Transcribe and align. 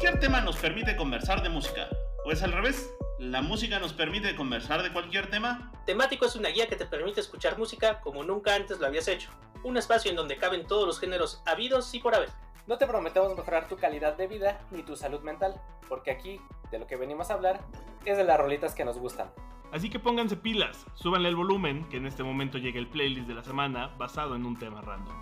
Cualquier 0.00 0.18
tema 0.18 0.40
nos 0.40 0.56
permite 0.56 0.96
conversar 0.96 1.42
de 1.42 1.50
música. 1.50 1.86
¿O 2.24 2.32
es 2.32 2.42
al 2.42 2.52
revés? 2.52 2.90
¿La 3.18 3.42
música 3.42 3.78
nos 3.78 3.92
permite 3.92 4.34
conversar 4.34 4.82
de 4.82 4.90
cualquier 4.94 5.28
tema? 5.28 5.70
Temático 5.84 6.24
es 6.24 6.36
una 6.36 6.48
guía 6.48 6.68
que 6.68 6.76
te 6.76 6.86
permite 6.86 7.20
escuchar 7.20 7.58
música 7.58 8.00
como 8.00 8.24
nunca 8.24 8.54
antes 8.54 8.80
lo 8.80 8.86
habías 8.86 9.08
hecho. 9.08 9.28
Un 9.62 9.76
espacio 9.76 10.10
en 10.10 10.16
donde 10.16 10.38
caben 10.38 10.66
todos 10.66 10.86
los 10.86 10.98
géneros 10.98 11.42
habidos 11.44 11.92
y 11.92 11.98
por 11.98 12.14
haber. 12.14 12.30
No 12.66 12.78
te 12.78 12.86
prometemos 12.86 13.36
mejorar 13.36 13.68
tu 13.68 13.76
calidad 13.76 14.16
de 14.16 14.26
vida 14.26 14.62
ni 14.70 14.82
tu 14.82 14.96
salud 14.96 15.20
mental, 15.20 15.60
porque 15.86 16.12
aquí, 16.12 16.40
de 16.70 16.78
lo 16.78 16.86
que 16.86 16.96
venimos 16.96 17.30
a 17.30 17.34
hablar, 17.34 17.60
es 18.06 18.16
de 18.16 18.24
las 18.24 18.40
rolitas 18.40 18.74
que 18.74 18.86
nos 18.86 18.96
gustan. 18.96 19.30
Así 19.72 19.88
que 19.88 20.00
pónganse 20.00 20.36
pilas, 20.36 20.84
súbanle 20.94 21.28
el 21.28 21.36
volumen, 21.36 21.88
que 21.88 21.98
en 21.98 22.06
este 22.06 22.24
momento 22.24 22.58
llega 22.58 22.80
el 22.80 22.88
playlist 22.88 23.28
de 23.28 23.34
la 23.34 23.44
semana 23.44 23.86
basado 23.98 24.34
en 24.34 24.44
un 24.44 24.58
tema 24.58 24.80
random. 24.80 25.14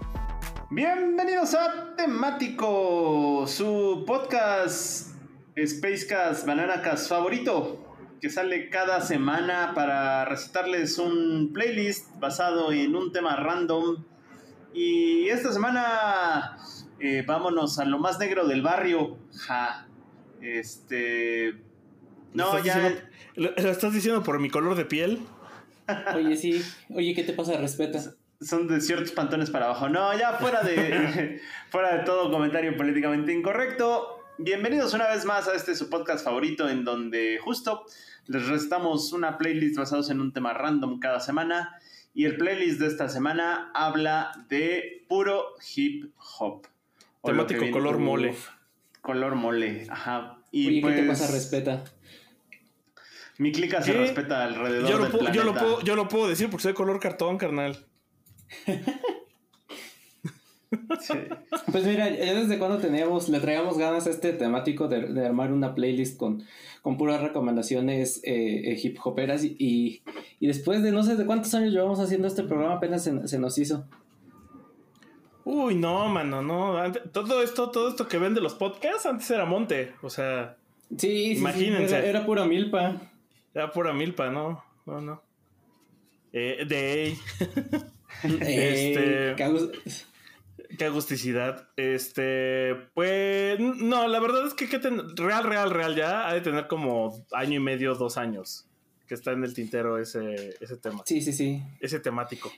Bienvenidos 0.70 1.54
a 1.54 1.94
Temático, 1.94 3.44
su 3.46 4.04
podcast 4.06 5.10
Spacecast 5.54 6.46
Bananacast 6.46 7.10
favorito, 7.10 7.94
que 8.22 8.30
sale 8.30 8.70
cada 8.70 9.02
semana 9.02 9.72
para 9.74 10.24
recitarles 10.24 10.98
un 10.98 11.50
playlist 11.52 12.18
basado 12.18 12.72
en 12.72 12.96
un 12.96 13.12
tema 13.12 13.36
random. 13.36 14.02
Y 14.72 15.28
esta 15.28 15.52
semana 15.52 16.56
eh, 17.00 17.22
vámonos 17.26 17.78
a 17.78 17.84
lo 17.84 17.98
más 17.98 18.18
negro 18.18 18.46
del 18.46 18.62
barrio. 18.62 19.18
Este. 20.40 21.67
No, 22.34 22.52
¿Lo 22.52 22.58
estás 22.58 22.64
ya. 22.64 22.74
diciendo- 22.88 23.00
¿Lo, 23.34 23.50
lo 23.62 23.70
estás 23.70 23.92
diciendo 23.94 24.22
por 24.22 24.40
mi 24.40 24.50
color 24.50 24.74
de 24.76 24.84
piel? 24.84 25.20
Oye, 26.14 26.36
sí. 26.36 26.62
Oye, 26.94 27.14
¿qué 27.14 27.24
te 27.24 27.32
pasa? 27.32 27.56
Respeta. 27.56 27.98
Son 28.40 28.68
de 28.68 28.80
ciertos 28.80 29.12
pantones 29.12 29.50
para 29.50 29.66
abajo. 29.66 29.88
No, 29.88 30.16
ya 30.16 30.34
fuera 30.34 30.62
de, 30.62 31.40
fuera 31.70 31.96
de 31.98 32.04
todo 32.04 32.30
comentario 32.30 32.76
políticamente 32.76 33.32
incorrecto. 33.32 34.24
Bienvenidos 34.38 34.94
una 34.94 35.08
vez 35.08 35.24
más 35.24 35.48
a 35.48 35.54
este 35.54 35.74
su 35.74 35.88
podcast 35.90 36.24
favorito 36.24 36.68
en 36.68 36.84
donde 36.84 37.38
justo 37.42 37.84
les 38.26 38.46
restamos 38.46 39.12
una 39.12 39.38
playlist 39.38 39.76
basados 39.76 40.10
en 40.10 40.20
un 40.20 40.32
tema 40.32 40.52
random 40.52 41.00
cada 41.00 41.20
semana. 41.20 41.76
Y 42.14 42.24
el 42.26 42.36
playlist 42.36 42.80
de 42.80 42.86
esta 42.86 43.08
semana 43.08 43.70
habla 43.74 44.32
de 44.48 45.04
puro 45.08 45.54
hip 45.74 46.12
hop. 46.38 46.66
Temático 47.24 47.70
color 47.70 47.98
mole. 47.98 48.34
Color 49.00 49.34
mole, 49.34 49.86
ajá. 49.88 50.38
Y 50.50 50.68
Oye, 50.68 50.80
pues, 50.80 50.94
¿qué 50.96 51.02
te 51.02 51.08
pasa? 51.08 51.26
Respeta. 51.32 51.84
Mi 53.38 53.52
clica 53.52 53.80
se 53.82 53.92
¿Qué? 53.92 53.98
respeta 53.98 54.44
alrededor 54.44 54.88
Yo 54.90 54.96
lo, 54.98 55.04
del 55.04 55.12
puedo, 55.12 55.32
yo, 55.32 55.44
lo 55.44 55.52
planeta. 55.52 55.60
puedo, 55.60 55.80
yo 55.86 55.96
lo 55.96 56.08
puedo 56.08 56.28
decir 56.28 56.50
porque 56.50 56.62
soy 56.64 56.74
color 56.74 56.98
cartón, 57.00 57.38
carnal. 57.38 57.86
Sí. 61.00 61.14
Pues 61.72 61.84
mira, 61.86 62.10
ya 62.10 62.34
desde 62.34 62.58
cuando 62.58 62.76
teníamos, 62.78 63.28
le 63.30 63.40
traíamos 63.40 63.78
ganas 63.78 64.06
a 64.06 64.10
este 64.10 64.32
temático 64.34 64.86
de, 64.86 65.00
de 65.12 65.26
armar 65.26 65.50
una 65.52 65.74
playlist 65.74 66.18
con, 66.18 66.42
con 66.82 66.98
puras 66.98 67.22
recomendaciones 67.22 68.20
eh, 68.24 68.72
eh, 68.72 68.78
hip 68.82 68.98
hoperas 69.02 69.44
y, 69.44 69.56
y, 69.58 70.02
y 70.40 70.46
después 70.46 70.82
de 70.82 70.92
no 70.92 71.02
sé 71.04 71.16
de 71.16 71.24
cuántos 71.24 71.54
años 71.54 71.72
llevamos 71.72 72.00
haciendo 72.00 72.28
este 72.28 72.42
programa 72.42 72.74
apenas 72.74 73.02
se, 73.02 73.26
se 73.28 73.38
nos 73.38 73.56
hizo. 73.56 73.86
Uy, 75.44 75.74
no, 75.74 76.06
mano, 76.10 76.42
no. 76.42 76.92
Todo 77.12 77.42
esto, 77.42 77.70
todo 77.70 77.88
esto 77.88 78.06
que 78.06 78.18
ven 78.18 78.34
de 78.34 78.42
los 78.42 78.52
podcasts 78.54 79.06
antes 79.06 79.30
era 79.30 79.46
monte. 79.46 79.94
O 80.02 80.10
sea, 80.10 80.56
Sí, 80.90 80.96
sí, 80.96 81.34
sí, 81.34 81.38
Imagínense. 81.38 81.96
era, 81.98 82.06
era 82.06 82.26
pura 82.26 82.44
milpa. 82.44 82.96
Era 83.54 83.70
pura 83.70 83.92
milpa, 83.92 84.30
¿no? 84.30 84.64
No, 84.86 85.00
no. 85.00 85.22
Eh, 86.32 86.64
de 86.68 87.16
Este- 88.22 89.34
qué 89.36 89.44
agus- 89.44 90.06
Qué 90.76 90.84
agusticidad. 90.84 91.68
Este, 91.76 92.74
pues, 92.94 93.58
no, 93.58 94.06
la 94.06 94.20
verdad 94.20 94.46
es 94.46 94.52
que, 94.54 94.68
que 94.68 94.78
ten- 94.78 95.16
real, 95.16 95.44
real, 95.44 95.70
real 95.70 95.96
ya 95.96 96.28
ha 96.28 96.34
de 96.34 96.42
tener 96.42 96.66
como 96.66 97.24
año 97.32 97.54
y 97.56 97.60
medio, 97.60 97.94
dos 97.94 98.18
años 98.18 98.66
que 99.06 99.14
está 99.14 99.32
en 99.32 99.42
el 99.44 99.54
tintero 99.54 99.96
ese, 99.98 100.54
ese 100.60 100.76
tema, 100.76 101.02
sí, 101.06 101.22
sí, 101.22 101.32
sí. 101.32 101.62
ese 101.80 101.98
temático. 102.00 102.52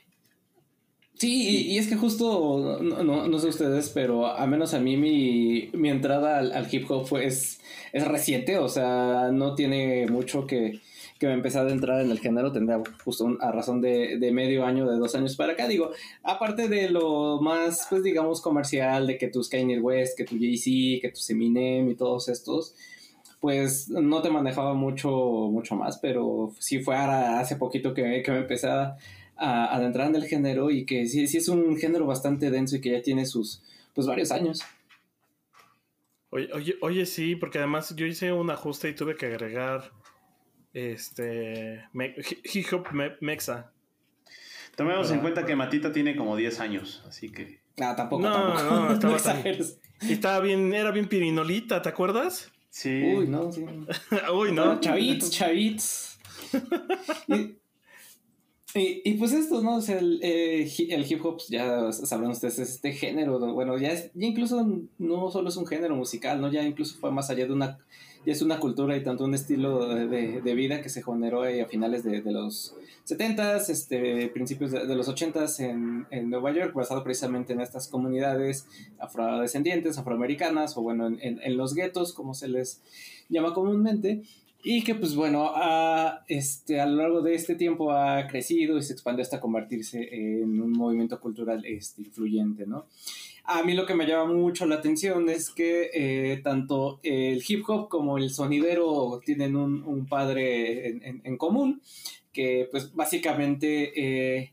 Sí, 1.15 1.67
y, 1.67 1.77
es 1.77 1.87
que 1.87 1.95
justo, 1.95 2.79
no, 2.81 3.27
no, 3.27 3.39
sé 3.39 3.49
ustedes, 3.49 3.89
pero 3.89 4.25
a 4.25 4.47
menos 4.47 4.73
a 4.73 4.79
mí 4.79 4.97
mi, 4.97 5.69
mi 5.73 5.89
entrada 5.89 6.39
al, 6.39 6.67
hip 6.73 6.89
hop 6.89 7.05
fue, 7.05 7.27
es, 7.27 7.59
es 7.93 8.07
reciente, 8.07 8.57
o 8.57 8.67
sea, 8.67 9.29
no 9.31 9.53
tiene 9.53 10.07
mucho 10.07 10.47
que, 10.47 10.79
que 11.19 11.27
me 11.27 11.33
empecé 11.33 11.59
a 11.59 11.69
entrar 11.69 12.01
en 12.01 12.09
el 12.09 12.19
género, 12.19 12.51
tendría 12.51 12.81
justo 13.03 13.37
a 13.39 13.51
razón 13.51 13.81
de, 13.81 14.17
de 14.17 14.31
medio 14.31 14.65
año, 14.65 14.89
de 14.89 14.97
dos 14.97 15.13
años 15.13 15.35
para 15.35 15.53
acá, 15.53 15.67
digo, 15.67 15.91
aparte 16.23 16.67
de 16.67 16.89
lo 16.89 17.39
más, 17.39 17.85
pues 17.87 18.01
digamos, 18.01 18.41
comercial, 18.41 19.05
de 19.05 19.19
que 19.19 19.27
tus 19.27 19.47
Kanye 19.47 19.79
West, 19.79 20.17
que 20.17 20.25
tu 20.25 20.39
Jay-Z, 20.39 21.01
que 21.01 21.13
tu 21.13 21.19
Eminem 21.29 21.91
y 21.91 21.95
todos 21.95 22.29
estos, 22.29 22.73
pues 23.39 23.89
no 23.89 24.23
te 24.23 24.31
manejaba 24.31 24.73
mucho, 24.73 25.11
mucho 25.51 25.75
más, 25.75 25.99
pero 25.99 26.51
sí 26.57 26.79
fue 26.79 26.95
ahora 26.95 27.39
hace 27.39 27.57
poquito 27.57 27.93
que, 27.93 28.23
que 28.23 28.31
me 28.31 28.39
empecé 28.39 28.69
a, 28.69 28.97
a 29.41 29.73
adentrar 29.75 30.07
en 30.07 30.15
el 30.15 30.25
género 30.25 30.69
y 30.71 30.85
que 30.85 31.07
sí, 31.07 31.27
sí 31.27 31.37
es 31.37 31.47
un 31.47 31.75
género 31.77 32.05
bastante 32.05 32.51
denso 32.51 32.75
y 32.75 32.81
que 32.81 32.91
ya 32.91 33.01
tiene 33.01 33.25
sus, 33.25 33.61
pues 33.95 34.05
varios 34.07 34.31
años. 34.31 34.61
Oye, 36.29 36.49
oye, 36.53 36.75
oye, 36.81 37.05
sí, 37.05 37.35
porque 37.35 37.57
además 37.57 37.93
yo 37.95 38.05
hice 38.05 38.31
un 38.31 38.49
ajuste 38.49 38.89
y 38.89 38.95
tuve 38.95 39.15
que 39.15 39.25
agregar 39.25 39.91
este 40.73 41.83
me- 41.93 42.15
hip 42.53 42.65
hop 42.73 42.91
me- 42.93 43.17
mexa. 43.19 43.71
Tomemos 44.75 45.11
en 45.11 45.19
cuenta 45.19 45.45
que 45.45 45.55
Matita 45.55 45.91
tiene 45.91 46.15
como 46.15 46.35
10 46.37 46.59
años, 46.61 47.03
así 47.05 47.29
que. 47.29 47.59
Ah, 47.81 47.95
tampoco, 47.95 48.21
No, 48.23 48.31
tampoco. 48.33 48.63
no, 48.63 48.93
estaba 48.93 49.17
tan- 49.17 49.35
exageres. 49.37 49.79
Y 50.01 50.13
estaba 50.13 50.39
bien, 50.39 50.73
era 50.73 50.91
bien 50.91 51.07
pirinolita, 51.09 51.81
¿te 51.81 51.89
acuerdas? 51.89 52.51
Sí. 52.69 53.03
Uy, 53.15 53.27
no, 53.27 53.51
sí. 53.51 53.65
Uy, 54.33 54.51
No, 54.53 54.65
no. 54.75 54.79
chavitos, 54.79 55.29
chavitos. 55.31 56.17
y, 57.27 57.55
y- 58.75 59.01
y 59.03 59.13
pues 59.15 59.33
esto, 59.33 59.61
¿no? 59.61 59.75
O 59.77 59.81
sea, 59.81 59.99
el, 59.99 60.19
eh, 60.23 60.69
el 60.89 61.11
hip 61.11 61.25
hop, 61.25 61.39
ya 61.49 61.91
sabrán 61.91 62.31
ustedes, 62.31 62.59
es 62.59 62.69
este 62.71 62.93
género, 62.93 63.39
¿no? 63.39 63.53
bueno, 63.53 63.77
ya, 63.77 63.89
es- 63.91 64.11
ya 64.13 64.27
incluso 64.27 64.65
no 64.97 65.31
solo 65.31 65.49
es 65.49 65.57
un 65.57 65.65
género 65.67 65.95
musical, 65.95 66.39
¿no? 66.39 66.51
Ya 66.51 66.63
incluso 66.63 66.97
fue 66.99 67.11
más 67.11 67.29
allá 67.29 67.45
de 67.47 67.53
una, 67.53 67.79
ya 68.25 68.31
es 68.33 68.41
una 68.41 68.59
cultura 68.59 68.95
y 68.95 69.03
tanto 69.03 69.25
un 69.25 69.33
estilo 69.33 69.87
de, 69.87 70.07
de- 70.41 70.53
vida 70.55 70.81
que 70.81 70.89
se 70.89 71.03
generó 71.03 71.41
ahí 71.41 71.59
a 71.59 71.65
finales 71.67 72.03
de, 72.03 72.21
de 72.21 72.31
los 72.31 72.75
70s, 73.05 73.69
este, 73.69 74.27
principios 74.29 74.71
de, 74.71 74.95
los 74.95 75.09
80s 75.09 75.59
en, 75.59 76.05
en 76.11 76.29
Nueva 76.29 76.53
York, 76.53 76.73
basado 76.73 77.03
precisamente 77.03 77.51
en 77.53 77.61
estas 77.61 77.87
comunidades 77.87 78.67
afrodescendientes, 78.99 79.97
afroamericanas, 79.97 80.77
o 80.77 80.81
bueno, 80.81 81.07
en, 81.07 81.19
en- 81.21 81.39
en 81.43 81.57
los 81.57 81.73
guetos, 81.73 82.13
como 82.13 82.33
se 82.33 82.47
les 82.47 82.81
llama 83.29 83.53
comúnmente, 83.53 84.21
y 84.63 84.83
que 84.83 84.95
pues 84.95 85.15
bueno, 85.15 85.51
ha, 85.55 86.23
este, 86.27 86.79
a 86.79 86.85
lo 86.85 86.97
largo 86.97 87.21
de 87.21 87.35
este 87.35 87.55
tiempo 87.55 87.91
ha 87.91 88.27
crecido 88.27 88.77
y 88.77 88.83
se 88.83 88.93
expandió 88.93 89.23
hasta 89.23 89.39
convertirse 89.39 90.09
en 90.41 90.59
un 90.61 90.71
movimiento 90.71 91.19
cultural 91.19 91.65
este, 91.65 92.01
influyente, 92.03 92.65
¿no? 92.67 92.85
A 93.43 93.63
mí 93.63 93.73
lo 93.73 93.85
que 93.87 93.95
me 93.95 94.05
llama 94.05 94.31
mucho 94.33 94.65
la 94.67 94.75
atención 94.75 95.27
es 95.29 95.49
que 95.49 95.89
eh, 95.93 96.41
tanto 96.43 96.99
el 97.03 97.43
hip 97.47 97.63
hop 97.67 97.89
como 97.89 98.17
el 98.17 98.29
sonidero 98.29 99.19
tienen 99.25 99.55
un, 99.55 99.83
un 99.83 100.05
padre 100.05 100.89
en, 100.89 101.21
en- 101.23 101.37
común, 101.37 101.81
que 102.31 102.67
pues 102.71 102.93
básicamente... 102.93 103.91
eh, 104.39 104.51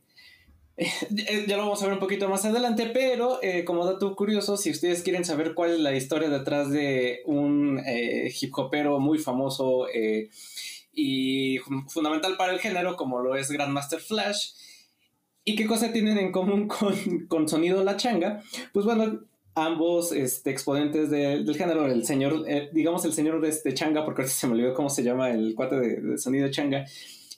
ya 1.11 1.57
lo 1.57 1.65
vamos 1.65 1.83
a 1.83 1.87
ver 1.87 1.95
un 1.95 2.01
poquito 2.01 2.29
más 2.29 2.45
adelante, 2.45 2.91
pero 2.93 3.41
eh, 3.43 3.65
como 3.65 3.85
dato 3.85 4.15
curioso, 4.15 4.57
si 4.57 4.71
ustedes 4.71 5.03
quieren 5.03 5.25
saber 5.25 5.55
cuál 5.55 5.73
es 5.73 5.81
la 5.81 5.95
historia 5.97 6.29
detrás 6.29 6.71
de 6.71 7.23
un 7.27 7.81
eh, 7.85 8.33
hip 8.41 8.57
hopero 8.57 9.01
muy 9.01 9.19
famoso 9.19 9.89
eh, 9.93 10.31
y 10.93 11.59
fun- 11.59 11.89
fundamental 11.89 12.37
para 12.37 12.53
el 12.53 12.61
género, 12.61 12.97
como 12.97 13.21
lo 13.21 13.35
es 13.35 13.51
Grandmaster 13.51 14.01
Flash, 14.01 14.51
y 15.45 15.57
qué 15.57 15.67
cosa 15.67 15.93
tienen 15.93 16.19
en 16.19 16.31
común 16.31 16.69
con, 16.69 16.95
con 17.27 17.49
Sonido 17.49 17.83
La 17.83 17.97
Changa, 17.97 18.43
pues 18.73 18.85
bueno, 18.87 19.21
ambos 19.55 20.13
este, 20.13 20.51
exponentes 20.51 21.11
de- 21.11 21.43
del 21.43 21.57
género, 21.57 21.87
el 21.87 22.05
señor, 22.05 22.45
eh, 22.47 22.69
digamos 22.73 23.05
el 23.05 23.13
señor 23.13 23.41
de 23.41 23.49
este 23.49 23.75
Changa, 23.75 24.05
porque 24.05 24.23
ahorita 24.23 24.37
se 24.37 24.47
me 24.47 24.53
olvidó 24.53 24.75
cómo 24.75 24.91
se 24.91 25.03
llama 25.03 25.31
el 25.31 25.55
cuate 25.57 25.77
de 25.81 26.19
Sonido 26.19 26.49
Changa, 26.51 26.85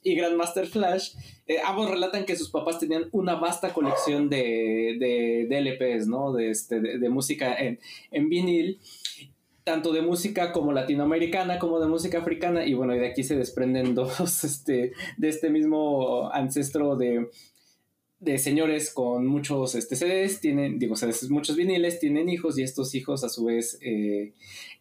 y 0.03 0.15
Grandmaster 0.15 0.67
Flash, 0.67 1.15
eh, 1.47 1.59
ambos 1.65 1.91
relatan 1.91 2.25
que 2.25 2.37
sus 2.37 2.51
papás 2.51 2.79
tenían 2.79 3.09
una 3.13 3.35
vasta 3.35 3.75
colección 3.75 4.29
de, 4.31 4.97
de, 4.99 5.47
de 5.49 5.61
LPs, 5.61 6.07
¿no? 6.07 6.33
De, 6.33 6.51
este, 6.51 6.81
de, 6.81 7.09
música 7.09 7.55
en, 7.55 7.79
en 8.11 8.29
vinil, 8.29 8.81
tanto 9.65 9.93
de 9.93 10.03
música 10.03 10.53
como 10.53 10.73
latinoamericana 10.73 11.59
como 11.59 11.81
de 11.81 11.87
música 11.87 12.19
africana, 12.19 12.65
y 12.65 12.75
bueno, 12.75 12.95
y 12.95 12.99
de 12.99 13.09
aquí 13.09 13.25
se 13.25 13.37
desprenden 13.37 13.95
dos 13.97 14.45
este, 14.45 14.93
de 15.17 15.29
este 15.29 15.51
mismo 15.51 16.31
ancestro 16.33 16.97
de, 16.97 17.29
de 18.21 18.39
señores 18.39 18.93
con 18.93 19.27
muchos 19.27 19.75
este, 19.75 19.97
CDs, 19.97 20.41
tienen, 20.41 20.79
digo, 20.79 20.97
CDs, 20.97 21.31
muchos 21.31 21.57
viniles, 21.57 22.01
tienen 22.01 22.29
hijos 22.29 22.59
y 22.59 22.63
estos 22.63 22.95
hijos 22.95 23.25
a 23.25 23.29
su 23.29 23.47
vez 23.47 23.79
eh, 23.83 24.33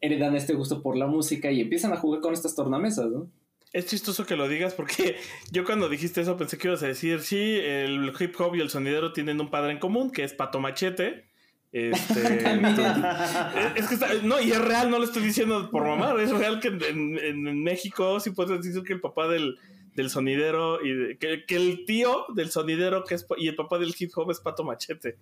heredan 0.01 0.35
este 0.35 0.53
gusto 0.53 0.81
por 0.81 0.95
la 0.95 1.07
música 1.07 1.51
y 1.51 1.61
empiezan 1.61 1.91
a 1.93 1.97
jugar 1.97 2.21
con 2.21 2.33
estas 2.33 2.55
tornamesas, 2.55 3.09
¿no? 3.09 3.29
Es 3.71 3.85
chistoso 3.85 4.25
que 4.25 4.35
lo 4.35 4.47
digas 4.47 4.73
porque 4.73 5.17
yo 5.51 5.63
cuando 5.63 5.89
dijiste 5.89 6.21
eso 6.21 6.37
pensé 6.37 6.57
que 6.57 6.67
ibas 6.67 6.83
a 6.83 6.87
decir, 6.87 7.21
sí, 7.21 7.59
el 7.61 8.11
hip 8.19 8.39
hop 8.39 8.55
y 8.55 8.61
el 8.61 8.69
sonidero 8.69 9.13
tienen 9.13 9.39
un 9.39 9.51
padre 9.51 9.71
en 9.71 9.79
común, 9.79 10.11
que 10.11 10.23
es 10.23 10.33
Pato 10.33 10.59
Machete, 10.59 11.29
Este, 11.71 12.21
es 13.75 13.87
que 13.87 14.21
no, 14.23 14.41
y 14.41 14.51
es 14.51 14.59
real, 14.59 14.89
no 14.89 14.97
lo 14.97 15.05
estoy 15.05 15.21
diciendo 15.21 15.69
por 15.69 15.85
mamar, 15.85 16.19
es 16.19 16.31
real 16.31 16.59
que 16.59 16.69
en, 16.69 17.63
México 17.63 18.19
sí 18.19 18.31
puedes 18.31 18.63
decir 18.63 18.81
que 18.81 18.93
el 18.93 19.01
papá 19.01 19.27
del, 19.27 19.59
del 19.93 20.09
sonidero 20.09 20.83
y 20.83 21.17
que, 21.17 21.45
el 21.49 21.85
tío 21.85 22.25
del 22.33 22.49
sonidero 22.49 23.03
que 23.03 23.13
es, 23.15 23.27
y 23.37 23.49
el 23.49 23.55
papá 23.55 23.77
del 23.77 23.93
hip 23.97 24.11
hop 24.15 24.31
es 24.31 24.39
Pato 24.39 24.63
Machete. 24.63 25.17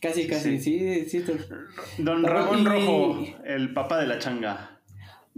Casi, 0.00 0.26
casi, 0.26 0.60
sí, 0.60 1.04
sí. 1.06 1.24
Don 1.98 2.22
Ramón 2.22 2.64
Rojo, 2.64 3.24
el 3.44 3.72
papá 3.72 4.00
de 4.00 4.06
la 4.06 4.18
changa. 4.18 4.79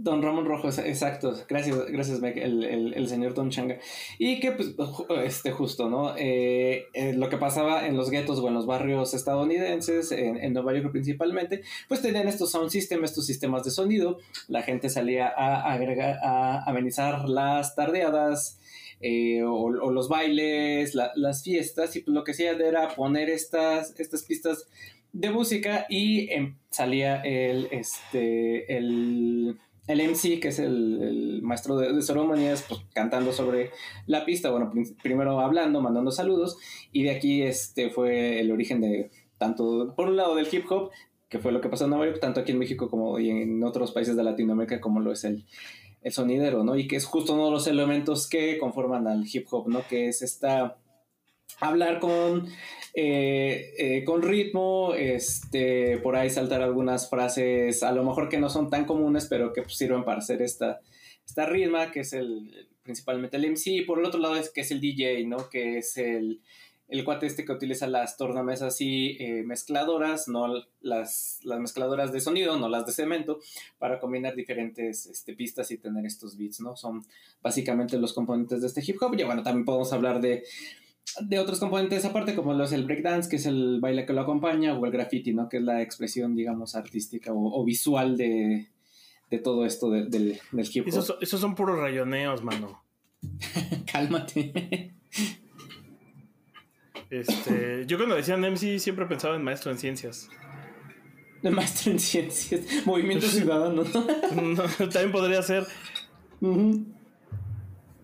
Don 0.03 0.21
Ramón 0.21 0.43
Rojo, 0.43 0.67
exacto. 0.67 1.33
Gracias, 1.47 1.77
gracias, 1.87 2.21
el, 2.21 2.93
el, 2.93 3.07
señor 3.07 3.33
Don 3.33 3.49
Changa. 3.49 3.79
Y 4.19 4.41
que, 4.41 4.51
pues, 4.51 4.75
este, 5.23 5.51
justo, 5.51 5.89
¿no? 5.89 6.13
Eh, 6.17 6.87
eh, 6.93 7.13
lo 7.13 7.29
que 7.29 7.37
pasaba 7.37 7.87
en 7.87 7.95
los 7.95 8.09
guetos 8.09 8.39
o 8.39 8.47
en 8.49 8.53
los 8.53 8.65
barrios 8.65 9.13
estadounidenses, 9.13 10.11
en, 10.11 10.51
Nueva 10.51 10.73
York 10.73 10.91
principalmente, 10.91 11.61
pues 11.87 12.01
tenían 12.01 12.27
estos 12.27 12.51
sound 12.51 12.69
systems, 12.69 13.11
estos 13.11 13.25
sistemas 13.25 13.63
de 13.63 13.71
sonido. 13.71 14.17
La 14.49 14.61
gente 14.61 14.89
salía 14.89 15.29
a 15.29 15.71
agregar, 15.71 16.17
a 16.21 16.69
amenizar 16.69 17.29
las 17.29 17.73
tardeadas. 17.73 18.59
Eh, 18.99 19.43
o, 19.43 19.69
los 19.69 20.07
bailes, 20.07 20.95
las 20.95 21.43
fiestas, 21.43 21.93
y 21.95 22.01
pues 22.01 22.13
lo 22.13 22.23
que 22.23 22.31
hacía 22.31 22.51
era 22.51 22.87
poner 22.89 23.29
estas, 23.29 23.99
estas 23.99 24.23
pistas 24.23 24.65
de 25.11 25.29
música 25.29 25.85
y 25.89 26.31
em, 26.31 26.55
salía 26.69 27.21
el, 27.21 27.67
este, 27.71 28.77
el, 28.77 29.57
el 29.87 30.01
MC, 30.01 30.39
que 30.39 30.49
es 30.49 30.59
el, 30.59 31.41
maestro 31.41 31.77
de, 31.77 32.01
ceremonias, 32.01 32.65
pues 32.67 32.81
cantando 32.93 33.33
sobre 33.33 33.71
la 34.05 34.25
pista, 34.25 34.49
bueno, 34.49 34.71
primero 35.01 35.39
hablando, 35.39 35.81
mandando 35.81 36.11
saludos, 36.11 36.57
y 36.91 37.03
de 37.03 37.11
aquí 37.11 37.41
este 37.41 37.89
fue 37.89 38.39
el 38.39 38.51
origen 38.51 38.81
de 38.81 39.11
tanto, 39.37 39.93
por 39.95 40.07
un 40.07 40.15
lado 40.15 40.35
del 40.35 40.47
hip 40.51 40.71
hop, 40.71 40.91
que 41.27 41.39
fue 41.39 41.51
lo 41.51 41.61
que 41.61 41.69
pasó 41.69 41.85
en 41.85 41.89
Nueva 41.89 42.05
York, 42.05 42.19
tanto 42.21 42.39
aquí 42.39 42.51
en 42.51 42.59
México 42.59 42.89
como 42.89 43.19
y 43.19 43.29
en 43.29 43.63
otros 43.63 43.91
países 43.91 44.15
de 44.15 44.23
Latinoamérica, 44.23 44.79
como 44.79 44.99
lo 44.99 45.11
es 45.11 45.23
el, 45.23 45.45
el 46.01 46.11
sonidero, 46.11 46.63
¿no? 46.63 46.77
Y 46.77 46.87
que 46.87 46.95
es 46.95 47.05
justo 47.05 47.33
uno 47.33 47.45
de 47.45 47.51
los 47.51 47.67
elementos 47.67 48.29
que 48.29 48.57
conforman 48.59 49.07
al 49.07 49.25
hip 49.25 49.47
hop, 49.51 49.67
¿no? 49.67 49.81
Que 49.87 50.07
es 50.09 50.21
esta 50.21 50.77
hablar 51.59 51.99
con 51.99 52.47
eh, 52.95 53.73
eh, 53.79 54.03
con 54.03 54.21
ritmo, 54.21 54.93
este, 54.93 55.97
por 55.97 56.15
ahí 56.15 56.29
saltar 56.29 56.61
algunas 56.61 57.09
frases, 57.09 57.81
a 57.81 57.91
lo 57.91 58.03
mejor 58.03 58.29
que 58.29 58.37
no 58.37 58.51
son 58.51 58.69
tan 58.69 58.85
comunes, 58.85 59.25
pero 59.27 59.51
que 59.51 59.63
pues, 59.63 59.75
sirven 59.75 60.05
para 60.05 60.19
hacer 60.19 60.43
esta, 60.43 60.79
esta 61.25 61.47
ritma, 61.47 61.89
que 61.89 62.01
es 62.01 62.13
el, 62.13 62.67
principalmente 62.83 63.37
el 63.37 63.49
MC, 63.49 63.67
y 63.67 63.81
por 63.81 63.97
el 63.97 64.05
otro 64.05 64.19
lado 64.19 64.35
es 64.35 64.51
que 64.51 64.61
es 64.61 64.69
el 64.69 64.79
DJ, 64.79 65.25
¿no? 65.25 65.49
Que 65.49 65.79
es 65.79 65.97
el, 65.97 66.41
el 66.87 67.03
cuate 67.03 67.25
este 67.25 67.45
que 67.45 67.51
utiliza 67.51 67.87
las 67.87 68.15
tornamesas 68.15 68.79
y 68.79 69.17
eh, 69.19 69.41
mezcladoras, 69.43 70.27
no 70.27 70.63
las, 70.81 71.39
las 71.41 71.59
mezcladoras 71.59 72.11
de 72.11 72.21
sonido, 72.21 72.59
no 72.59 72.69
las 72.69 72.85
de 72.85 72.91
cemento, 72.91 73.39
para 73.79 73.99
combinar 73.99 74.35
diferentes 74.35 75.07
este, 75.07 75.33
pistas 75.33 75.71
y 75.71 75.79
tener 75.79 76.05
estos 76.05 76.37
beats, 76.37 76.59
¿no? 76.59 76.75
Son 76.75 77.03
básicamente 77.41 77.97
los 77.97 78.13
componentes 78.13 78.61
de 78.61 78.67
este 78.67 78.83
hip 78.85 79.01
hop. 79.01 79.19
Y 79.19 79.23
bueno, 79.23 79.41
también 79.41 79.65
podemos 79.65 79.91
hablar 79.91 80.21
de 80.21 80.43
de 81.21 81.39
otros 81.39 81.59
componentes 81.59 82.05
aparte, 82.05 82.35
como 82.35 82.53
lo 82.53 82.63
es 82.63 82.71
el 82.71 82.85
breakdance, 82.85 83.29
que 83.29 83.37
es 83.37 83.45
el 83.45 83.79
baile 83.79 84.05
que 84.05 84.13
lo 84.13 84.21
acompaña, 84.21 84.73
o 84.77 84.85
el 84.85 84.91
graffiti, 84.91 85.33
¿no? 85.33 85.49
Que 85.49 85.57
es 85.57 85.63
la 85.63 85.81
expresión, 85.81 86.35
digamos, 86.35 86.75
artística 86.75 87.31
o, 87.33 87.63
visual 87.63 88.17
de, 88.17 88.69
todo 89.43 89.65
esto 89.65 89.89
del, 89.89 90.09
del 90.09 90.39
hip 90.73 90.87
hop. 90.87 91.17
Esos, 91.21 91.39
son 91.39 91.55
puros 91.55 91.79
rayoneos, 91.79 92.43
mano. 92.43 92.83
Cálmate. 93.91 94.93
Este, 97.09 97.85
yo 97.85 97.97
cuando 97.97 98.15
decían 98.15 98.41
MC 98.41 98.79
siempre 98.79 99.05
pensaba 99.05 99.35
en 99.35 99.43
maestro 99.43 99.71
en 99.71 99.77
ciencias. 99.77 100.29
Maestro 101.51 101.91
en 101.91 101.99
ciencias, 101.99 102.61
movimiento 102.85 103.27
ciudadano. 103.27 103.83
también 103.83 105.11
podría 105.11 105.41
ser. 105.41 105.67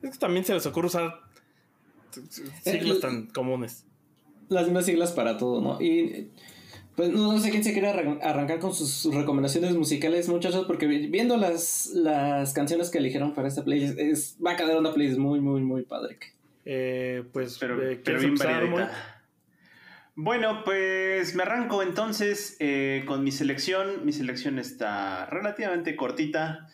Es 0.02 0.12
que 0.12 0.18
también 0.20 0.44
se 0.46 0.54
les 0.54 0.66
ocurre 0.66 0.88
usar 0.88 1.29
siglas 2.12 2.98
eh, 2.98 3.02
tan 3.02 3.28
comunes. 3.28 3.86
Las 4.50 4.66
mismas 4.66 4.86
siglas 4.86 5.12
para 5.12 5.38
todo, 5.38 5.62
¿no? 5.62 5.82
Y 5.82 6.30
pues 6.96 7.10
no 7.12 7.38
sé 7.40 7.50
quién 7.50 7.64
se 7.64 7.72
quiere 7.72 7.88
arrancar 7.88 8.60
con 8.60 8.74
sus 8.74 9.14
recomendaciones 9.14 9.76
musicales, 9.76 10.28
muchachos, 10.28 10.66
porque 10.66 10.86
viendo 10.88 11.38
las, 11.38 11.88
las 11.94 12.54
canciones 12.54 12.90
que 12.90 12.98
eligieron 12.98 13.34
para 13.34 13.48
esta 13.48 13.64
playlist, 13.64 13.98
es, 13.98 14.38
va 14.46 14.52
a 14.52 14.56
quedar 14.58 14.78
una 14.78 14.94
playlist 14.94 15.18
muy, 15.18 15.40
muy, 15.40 15.62
muy 15.62 15.84
padre. 15.84 16.18
Eh, 16.66 17.24
pues, 17.32 17.58
pero, 17.58 17.82
eh, 17.82 18.02
bien 18.06 18.36
Bueno, 20.16 20.64
pues 20.66 21.36
me 21.36 21.44
arranco 21.44 21.82
entonces 21.82 22.58
con 23.06 23.24
mi 23.24 23.32
selección. 23.32 24.06
Mi 24.06 24.12
selección 24.12 24.60
está 24.60 25.26
relativamente 25.28 25.96
cortita. 25.96 26.68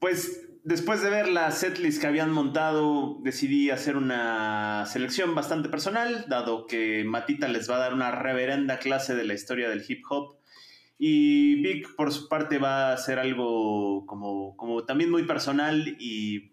pues 0.00 0.47
después 0.64 1.02
de 1.02 1.10
ver 1.10 1.28
la 1.28 1.50
setlist 1.50 2.00
que 2.00 2.06
habían 2.06 2.30
montado, 2.30 3.18
decidí 3.22 3.70
hacer 3.70 3.96
una 3.96 4.84
selección 4.86 5.34
bastante 5.34 5.68
personal, 5.68 6.26
dado 6.28 6.66
que 6.66 7.04
Matita 7.04 7.48
les 7.48 7.70
va 7.70 7.76
a 7.76 7.80
dar 7.80 7.94
una 7.94 8.10
reverenda 8.10 8.78
clase 8.78 9.14
de 9.14 9.24
la 9.24 9.34
historia 9.34 9.68
del 9.68 9.84
hip 9.86 10.04
hop. 10.08 10.36
Y 10.98 11.62
Vic, 11.62 11.94
por 11.94 12.12
su 12.12 12.28
parte, 12.28 12.58
va 12.58 12.90
a 12.90 12.94
hacer 12.94 13.18
algo 13.18 14.04
como, 14.06 14.56
como 14.56 14.84
también 14.84 15.10
muy 15.10 15.24
personal 15.24 15.96
y 15.98 16.50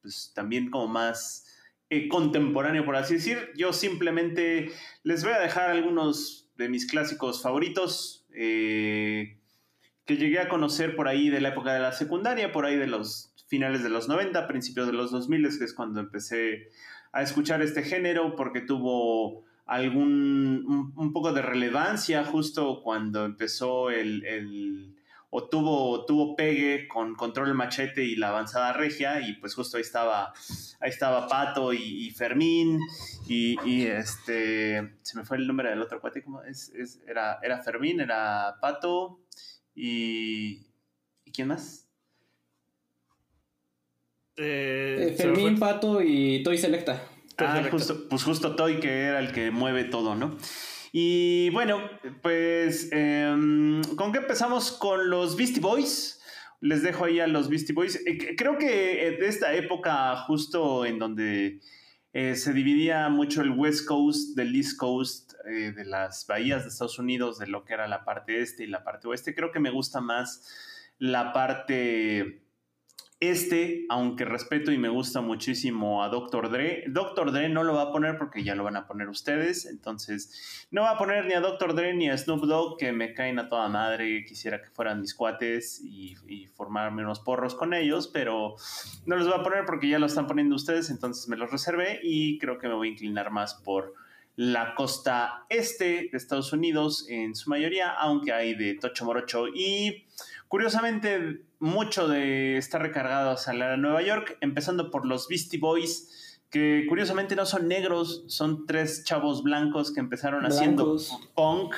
pues 0.00 0.32
también 0.34 0.70
como 0.70 0.86
más 0.86 1.46
eh, 1.90 2.08
contemporáneo, 2.08 2.84
por 2.84 2.96
así 2.96 3.14
decir. 3.14 3.50
Yo 3.56 3.72
simplemente 3.72 4.70
les 5.02 5.24
voy 5.24 5.32
a 5.32 5.40
dejar 5.40 5.70
algunos 5.70 6.50
de 6.56 6.68
mis 6.68 6.86
clásicos 6.86 7.42
favoritos. 7.42 8.26
Eh, 8.32 9.40
que 10.10 10.16
llegué 10.16 10.40
a 10.40 10.48
conocer 10.48 10.96
por 10.96 11.06
ahí 11.06 11.28
de 11.30 11.40
la 11.40 11.50
época 11.50 11.72
de 11.72 11.78
la 11.78 11.92
secundaria, 11.92 12.50
por 12.50 12.66
ahí 12.66 12.74
de 12.76 12.88
los 12.88 13.29
finales 13.50 13.82
de 13.82 13.90
los 13.90 14.08
90, 14.08 14.46
principios 14.46 14.86
de 14.86 14.92
los 14.92 15.10
2000, 15.10 15.58
que 15.58 15.64
es 15.64 15.74
cuando 15.74 15.98
empecé 15.98 16.68
a 17.10 17.22
escuchar 17.22 17.60
este 17.62 17.82
género, 17.82 18.36
porque 18.36 18.60
tuvo 18.60 19.44
algún, 19.66 20.92
un, 20.96 21.12
poco 21.12 21.32
de 21.32 21.42
relevancia 21.42 22.24
justo 22.24 22.80
cuando 22.80 23.24
empezó 23.24 23.90
el, 23.90 24.94
o 25.30 25.48
tuvo, 25.48 26.06
tuvo 26.06 26.36
pegue 26.36 26.86
con 26.86 27.16
Control 27.16 27.52
Machete 27.54 28.04
y 28.04 28.14
la 28.14 28.28
avanzada 28.28 28.72
regia, 28.72 29.20
y 29.20 29.32
pues 29.34 29.56
justo 29.56 29.78
ahí 29.78 29.82
estaba, 29.82 30.32
ahí 30.78 30.90
estaba 30.90 31.26
Pato 31.26 31.72
y, 31.72 32.08
Fermín, 32.12 32.78
y, 33.26 33.82
este, 33.86 34.96
se 35.02 35.18
me 35.18 35.24
fue 35.24 35.38
el 35.38 35.48
nombre 35.48 35.70
del 35.70 35.82
otro 35.82 36.00
cuate, 36.00 36.22
¿cómo 36.22 36.44
es? 36.44 36.72
era, 37.04 37.40
era 37.42 37.60
Fermín, 37.60 38.00
era 38.00 38.58
Pato, 38.60 39.24
y, 39.74 40.68
¿y 41.24 41.32
quién 41.32 41.48
más? 41.48 41.89
Eh, 44.42 45.08
eh, 45.10 45.14
Fermín, 45.16 45.58
Pato 45.58 46.00
y 46.02 46.42
Toy 46.42 46.56
Selecta. 46.56 47.02
Ah, 47.36 47.62
justo, 47.70 48.08
pues 48.08 48.22
justo 48.22 48.56
Toy 48.56 48.80
que 48.80 49.02
era 49.02 49.18
el 49.18 49.32
que 49.32 49.50
mueve 49.50 49.84
todo, 49.84 50.14
¿no? 50.14 50.36
Y 50.92 51.50
bueno, 51.50 51.80
pues, 52.22 52.88
em, 52.90 53.82
¿con 53.96 54.12
qué 54.12 54.18
empezamos? 54.18 54.72
Con 54.72 55.10
los 55.10 55.36
Beastie 55.36 55.60
Boys. 55.60 56.20
Les 56.60 56.82
dejo 56.82 57.04
ahí 57.04 57.20
a 57.20 57.26
los 57.26 57.48
Beastie 57.48 57.74
Boys. 57.74 58.00
Eh, 58.06 58.34
creo 58.36 58.58
que 58.58 59.16
de 59.18 59.26
esta 59.26 59.54
época, 59.54 60.16
justo 60.26 60.84
en 60.84 60.98
donde 60.98 61.60
se 62.12 62.52
dividía 62.52 63.08
mucho 63.08 63.40
el 63.40 63.50
West 63.50 63.86
Coast 63.86 64.36
del 64.36 64.56
East 64.56 64.76
Coast, 64.76 65.32
de 65.44 65.84
las 65.84 66.26
bahías 66.26 66.64
de 66.64 66.68
Estados 66.68 66.98
Unidos, 66.98 67.38
de 67.38 67.46
lo 67.46 67.64
que 67.64 67.74
era 67.74 67.86
la 67.86 68.04
parte 68.04 68.42
este 68.42 68.64
y 68.64 68.66
la 68.66 68.82
parte 68.82 69.06
oeste, 69.06 69.34
creo 69.34 69.52
que 69.52 69.60
me 69.60 69.70
gusta 69.70 70.00
más 70.00 70.44
la 70.98 71.32
parte 71.32 72.42
este, 73.20 73.84
aunque 73.90 74.24
respeto 74.24 74.72
y 74.72 74.78
me 74.78 74.88
gusta 74.88 75.20
muchísimo 75.20 76.02
a 76.02 76.08
Dr. 76.08 76.50
Dre, 76.50 76.84
Dr. 76.88 77.32
Dre 77.32 77.50
no 77.50 77.64
lo 77.64 77.74
va 77.74 77.82
a 77.82 77.92
poner 77.92 78.16
porque 78.16 78.42
ya 78.42 78.54
lo 78.54 78.64
van 78.64 78.76
a 78.76 78.86
poner 78.86 79.10
ustedes, 79.10 79.66
entonces 79.66 80.66
no 80.70 80.82
va 80.82 80.92
a 80.92 80.98
poner 80.98 81.26
ni 81.26 81.34
a 81.34 81.40
Dr. 81.40 81.74
Dre 81.74 81.92
ni 81.92 82.08
a 82.08 82.16
Snoop 82.16 82.44
Dogg, 82.44 82.78
que 82.78 82.92
me 82.92 83.12
caen 83.12 83.38
a 83.38 83.50
toda 83.50 83.68
madre, 83.68 84.24
quisiera 84.24 84.62
que 84.62 84.70
fueran 84.70 85.02
mis 85.02 85.14
cuates 85.14 85.82
y, 85.84 86.16
formarme 86.54 87.02
unos 87.02 87.20
porros 87.20 87.54
con 87.54 87.74
ellos, 87.74 88.08
pero 88.08 88.54
no 89.06 89.16
los 89.16 89.30
va 89.30 89.36
a 89.36 89.42
poner 89.42 89.64
porque 89.66 89.88
ya 89.88 89.98
lo 89.98 90.06
están 90.06 90.26
poniendo 90.26 90.56
ustedes, 90.56 90.90
entonces 90.90 91.28
me 91.28 91.36
los 91.36 91.50
reservé 91.50 92.00
y 92.02 92.38
creo 92.38 92.58
que 92.58 92.68
me 92.68 92.74
voy 92.74 92.88
a 92.88 92.90
inclinar 92.92 93.30
más 93.30 93.54
por 93.54 93.94
la 94.36 94.74
costa 94.74 95.44
este 95.50 96.08
de 96.10 96.16
Estados 96.16 96.52
Unidos 96.52 97.06
en 97.10 97.34
su 97.34 97.50
mayoría, 97.50 97.90
aunque 97.90 98.32
hay 98.32 98.54
de 98.54 98.74
Tocho 98.74 99.04
Morocho 99.04 99.48
y 99.48 100.06
curiosamente 100.50 101.44
mucho 101.60 102.08
de 102.08 102.56
estar 102.56 102.82
recargado 102.82 103.30
hacia 103.30 103.52
la 103.52 103.76
Nueva 103.76 104.02
York, 104.02 104.36
empezando 104.40 104.90
por 104.90 105.06
los 105.06 105.28
Beastie 105.28 105.60
Boys, 105.60 106.40
que 106.50 106.86
curiosamente 106.88 107.36
no 107.36 107.46
son 107.46 107.68
negros, 107.68 108.24
son 108.26 108.66
tres 108.66 109.04
chavos 109.04 109.44
blancos 109.44 109.92
que 109.92 110.00
empezaron 110.00 110.44
haciendo 110.44 110.96
punk 111.36 111.76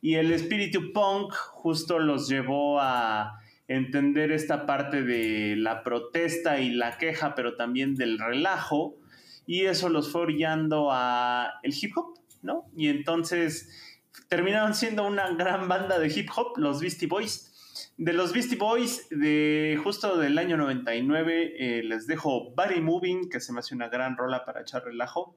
y 0.00 0.14
el 0.14 0.32
espíritu 0.32 0.92
punk 0.92 1.32
justo 1.52 2.00
los 2.00 2.26
llevó 2.26 2.80
a 2.80 3.38
entender 3.68 4.32
esta 4.32 4.66
parte 4.66 5.02
de 5.02 5.54
la 5.56 5.84
protesta 5.84 6.58
y 6.58 6.70
la 6.70 6.98
queja, 6.98 7.36
pero 7.36 7.54
también 7.54 7.94
del 7.94 8.18
relajo. 8.18 8.96
y 9.46 9.66
eso 9.66 9.88
los 9.88 10.10
fue 10.10 10.22
orillando 10.22 10.90
a 10.90 11.60
el 11.62 11.72
hip 11.80 11.96
hop, 11.96 12.18
¿no? 12.42 12.66
Y 12.76 12.88
entonces 12.88 13.70
terminaron 14.28 14.74
siendo 14.74 15.06
una 15.06 15.30
gran 15.30 15.68
banda 15.68 16.00
de 16.00 16.08
hip 16.08 16.28
hop, 16.34 16.58
los 16.58 16.80
Beastie 16.80 17.06
Boys. 17.06 17.49
De 17.96 18.12
los 18.12 18.32
Beastie 18.32 18.56
Boys, 18.56 19.08
de 19.10 19.78
justo 19.82 20.16
del 20.16 20.38
año 20.38 20.56
99, 20.56 21.54
eh, 21.58 21.82
les 21.82 22.06
dejo 22.06 22.52
Body 22.54 22.80
Moving, 22.80 23.28
que 23.28 23.40
se 23.40 23.52
me 23.52 23.60
hace 23.60 23.74
una 23.74 23.88
gran 23.88 24.16
rola 24.16 24.44
para 24.44 24.62
echar 24.62 24.84
relajo. 24.84 25.36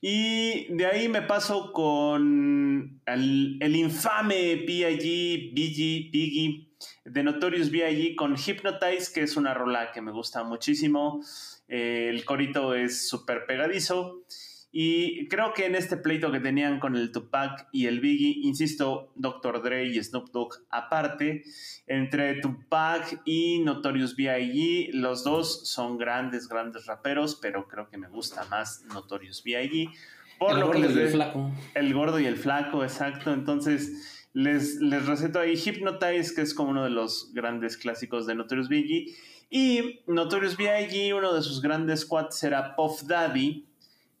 Y 0.00 0.66
de 0.74 0.86
ahí 0.86 1.08
me 1.08 1.22
paso 1.22 1.72
con 1.72 3.00
el, 3.06 3.58
el 3.60 3.76
infame 3.76 4.56
B.I.G., 4.56 5.52
Biggie, 5.54 6.10
Biggie, 6.10 6.72
de 7.04 7.22
Notorious 7.22 7.70
B.I.G. 7.70 8.16
con 8.16 8.36
Hypnotize, 8.36 9.12
que 9.12 9.22
es 9.22 9.36
una 9.36 9.54
rola 9.54 9.92
que 9.92 10.02
me 10.02 10.10
gusta 10.10 10.42
muchísimo. 10.42 11.20
Eh, 11.68 12.08
el 12.10 12.24
corito 12.24 12.74
es 12.74 13.08
súper 13.08 13.46
pegadizo. 13.46 14.24
Y 14.74 15.28
creo 15.28 15.52
que 15.52 15.66
en 15.66 15.74
este 15.74 15.98
pleito 15.98 16.32
que 16.32 16.40
tenían 16.40 16.80
con 16.80 16.96
el 16.96 17.12
Tupac 17.12 17.68
y 17.72 17.86
el 17.86 18.00
Biggie, 18.00 18.40
insisto, 18.42 19.12
Dr. 19.16 19.62
Dre 19.62 19.84
y 19.84 20.02
Snoop 20.02 20.30
Dogg 20.32 20.64
aparte, 20.70 21.44
entre 21.86 22.40
Tupac 22.40 23.20
y 23.26 23.58
Notorious 23.58 24.16
B.I.G., 24.16 24.94
los 24.94 25.24
dos 25.24 25.68
son 25.68 25.98
grandes, 25.98 26.48
grandes 26.48 26.86
raperos, 26.86 27.38
pero 27.40 27.68
creo 27.68 27.90
que 27.90 27.98
me 27.98 28.08
gusta 28.08 28.46
más 28.46 28.82
Notorious 28.86 29.44
B.I.G. 29.44 29.90
Por 30.38 30.52
el 30.52 30.60
lo 30.60 30.70
que 30.70 30.78
gordo 30.78 30.88
les 30.88 30.96
y 30.96 31.00
el 31.00 31.08
flaco. 31.10 31.52
el 31.74 31.94
gordo 31.94 32.18
y 32.18 32.24
el 32.24 32.36
flaco, 32.36 32.82
exacto. 32.82 33.30
Entonces, 33.34 34.26
les, 34.32 34.76
les 34.80 35.04
receto 35.04 35.38
ahí 35.38 35.54
Hypnotize, 35.54 36.34
que 36.34 36.40
es 36.40 36.54
como 36.54 36.70
uno 36.70 36.84
de 36.84 36.90
los 36.90 37.32
grandes 37.34 37.76
clásicos 37.76 38.26
de 38.26 38.34
Notorious 38.34 38.70
B.I.G. 38.70 39.14
Y 39.50 40.00
Notorious 40.06 40.56
B.I.G., 40.56 41.12
uno 41.14 41.34
de 41.34 41.42
sus 41.42 41.60
grandes 41.60 42.06
cuates 42.06 42.42
era 42.42 42.74
Puff 42.74 43.02
Daddy, 43.02 43.66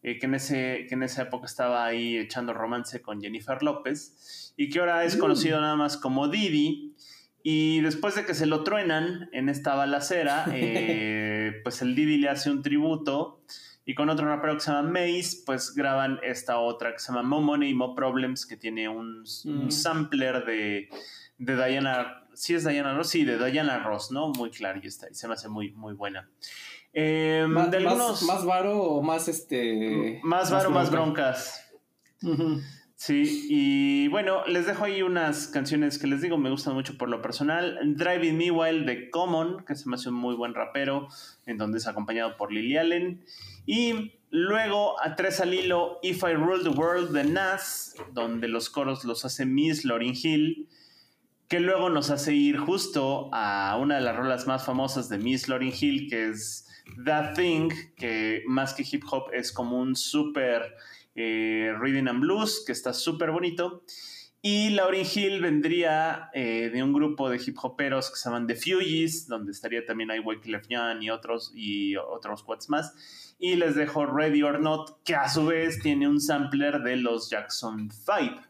eh, 0.02 0.18
que, 0.18 0.26
en 0.26 0.34
ese, 0.34 0.86
que 0.88 0.94
en 0.94 1.02
esa 1.02 1.22
época 1.22 1.46
estaba 1.46 1.84
ahí 1.84 2.16
echando 2.16 2.52
romance 2.52 3.00
con 3.02 3.20
Jennifer 3.20 3.62
López, 3.62 4.52
y 4.56 4.68
que 4.68 4.80
ahora 4.80 5.04
es 5.04 5.16
conocido 5.16 5.60
nada 5.60 5.76
más 5.76 5.96
como 5.96 6.28
Didi. 6.28 6.94
Y 7.44 7.80
después 7.80 8.14
de 8.14 8.24
que 8.24 8.34
se 8.34 8.46
lo 8.46 8.62
truenan 8.62 9.28
en 9.32 9.48
esta 9.48 9.74
balacera, 9.74 10.44
eh, 10.52 11.60
pues 11.64 11.82
el 11.82 11.94
Didi 11.94 12.18
le 12.18 12.28
hace 12.28 12.50
un 12.50 12.62
tributo 12.62 13.42
y 13.84 13.94
con 13.94 14.08
otro 14.10 14.26
rapero 14.26 14.54
que 14.54 14.60
se 14.60 14.70
llama 14.70 14.90
Maze, 14.90 15.42
pues 15.44 15.74
graban 15.74 16.20
esta 16.22 16.58
otra 16.58 16.92
que 16.92 17.00
se 17.00 17.08
llama 17.08 17.24
Mo 17.24 17.40
Money, 17.40 17.74
Mo 17.74 17.96
Problems, 17.96 18.46
que 18.46 18.56
tiene 18.56 18.88
un, 18.88 19.24
un 19.44 19.66
Mm. 19.66 19.70
sampler 19.72 20.44
de, 20.44 20.88
de 21.38 21.56
Diana, 21.56 22.22
sí 22.32 22.54
es 22.54 22.64
Diana 22.64 22.94
Ross, 22.94 23.08
sí, 23.10 23.24
de 23.24 23.44
Diana 23.50 23.82
Ross, 23.82 24.12
¿no? 24.12 24.28
Muy 24.28 24.50
claro 24.50 24.78
y 24.80 24.86
está, 24.86 25.10
y 25.10 25.14
se 25.14 25.26
me 25.26 25.34
hace 25.34 25.48
muy, 25.48 25.72
muy 25.72 25.94
buena. 25.94 26.28
Eh, 26.94 27.46
Más, 27.48 27.70
de 27.70 27.80
más- 27.80 27.92
algunos, 27.92 28.22
más 28.24 28.44
varo 28.44 28.82
o 28.82 29.02
más 29.02 29.26
este. 29.28 30.20
más 30.22 30.50
varo, 30.50 30.70
más 30.70 30.90
bronca? 30.90 31.34
broncas. 32.20 32.58
Sí, 32.94 33.46
y 33.50 34.08
bueno, 34.08 34.44
les 34.46 34.66
dejo 34.66 34.84
ahí 34.84 35.02
unas 35.02 35.48
canciones 35.48 35.98
que 35.98 36.06
les 36.06 36.20
digo 36.20 36.38
me 36.38 36.50
gustan 36.50 36.74
mucho 36.74 36.96
por 36.96 37.08
lo 37.08 37.20
personal. 37.20 37.78
Driving 37.96 38.36
Me 38.38 38.50
Wild 38.52 38.86
de 38.86 39.10
Common, 39.10 39.64
que 39.66 39.74
se 39.74 39.88
me 39.88 39.96
hace 39.96 40.10
un 40.10 40.14
muy 40.14 40.36
buen 40.36 40.54
rapero, 40.54 41.08
en 41.46 41.58
donde 41.58 41.78
es 41.78 41.88
acompañado 41.88 42.36
por 42.36 42.52
Lily 42.52 42.76
Allen. 42.76 43.24
Y 43.66 44.12
luego 44.30 45.00
a 45.02 45.16
tres 45.16 45.40
al 45.40 45.52
hilo, 45.52 45.98
If 46.02 46.22
I 46.22 46.34
Rule 46.34 46.62
the 46.62 46.68
World 46.78 47.10
de 47.10 47.24
Nas, 47.24 47.96
donde 48.12 48.46
los 48.46 48.70
coros 48.70 49.04
los 49.04 49.24
hace 49.24 49.46
Miss 49.46 49.84
Lauryn 49.84 50.14
Hill, 50.14 50.68
que 51.48 51.58
luego 51.58 51.90
nos 51.90 52.10
hace 52.10 52.34
ir 52.34 52.56
justo 52.58 53.30
a 53.32 53.76
una 53.80 53.96
de 53.96 54.02
las 54.02 54.14
rolas 54.14 54.46
más 54.46 54.64
famosas 54.64 55.08
de 55.08 55.18
Miss 55.18 55.48
Lauryn 55.48 55.72
Hill, 55.78 56.08
que 56.08 56.28
es 56.28 56.68
That 57.04 57.34
Thing, 57.34 57.70
que 57.96 58.42
más 58.46 58.74
que 58.74 58.84
hip 58.90 59.02
hop 59.10 59.30
es 59.32 59.52
como 59.52 59.78
un 59.80 59.96
súper 59.96 60.74
eh, 61.14 61.72
Rhythm 61.78 62.08
and 62.08 62.20
Blues, 62.20 62.62
que 62.66 62.72
está 62.72 62.92
súper 62.92 63.30
bonito. 63.30 63.82
Y 64.44 64.70
Lauryn 64.70 65.06
Hill 65.06 65.40
vendría 65.40 66.28
eh, 66.34 66.68
de 66.72 66.82
un 66.82 66.92
grupo 66.92 67.30
de 67.30 67.40
hip 67.44 67.56
hoperos 67.62 68.10
que 68.10 68.16
se 68.16 68.28
llaman 68.28 68.48
The 68.48 68.56
Fugees, 68.56 69.28
donde 69.28 69.52
estaría 69.52 69.86
también 69.86 70.10
ahí 70.10 70.18
Wyclef 70.18 70.66
y 71.00 71.10
otros, 71.10 71.52
y 71.54 71.94
otros 71.96 72.42
quads 72.42 72.68
más. 72.68 73.34
Y 73.38 73.54
les 73.54 73.76
dejo 73.76 74.04
Ready 74.04 74.42
or 74.42 74.60
Not, 74.60 75.02
que 75.04 75.14
a 75.14 75.28
su 75.28 75.46
vez 75.46 75.80
tiene 75.80 76.08
un 76.08 76.20
sampler 76.20 76.80
de 76.82 76.96
los 76.96 77.30
Jackson 77.30 77.88
5. 77.90 78.40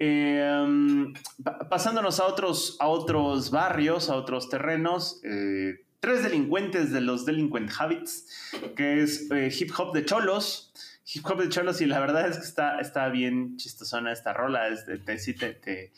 Eh, 0.00 1.12
pa- 1.44 1.68
pasándonos 1.68 2.18
a 2.18 2.26
otros, 2.26 2.76
a 2.80 2.88
otros 2.88 3.50
barrios, 3.52 4.10
a 4.10 4.16
otros 4.16 4.48
terrenos, 4.48 5.20
eh, 5.22 5.84
tres 6.02 6.24
delincuentes 6.24 6.90
de 6.92 7.00
los 7.00 7.24
Delinquent 7.24 7.70
Habits, 7.78 8.26
que 8.74 9.00
es 9.02 9.30
eh, 9.30 9.50
hip 9.56 9.70
hop 9.78 9.94
de 9.94 10.04
cholos. 10.04 10.72
Hip 11.14 11.24
hop 11.26 11.40
de 11.40 11.48
cholos, 11.48 11.80
y 11.80 11.86
la 11.86 12.00
verdad 12.00 12.28
es 12.28 12.38
que 12.38 12.44
está, 12.44 12.80
está 12.80 13.08
bien 13.08 13.56
chistosona 13.56 14.12
esta 14.12 14.32
rola. 14.32 14.66
Es 14.68 14.84
de- 14.84 14.98
te, 14.98 15.16
sí 15.18 15.32
te, 15.34 15.54
te- 15.54 15.92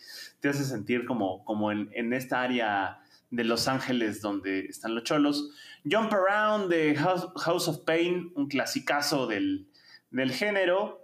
hace 0.47 0.65
sentir 0.65 1.07
como, 1.07 1.43
como 1.47 1.73
en, 1.73 1.89
en 1.95 2.13
esta 2.13 2.43
área 2.43 3.01
de 3.31 3.45
Los 3.45 3.67
Ángeles 3.67 4.21
donde 4.21 4.67
están 4.67 4.95
los 4.95 5.05
cholos. 5.05 5.51
Jump 5.91 6.13
Around 6.13 6.69
de 6.71 6.95
House, 6.97 7.29
House 7.37 7.67
of 7.69 7.79
Pain, 7.81 8.31
un 8.35 8.47
clasicazo 8.49 9.27
del, 9.27 9.67
del 10.11 10.33
género. 10.33 11.01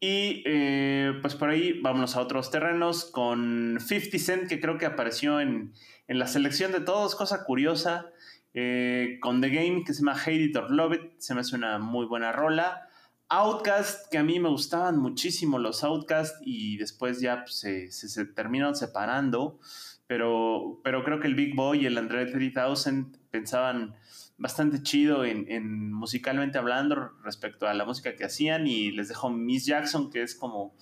Y 0.00 0.42
eh, 0.46 1.12
pues 1.22 1.34
por 1.34 1.48
ahí 1.48 1.80
vámonos 1.80 2.14
a 2.14 2.20
otros 2.20 2.50
terrenos 2.50 3.06
con 3.06 3.78
50 3.80 4.18
Cent, 4.18 4.48
que 4.48 4.60
creo 4.60 4.76
que 4.78 4.84
apareció 4.86 5.40
en, 5.40 5.72
en 6.08 6.18
la 6.18 6.26
selección 6.26 6.72
de 6.72 6.80
todos, 6.80 7.14
cosa 7.16 7.44
curiosa. 7.44 8.06
Eh, 8.54 9.18
con 9.20 9.40
The 9.40 9.50
Game, 9.50 9.84
que 9.84 9.92
se 9.92 10.00
llama 10.00 10.18
Hate 10.20 10.44
It 10.44 10.56
or 10.56 10.70
Love 10.70 10.94
It, 10.94 11.02
se 11.18 11.34
me 11.34 11.40
hace 11.40 11.56
una 11.56 11.78
muy 11.78 12.06
buena 12.06 12.32
rola. 12.32 12.88
Outcast, 13.28 14.10
que 14.10 14.18
a 14.18 14.22
mí 14.22 14.40
me 14.40 14.48
gustaban 14.48 14.98
muchísimo 14.98 15.58
los 15.58 15.84
Outcast 15.84 16.36
y 16.44 16.78
después 16.78 17.20
ya 17.20 17.44
pues, 17.44 17.58
se, 17.58 17.90
se, 17.90 18.24
terminaron 18.24 18.74
separando. 18.74 19.58
Pero, 20.06 20.80
pero 20.82 21.04
creo 21.04 21.20
que 21.20 21.26
el 21.26 21.34
Big 21.34 21.54
Boy 21.54 21.82
y 21.82 21.86
el 21.86 21.98
André 21.98 22.24
3000 22.24 23.18
pensaban 23.30 23.94
bastante 24.38 24.82
chido 24.82 25.24
en, 25.24 25.44
en 25.50 25.92
musicalmente 25.92 26.56
hablando 26.56 27.10
respecto 27.24 27.66
a 27.66 27.74
la 27.74 27.84
música 27.84 28.16
que 28.16 28.24
hacían 28.24 28.66
y 28.66 28.92
les 28.92 29.08
dejo 29.08 29.30
Miss 29.30 29.66
Jackson 29.66 30.10
que 30.10 30.22
es 30.22 30.36
como 30.36 30.74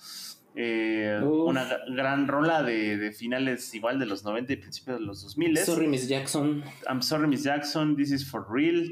eh, 0.59 1.19
una 1.23 1.69
gra- 1.69 1.95
gran 1.95 2.27
rola 2.27 2.63
de, 2.63 2.97
de 2.97 3.11
finales 3.11 3.73
igual 3.75 3.99
de 3.99 4.07
los 4.07 4.23
90 4.23 4.53
y 4.53 4.55
principios 4.55 4.99
de 4.99 5.05
los 5.05 5.21
2000 5.21 5.57
Sorry, 5.59 5.87
Miss 5.87 6.07
Jackson. 6.07 6.63
I'm 6.89 7.01
sorry 7.03 7.27
Miss 7.27 7.43
Jackson, 7.43 7.95
this 7.95 8.11
is 8.11 8.27
for 8.29 8.43
real. 8.51 8.91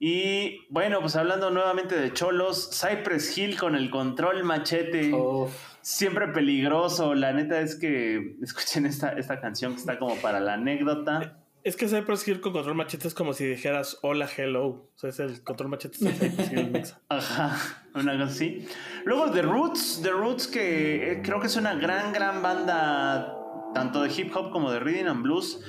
Y 0.00 0.66
bueno 0.70 1.00
pues 1.00 1.16
hablando 1.16 1.50
nuevamente 1.50 1.96
de 1.96 2.12
cholos 2.12 2.70
Cypress 2.72 3.36
Hill 3.36 3.56
con 3.58 3.74
el 3.74 3.90
control 3.90 4.42
machete. 4.44 5.12
Siempre 5.82 6.28
peligroso 6.28 7.14
la 7.14 7.32
neta 7.32 7.60
es 7.60 7.76
que 7.76 8.36
escuchen 8.42 8.84
esta, 8.86 9.10
esta 9.10 9.40
canción 9.40 9.72
que 9.74 9.78
está 9.80 9.98
como 9.98 10.16
para 10.16 10.40
la 10.40 10.54
anécdota 10.54 11.38
Es 11.68 11.76
que 11.76 11.86
Cypress 11.86 12.26
Hill 12.26 12.40
con 12.40 12.54
control 12.54 12.76
machete 12.76 13.08
es 13.08 13.12
como 13.12 13.34
si 13.34 13.44
dijeras 13.44 13.98
hola, 14.00 14.26
hello. 14.34 14.64
O 14.64 14.92
sea, 14.94 15.10
es 15.10 15.20
el 15.20 15.44
control 15.44 15.68
machete. 15.68 15.98
Ajá, 17.10 17.84
una 17.94 18.12
cosa 18.12 18.24
así. 18.24 18.66
Luego 19.04 19.30
The 19.30 19.42
Roots, 19.42 20.00
The 20.02 20.12
Roots 20.12 20.48
que 20.48 21.12
eh, 21.12 21.20
creo 21.22 21.40
que 21.40 21.48
es 21.48 21.56
una 21.56 21.74
gran, 21.74 22.14
gran 22.14 22.40
banda, 22.40 23.36
tanto 23.74 24.02
de 24.02 24.10
hip 24.10 24.34
hop 24.34 24.50
como 24.50 24.72
de 24.72 24.80
rhythm 24.80 25.08
and 25.08 25.22
blues. 25.22 25.62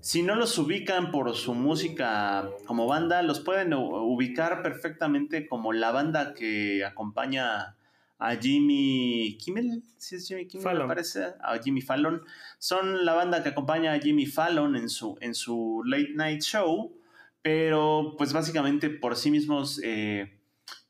Si 0.00 0.22
no 0.22 0.34
los 0.34 0.58
ubican 0.58 1.10
por 1.10 1.34
su 1.34 1.54
música 1.54 2.50
como 2.66 2.86
banda, 2.86 3.22
los 3.22 3.40
pueden 3.40 3.72
ubicar 3.72 4.62
perfectamente 4.62 5.48
como 5.48 5.72
la 5.72 5.90
banda 5.90 6.34
que 6.34 6.84
acompaña 6.84 7.76
a 8.18 8.36
Jimmy 8.36 9.36
Kimmel, 9.38 9.82
si 9.98 10.16
es 10.16 10.26
Jimmy 10.26 10.46
Kimmel, 10.46 10.64
me 10.64 10.72
Fallon. 10.72 10.88
parece, 10.88 11.24
a 11.40 11.58
Jimmy 11.62 11.82
Fallon. 11.82 12.22
Son 12.58 13.04
la 13.04 13.14
banda 13.14 13.42
que 13.42 13.50
acompaña 13.50 13.92
a 13.92 13.98
Jimmy 13.98 14.26
Fallon 14.26 14.76
en 14.76 14.88
su, 14.88 15.16
en 15.20 15.34
su 15.34 15.82
late 15.84 16.12
night 16.14 16.42
show, 16.42 16.96
pero 17.42 18.14
pues 18.16 18.32
básicamente 18.32 18.90
por 18.90 19.16
sí 19.16 19.30
mismos 19.30 19.80
eh, 19.84 20.40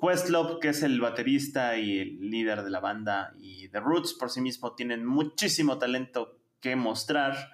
Questlove, 0.01 0.61
que 0.61 0.69
es 0.69 0.83
el 0.83 1.01
baterista 1.01 1.77
y 1.79 1.99
el 1.99 2.31
líder 2.31 2.63
de 2.63 2.71
la 2.71 2.81
banda, 2.81 3.35
y 3.39 3.69
The 3.69 3.81
Roots 3.81 4.15
por 4.15 4.31
sí 4.31 4.41
mismo 4.41 4.75
tienen 4.75 5.05
muchísimo 5.05 5.79
talento 5.79 6.39
que 6.61 6.77
mostrar. 6.77 7.53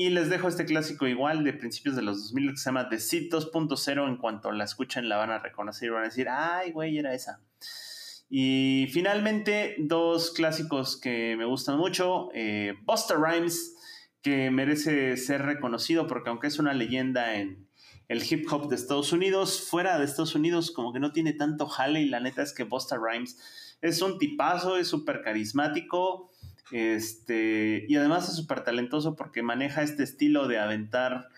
Y 0.00 0.10
les 0.10 0.30
dejo 0.30 0.46
este 0.46 0.64
clásico 0.64 1.08
igual 1.08 1.42
de 1.42 1.52
principios 1.52 1.96
de 1.96 2.02
los 2.02 2.22
2000 2.22 2.50
que 2.50 2.56
se 2.56 2.66
llama 2.66 2.88
The 2.88 3.00
Seed 3.00 3.32
2.0. 3.32 4.08
En 4.08 4.16
cuanto 4.16 4.52
la 4.52 4.62
escuchen 4.62 5.08
la 5.08 5.16
van 5.16 5.32
a 5.32 5.40
reconocer 5.40 5.88
y 5.88 5.90
van 5.90 6.02
a 6.02 6.06
decir, 6.06 6.28
ay, 6.30 6.70
güey, 6.70 6.98
era 6.98 7.14
esa. 7.14 7.40
Y 8.30 8.88
finalmente, 8.92 9.76
dos 9.78 10.32
clásicos 10.32 11.00
que 11.00 11.34
me 11.36 11.44
gustan 11.44 11.78
mucho. 11.78 12.28
Eh, 12.34 12.74
Busta 12.84 13.14
Rhymes, 13.14 13.74
que 14.22 14.50
merece 14.50 15.16
ser 15.16 15.42
reconocido 15.42 16.06
porque 16.06 16.30
aunque 16.30 16.48
es 16.48 16.58
una 16.58 16.74
leyenda 16.74 17.36
en 17.36 17.66
el 18.08 18.22
hip 18.28 18.46
hop 18.50 18.68
de 18.68 18.76
Estados 18.76 19.12
Unidos, 19.12 19.66
fuera 19.68 19.98
de 19.98 20.04
Estados 20.04 20.34
Unidos 20.34 20.70
como 20.70 20.92
que 20.92 21.00
no 21.00 21.12
tiene 21.12 21.32
tanto 21.32 21.66
jale 21.66 22.00
y 22.00 22.08
la 22.08 22.20
neta 22.20 22.42
es 22.42 22.52
que 22.52 22.64
Busta 22.64 22.96
Rhymes 22.96 23.38
es 23.80 24.02
un 24.02 24.18
tipazo, 24.18 24.76
es 24.76 24.88
súper 24.88 25.22
carismático 25.22 26.30
este, 26.70 27.86
y 27.88 27.96
además 27.96 28.28
es 28.28 28.36
súper 28.36 28.62
talentoso 28.64 29.16
porque 29.16 29.42
maneja 29.42 29.82
este 29.82 30.02
estilo 30.02 30.48
de 30.48 30.58
aventar 30.58 31.28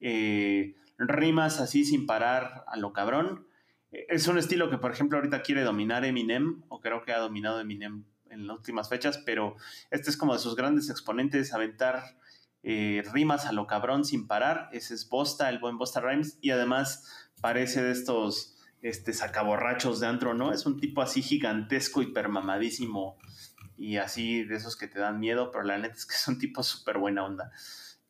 eh, 0.00 0.74
rimas 0.98 1.60
así 1.60 1.84
sin 1.84 2.06
parar 2.06 2.64
a 2.66 2.76
lo 2.76 2.92
cabrón. 2.92 3.46
Es 3.92 4.28
un 4.28 4.38
estilo 4.38 4.70
que, 4.70 4.78
por 4.78 4.92
ejemplo, 4.92 5.18
ahorita 5.18 5.42
quiere 5.42 5.62
dominar 5.62 6.04
Eminem, 6.04 6.62
o 6.68 6.80
creo 6.80 7.02
que 7.02 7.12
ha 7.12 7.18
dominado 7.18 7.60
Eminem 7.60 8.04
en 8.30 8.46
las 8.46 8.56
últimas 8.56 8.88
fechas, 8.88 9.18
pero 9.18 9.56
este 9.90 10.10
es 10.10 10.16
como 10.16 10.32
de 10.32 10.38
sus 10.38 10.54
grandes 10.54 10.90
exponentes, 10.90 11.52
aventar 11.52 12.16
eh, 12.62 13.02
rimas 13.12 13.46
a 13.46 13.52
lo 13.52 13.66
cabrón 13.66 14.04
sin 14.04 14.26
parar. 14.26 14.68
Ese 14.72 14.94
es 14.94 15.08
Bosta, 15.08 15.48
el 15.48 15.58
buen 15.58 15.78
Bosta 15.78 16.00
Rhymes, 16.00 16.38
y 16.40 16.50
además 16.50 17.30
parece 17.40 17.82
de 17.82 17.90
estos 17.90 18.56
este, 18.82 19.12
sacaborrachos 19.12 20.00
de 20.00 20.06
antro, 20.06 20.34
¿no? 20.34 20.52
Es 20.52 20.66
un 20.66 20.78
tipo 20.78 21.02
así 21.02 21.22
gigantesco, 21.22 22.02
hipermamadísimo 22.02 23.18
y 23.76 23.96
así 23.96 24.44
de 24.44 24.56
esos 24.56 24.76
que 24.76 24.88
te 24.88 25.00
dan 25.00 25.18
miedo, 25.20 25.50
pero 25.50 25.64
la 25.64 25.78
neta 25.78 25.94
es 25.94 26.06
que 26.06 26.14
es 26.14 26.28
un 26.28 26.38
tipo 26.38 26.62
súper 26.62 26.98
buena 26.98 27.24
onda. 27.24 27.50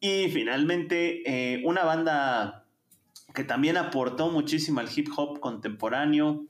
Y 0.00 0.28
finalmente, 0.30 1.22
eh, 1.26 1.62
una 1.64 1.84
banda 1.84 2.59
que 3.34 3.44
también 3.44 3.76
aportó 3.76 4.30
muchísimo 4.30 4.80
al 4.80 4.88
hip 4.94 5.08
hop 5.16 5.40
contemporáneo 5.40 6.46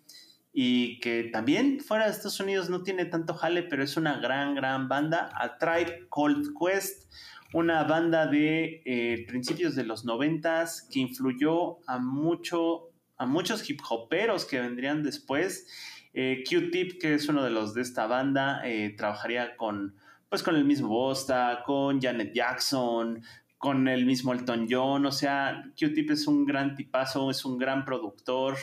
y 0.52 0.98
que 1.00 1.24
también 1.24 1.80
fuera 1.80 2.06
de 2.06 2.10
Estados 2.10 2.40
Unidos 2.40 2.70
no 2.70 2.82
tiene 2.82 3.04
tanto 3.04 3.34
jale, 3.34 3.62
pero 3.62 3.84
es 3.84 3.96
una 3.96 4.18
gran, 4.18 4.54
gran 4.54 4.88
banda, 4.88 5.30
A 5.34 5.58
Tribe 5.58 6.08
Called 6.14 6.48
Quest, 6.58 7.10
una 7.52 7.84
banda 7.84 8.26
de 8.26 8.82
eh, 8.84 9.24
principios 9.28 9.74
de 9.74 9.84
los 9.84 10.04
noventas 10.04 10.88
que 10.90 11.00
influyó 11.00 11.78
a, 11.88 11.98
mucho, 11.98 12.90
a 13.16 13.26
muchos 13.26 13.68
hip 13.68 13.80
hoperos 13.88 14.44
que 14.44 14.60
vendrían 14.60 15.02
después. 15.02 15.68
Eh, 16.12 16.42
Q-Tip, 16.48 17.00
que 17.00 17.14
es 17.14 17.28
uno 17.28 17.44
de 17.44 17.50
los 17.50 17.74
de 17.74 17.82
esta 17.82 18.06
banda, 18.06 18.62
eh, 18.64 18.94
trabajaría 18.96 19.56
con, 19.56 19.94
pues, 20.28 20.42
con 20.42 20.56
el 20.56 20.64
mismo 20.64 20.88
Bosta, 20.88 21.62
con 21.64 22.00
Janet 22.00 22.32
Jackson, 22.34 23.22
con 23.60 23.88
el 23.88 24.06
mismo 24.06 24.32
Elton 24.32 24.66
John. 24.70 25.04
O 25.04 25.12
sea, 25.12 25.70
Q-Tip 25.78 26.12
es 26.12 26.26
un 26.26 26.46
gran 26.46 26.74
tipazo, 26.74 27.30
es 27.30 27.44
un 27.44 27.58
gran 27.58 27.84
productor. 27.84 28.56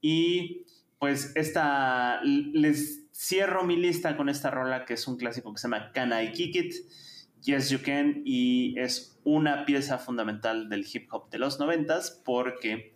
Y 0.00 0.64
pues 0.98 1.32
esta, 1.34 2.22
les 2.24 3.04
cierro 3.12 3.64
mi 3.64 3.76
lista 3.76 4.16
con 4.16 4.30
esta 4.30 4.50
rola 4.50 4.86
que 4.86 4.94
es 4.94 5.06
un 5.06 5.18
clásico 5.18 5.52
que 5.52 5.58
se 5.58 5.68
llama 5.68 5.92
Can 5.92 6.10
I 6.18 6.32
Kick 6.32 6.56
It? 6.56 6.74
Yes 7.42 7.68
You 7.68 7.80
Can 7.84 8.22
y 8.24 8.78
es 8.78 9.18
una 9.24 9.66
pieza 9.66 9.98
fundamental 9.98 10.70
del 10.70 10.86
hip 10.90 11.12
hop 11.12 11.28
de 11.28 11.38
los 11.38 11.60
noventas 11.60 12.22
porque 12.24 12.94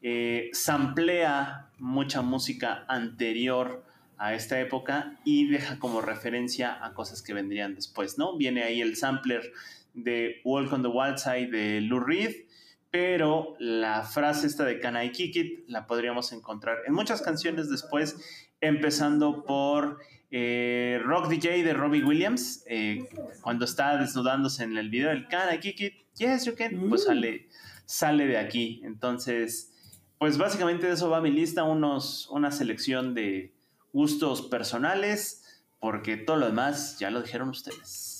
eh, 0.00 0.48
samplea 0.54 1.70
mucha 1.78 2.22
música 2.22 2.86
anterior 2.88 3.84
a 4.16 4.34
esta 4.34 4.58
época 4.60 5.18
y 5.24 5.46
deja 5.46 5.78
como 5.78 6.00
referencia 6.00 6.82
a 6.82 6.94
cosas 6.94 7.20
que 7.22 7.34
vendrían 7.34 7.74
después, 7.74 8.16
¿no? 8.16 8.36
Viene 8.38 8.62
ahí 8.62 8.80
el 8.80 8.96
sampler 8.96 9.52
de 9.96 10.40
Walk 10.44 10.72
on 10.72 10.82
the 10.82 10.88
Wild 10.88 11.18
Side 11.18 11.48
de 11.48 11.80
Lou 11.80 11.98
Reed, 11.98 12.46
pero 12.90 13.56
la 13.58 14.02
frase 14.02 14.46
esta 14.46 14.64
de 14.64 14.78
Can 14.78 15.02
I 15.02 15.10
Kick 15.10 15.36
It 15.36 15.68
la 15.68 15.86
podríamos 15.86 16.32
encontrar 16.32 16.78
en 16.86 16.94
muchas 16.94 17.22
canciones 17.22 17.68
después, 17.68 18.16
empezando 18.60 19.44
por 19.44 19.98
eh, 20.30 21.00
Rock 21.04 21.28
DJ 21.28 21.62
de 21.62 21.72
Robbie 21.72 22.04
Williams, 22.04 22.62
eh, 22.66 23.04
cuando 23.42 23.64
está 23.64 23.96
desnudándose 23.96 24.64
en 24.64 24.76
el 24.76 24.90
video 24.90 25.08
del 25.10 25.26
Can 25.28 25.54
I 25.54 25.58
Kick 25.58 25.80
It, 25.80 25.94
Yes 26.16 26.44
You 26.44 26.54
Can, 26.56 26.88
pues 26.88 27.04
sale, 27.04 27.48
sale 27.84 28.26
de 28.26 28.38
aquí. 28.38 28.80
Entonces, 28.84 29.72
pues 30.18 30.38
básicamente 30.38 30.86
de 30.86 30.94
eso 30.94 31.10
va 31.10 31.20
mi 31.20 31.30
lista, 31.30 31.64
unos, 31.64 32.28
una 32.30 32.50
selección 32.50 33.14
de 33.14 33.52
gustos 33.92 34.42
personales, 34.42 35.62
porque 35.80 36.16
todo 36.16 36.36
lo 36.36 36.46
demás 36.46 36.98
ya 36.98 37.10
lo 37.10 37.22
dijeron 37.22 37.50
ustedes. 37.50 38.15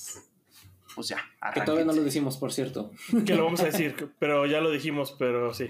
Pues 0.97 1.09
ya. 1.09 1.17
Que 1.53 1.61
todavía 1.61 1.85
no 1.85 1.93
lo 1.93 2.03
decimos, 2.03 2.37
por 2.37 2.51
cierto. 2.51 2.89
Que 3.23 3.35
lo 3.35 3.43
vamos 3.43 3.59
a 3.59 3.65
decir, 3.65 4.09
pero 4.17 4.47
ya 4.47 4.61
lo 4.61 4.71
dijimos, 4.71 5.15
pero 5.19 5.53
sí. 5.53 5.69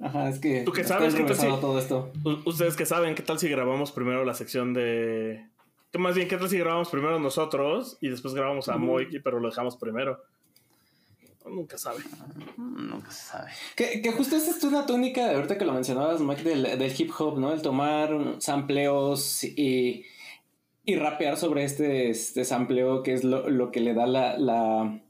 Ajá, 0.00 0.28
es 0.28 0.40
que. 0.40 0.62
¿Tú 0.64 0.72
qué 0.72 0.82
sabes? 0.82 1.14
¿Qué 1.14 1.22
tal 1.22 1.36
si, 1.36 1.46
todo 1.46 1.78
esto? 1.78 2.10
Ustedes 2.44 2.74
que 2.74 2.84
saben, 2.84 3.14
¿qué 3.14 3.22
tal 3.22 3.38
si 3.38 3.48
grabamos 3.48 3.92
primero 3.92 4.24
la 4.24 4.34
sección 4.34 4.74
de. 4.74 5.46
¿Qué 5.92 6.00
más 6.00 6.16
bien, 6.16 6.26
qué 6.26 6.36
tal 6.36 6.48
si 6.48 6.58
grabamos 6.58 6.88
primero 6.88 7.20
nosotros 7.20 7.96
y 8.00 8.08
después 8.08 8.34
grabamos 8.34 8.68
a 8.68 8.76
Moiki, 8.76 9.20
pero 9.20 9.38
lo 9.38 9.50
dejamos 9.50 9.76
primero? 9.76 10.20
Nunca 11.46 11.78
sabe. 11.78 12.02
Nunca 12.56 13.12
se 13.12 13.30
sabe. 13.30 13.50
Que, 13.76 14.02
que 14.02 14.10
justo 14.10 14.34
esta 14.34 14.50
es 14.50 14.64
una 14.64 14.84
tónica, 14.84 15.30
ahorita 15.30 15.56
que 15.56 15.64
lo 15.64 15.74
mencionabas, 15.74 16.20
Mike, 16.20 16.42
del, 16.42 16.76
del 16.76 17.00
hip 17.00 17.12
hop, 17.16 17.38
¿no? 17.38 17.52
El 17.52 17.62
tomar 17.62 18.10
sampleos 18.40 19.44
y, 19.44 20.04
y 20.84 20.96
rapear 20.96 21.36
sobre 21.36 21.64
este, 21.64 22.10
este 22.10 22.44
sampleo, 22.44 23.02
que 23.02 23.12
es 23.12 23.24
lo, 23.24 23.48
lo 23.48 23.70
que 23.70 23.80
le 23.80 23.94
da 23.94 24.06
la, 24.06 24.38
la, 24.38 25.00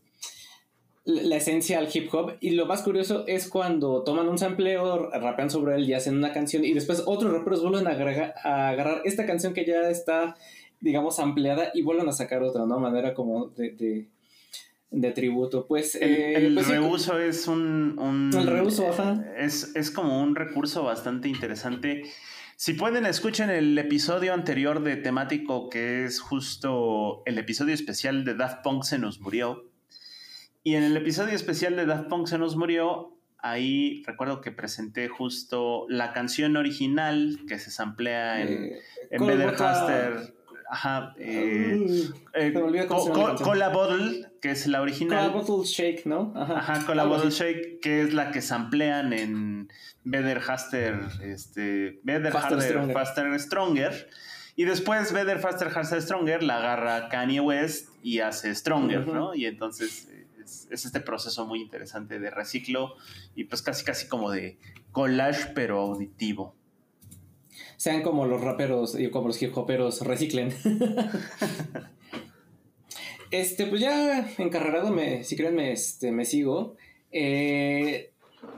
la, 1.05 1.37
esencia 1.37 1.79
al 1.79 1.89
hip 1.93 2.13
hop. 2.13 2.35
Y 2.41 2.51
lo 2.51 2.67
más 2.67 2.83
curioso 2.83 3.25
es 3.27 3.49
cuando 3.49 4.03
toman 4.03 4.29
un 4.29 4.39
sampleo, 4.39 5.11
rapean 5.11 5.51
sobre 5.51 5.77
él 5.77 5.89
y 5.89 5.95
hacen 5.95 6.17
una 6.17 6.33
canción, 6.33 6.65
y 6.65 6.73
después 6.73 7.03
otros 7.07 7.33
raperos 7.33 7.63
vuelven 7.63 7.87
a, 7.87 8.35
a 8.45 8.69
agarrar 8.69 9.03
esta 9.05 9.27
canción 9.27 9.53
que 9.53 9.65
ya 9.65 9.91
está, 9.91 10.37
digamos, 10.81 11.19
ampliada 11.19 11.71
y 11.75 11.83
vuelven 11.83 12.09
a 12.09 12.13
sacar 12.13 12.43
otra, 12.43 12.67
¿no? 12.67 12.79
Manera 12.79 13.15
como 13.15 13.47
de 13.49 14.07
de 14.95 15.11
tributo. 15.13 15.67
Pues 15.67 15.95
el, 15.97 16.11
eh, 16.11 16.37
el 16.37 16.55
pues, 16.55 16.69
reuso 16.69 17.19
es 17.19 17.47
un, 17.49 18.31
El 18.35 18.47
reuso, 18.47 18.89
ajá. 18.89 19.25
Es, 19.37 19.75
es, 19.75 19.91
como 19.91 20.23
un 20.23 20.35
recurso 20.35 20.85
bastante 20.85 21.29
interesante. 21.29 22.05
Si 22.64 22.72
pueden, 22.72 23.05
escuchen 23.05 23.50
el 23.50 23.77
episodio 23.77 24.33
anterior 24.33 24.83
de 24.83 24.96
temático, 24.96 25.68
que 25.68 26.07
es 26.07 26.18
justo 26.18 27.22
el 27.27 27.37
episodio 27.37 27.74
especial 27.74 28.24
de 28.24 28.35
Daft 28.35 28.62
Punk 28.62 28.85
se 28.85 28.98
nos 28.98 29.20
murió. 29.20 29.70
Y 30.62 30.74
en 30.77 30.83
el 30.83 30.96
episodio 30.96 31.35
especial 31.35 31.77
de 31.77 31.85
Daft 31.85 32.09
Punk 32.09 32.27
se 32.27 32.38
nos 32.38 32.57
murió, 32.57 33.18
ahí 33.37 34.03
recuerdo 34.07 34.40
que 34.40 34.50
presenté 34.50 35.09
justo 35.09 35.85
la 35.90 36.14
canción 36.14 36.57
original 36.57 37.40
que 37.46 37.59
se 37.59 37.70
samplea 37.70 38.40
en, 38.40 38.48
Eh, 38.48 38.81
en 39.11 39.40
Haster. 39.61 40.35
Ajá. 40.70 41.14
Eh, 41.18 42.09
eh, 42.33 42.53
Co- 42.55 43.12
canción. 43.12 43.37
Cola 43.44 43.68
Bottle, 43.68 44.27
que 44.44 44.50
es 44.50 44.66
la 44.66 44.83
original. 44.83 45.33
Cola 45.33 45.42
Bottle 45.42 45.64
Shake, 45.64 46.04
¿no? 46.04 46.30
Ajá. 46.37 46.59
Ajá, 46.59 46.85
con 46.85 46.98
la 46.98 47.04
Bottle. 47.04 47.30
Shake, 47.30 47.80
que 47.80 48.02
es 48.02 48.12
la 48.12 48.30
que 48.30 48.42
samplean 48.42 49.14
en 49.14 49.72
Better 50.04 50.38
Haster, 50.46 51.00
este, 51.22 51.98
Better 52.02 52.30
Faster, 52.30 52.59
Harder, 52.59 52.68
Stronger. 52.68 52.94
Faster 52.94 53.40
Stronger. 53.40 54.11
Y 54.54 54.64
después 54.64 55.14
Better 55.14 55.38
Faster 55.38 55.68
Haster 55.74 56.02
Stronger 56.02 56.42
la 56.42 56.59
agarra 56.59 57.09
Kanye 57.09 57.40
West 57.40 57.88
y 58.02 58.18
hace 58.18 58.54
Stronger. 58.54 59.09
¿no? 59.09 59.35
Y 59.35 59.46
entonces 59.46 60.11
es, 60.44 60.68
es 60.70 60.85
este 60.85 61.00
proceso 61.00 61.46
muy 61.46 61.62
interesante 61.62 62.18
de 62.18 62.28
reciclo 62.28 62.96
y 63.35 63.44
pues 63.44 63.62
casi 63.62 63.83
casi 63.83 64.09
como 64.09 64.30
de 64.30 64.59
collage 64.92 65.52
pero 65.54 65.80
auditivo. 65.80 66.54
Sean 67.78 68.02
como 68.02 68.26
los 68.26 68.42
raperos 68.42 69.00
y 69.00 69.09
como 69.09 69.28
los 69.28 69.40
hip 69.40 69.57
hoperos 69.57 70.02
reciclen. 70.02 70.52
este, 73.40 73.66
pues 73.66 73.81
ya 73.81 74.29
encarrerado, 74.38 74.90
me, 74.90 75.25
si 75.25 75.37
creen, 75.37 75.55
me, 75.57 75.73
este, 75.73 76.11
me 76.12 76.25
sigo. 76.25 76.75
Eh, 77.12 78.11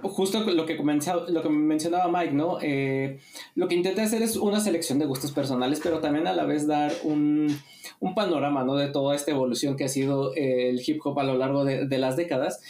justo 0.02 0.40
lo 0.40 0.66
que, 0.66 0.76
comenzaba- 0.76 1.28
lo 1.28 1.42
que 1.42 1.48
mencionaba 1.48 2.08
Mike, 2.10 2.34
¿no? 2.34 2.58
Eh, 2.62 3.18
lo 3.54 3.68
que 3.68 3.74
intenté 3.74 4.02
hacer 4.02 4.22
es 4.22 4.36
una 4.36 4.60
selección 4.60 4.98
de 4.98 5.06
gustos 5.06 5.32
personales, 5.32 5.80
pero 5.82 6.00
también 6.00 6.26
a 6.26 6.32
la 6.34 6.44
vez 6.44 6.66
dar 6.66 6.92
un, 7.04 7.56
un 8.00 8.14
panorama, 8.14 8.64
¿no? 8.64 8.74
De 8.74 8.88
toda 8.88 9.14
esta 9.14 9.30
evolución 9.30 9.76
que 9.76 9.84
ha 9.84 9.88
sido 9.88 10.34
el 10.34 10.82
hip 10.84 11.00
hop 11.04 11.18
a 11.20 11.24
lo 11.24 11.36
largo 11.36 11.64
de, 11.64 11.86
de 11.86 11.98
las 11.98 12.16
décadas. 12.16 12.60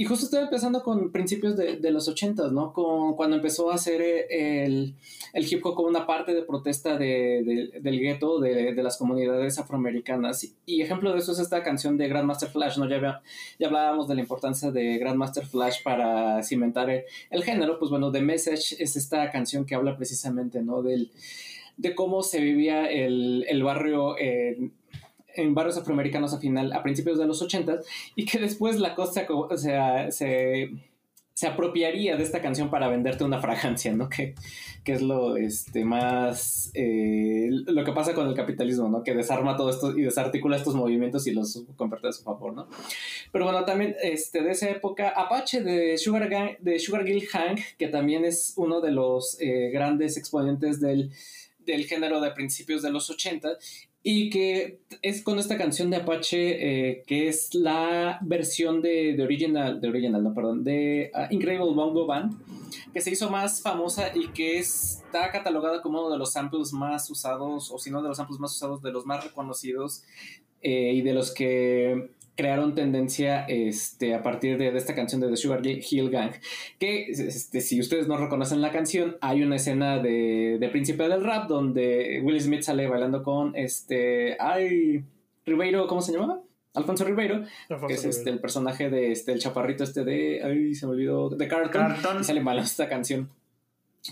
Y 0.00 0.04
justo 0.04 0.26
estaba 0.26 0.44
empezando 0.44 0.84
con 0.84 1.10
principios 1.10 1.56
de, 1.56 1.90
los 1.90 2.06
ochentas, 2.06 2.52
¿no? 2.52 2.72
Con, 2.72 3.16
cuando 3.16 3.34
empezó 3.34 3.72
a 3.72 3.74
hacer 3.74 4.00
eh, 4.00 4.64
el, 4.64 4.94
hip 5.52 5.66
hop 5.66 5.74
como 5.74 5.88
una 5.88 6.06
parte 6.06 6.34
de 6.34 6.42
protesta 6.42 6.96
de, 6.96 7.42
de- 7.44 7.80
del 7.80 7.98
gueto 7.98 8.38
de, 8.38 8.72
las 8.80 8.96
comunidades 8.96 9.58
afroamericanas. 9.58 10.54
Y 10.66 10.82
ejemplo 10.82 11.12
de 11.12 11.18
eso 11.18 11.32
es 11.32 11.40
esta 11.40 11.64
canción 11.64 11.96
de 11.96 12.06
Grandmaster 12.06 12.48
Flash, 12.48 12.78
¿no? 12.78 12.88
Ya, 12.88 13.22
hablábamos 13.66 14.06
de 14.06 14.14
la 14.14 14.20
importancia 14.20 14.70
de 14.70 14.98
Grandmaster 14.98 15.44
Flash 15.44 15.82
para 15.82 16.44
cimentar 16.44 16.88
el, 17.30 17.42
género. 17.42 17.80
Pues 17.80 17.90
bueno, 17.90 18.12
The 18.12 18.20
Message 18.20 18.76
es 18.78 18.94
esta 18.94 19.32
canción 19.32 19.66
que 19.66 19.74
habla 19.74 19.96
precisamente, 19.96 20.62
¿no? 20.62 20.80
Del, 20.80 21.10
de 21.76 21.96
cómo 21.96 22.22
se 22.22 22.40
vivía 22.40 22.88
el, 22.88 23.62
barrio 23.64 24.14
en 25.34 25.54
barrios 25.54 25.76
afroamericanos 25.76 26.34
a 26.34 26.38
final, 26.38 26.72
a 26.72 26.82
principios 26.82 27.18
de 27.18 27.26
los 27.26 27.42
80 27.42 27.80
y 28.16 28.24
que 28.24 28.38
después 28.38 28.78
la 28.78 28.94
cosa 28.94 29.26
o 29.28 29.56
sea, 29.56 30.10
se, 30.10 30.70
se 31.34 31.46
apropiaría 31.46 32.16
de 32.16 32.24
esta 32.24 32.40
canción 32.42 32.68
para 32.70 32.88
venderte 32.88 33.22
una 33.22 33.40
fragancia, 33.40 33.92
¿no? 33.94 34.08
Que, 34.08 34.34
que 34.82 34.94
es 34.94 35.02
lo 35.02 35.36
este, 35.36 35.84
más. 35.84 36.72
eh, 36.74 37.48
lo 37.50 37.84
que 37.84 37.92
pasa 37.92 38.14
con 38.14 38.26
el 38.26 38.34
capitalismo, 38.34 38.88
¿no? 38.88 39.04
Que 39.04 39.14
desarma 39.14 39.56
todo 39.56 39.70
esto 39.70 39.96
y 39.96 40.02
desarticula 40.02 40.56
estos 40.56 40.74
movimientos 40.74 41.26
y 41.26 41.32
los 41.32 41.62
convierte 41.76 42.08
a 42.08 42.12
su 42.12 42.24
favor, 42.24 42.54
¿no? 42.54 42.68
Pero 43.30 43.44
bueno, 43.44 43.64
también 43.64 43.94
este, 44.02 44.42
de 44.42 44.50
esa 44.50 44.68
época, 44.70 45.10
Apache 45.10 45.62
de 45.62 45.96
Sugar, 45.98 46.28
Gang, 46.28 46.58
de 46.58 46.78
Sugar 46.80 47.08
Hill 47.08 47.28
Hank, 47.28 47.60
que 47.78 47.86
también 47.88 48.24
es 48.24 48.54
uno 48.56 48.80
de 48.80 48.90
los 48.90 49.40
eh, 49.40 49.70
grandes 49.72 50.16
exponentes 50.16 50.80
del, 50.80 51.12
del 51.58 51.84
género 51.84 52.20
de 52.20 52.32
principios 52.32 52.82
de 52.82 52.90
los 52.90 53.10
80. 53.10 53.58
Y 54.10 54.30
que 54.30 54.80
es 55.02 55.20
con 55.20 55.38
esta 55.38 55.58
canción 55.58 55.90
de 55.90 55.98
Apache 55.98 56.38
eh, 56.38 57.02
que 57.06 57.28
es 57.28 57.54
la 57.54 58.18
versión 58.22 58.80
de, 58.80 59.12
de, 59.14 59.22
original, 59.22 59.82
de 59.82 59.88
original, 59.90 60.24
no, 60.24 60.32
perdón, 60.32 60.64
de 60.64 61.12
uh, 61.14 61.30
Incredible 61.30 61.74
Bongo 61.74 62.06
Band, 62.06 62.32
que 62.94 63.02
se 63.02 63.10
hizo 63.10 63.28
más 63.28 63.60
famosa 63.60 64.10
y 64.14 64.28
que 64.28 64.58
está 64.58 65.30
catalogada 65.30 65.82
como 65.82 66.00
uno 66.00 66.10
de 66.10 66.16
los 66.16 66.32
samples 66.32 66.72
más 66.72 67.10
usados, 67.10 67.70
o 67.70 67.78
si 67.78 67.90
no 67.90 68.00
de 68.00 68.08
los 68.08 68.16
samples 68.16 68.40
más 68.40 68.54
usados, 68.54 68.80
de 68.80 68.92
los 68.92 69.04
más 69.04 69.22
reconocidos 69.22 70.04
eh, 70.62 70.94
y 70.94 71.02
de 71.02 71.12
los 71.12 71.34
que 71.34 72.12
crearon 72.38 72.76
tendencia 72.76 73.44
este, 73.48 74.14
a 74.14 74.22
partir 74.22 74.58
de, 74.58 74.70
de, 74.70 74.78
esta 74.78 74.94
canción 74.94 75.20
de 75.20 75.28
The 75.28 75.36
Sugar 75.36 75.60
Hill 75.66 76.08
Gang, 76.08 76.30
que 76.78 77.06
este, 77.10 77.60
si 77.60 77.80
ustedes 77.80 78.06
no 78.06 78.16
reconocen 78.16 78.62
la 78.62 78.70
canción, 78.70 79.16
hay 79.20 79.42
una 79.42 79.56
escena 79.56 79.98
de, 79.98 80.58
de 80.60 80.68
Príncipe 80.68 81.08
del 81.08 81.24
Rap 81.24 81.48
donde 81.48 82.20
Will 82.22 82.40
Smith 82.40 82.62
sale 82.62 82.86
bailando 82.86 83.24
con 83.24 83.56
este, 83.56 84.36
ay, 84.38 85.04
Ribeiro, 85.44 85.88
¿cómo 85.88 86.00
se 86.00 86.12
llamaba? 86.12 86.40
Alfonso 86.74 87.04
Ribeiro, 87.04 87.42
Alfonso 87.70 87.88
que 87.88 87.94
es 87.94 88.02
Ribeiro. 88.02 88.18
este, 88.18 88.30
el 88.30 88.38
personaje 88.38 88.88
de 88.88 89.10
este, 89.10 89.32
el 89.32 89.40
chaparrito 89.40 89.82
este 89.82 90.04
de, 90.04 90.40
ay, 90.44 90.76
se 90.76 90.86
me 90.86 90.92
olvidó, 90.92 91.30
de 91.30 91.44
y 91.44 92.24
sale 92.24 92.40
bailando 92.40 92.62
esta 92.62 92.88
canción. 92.88 93.30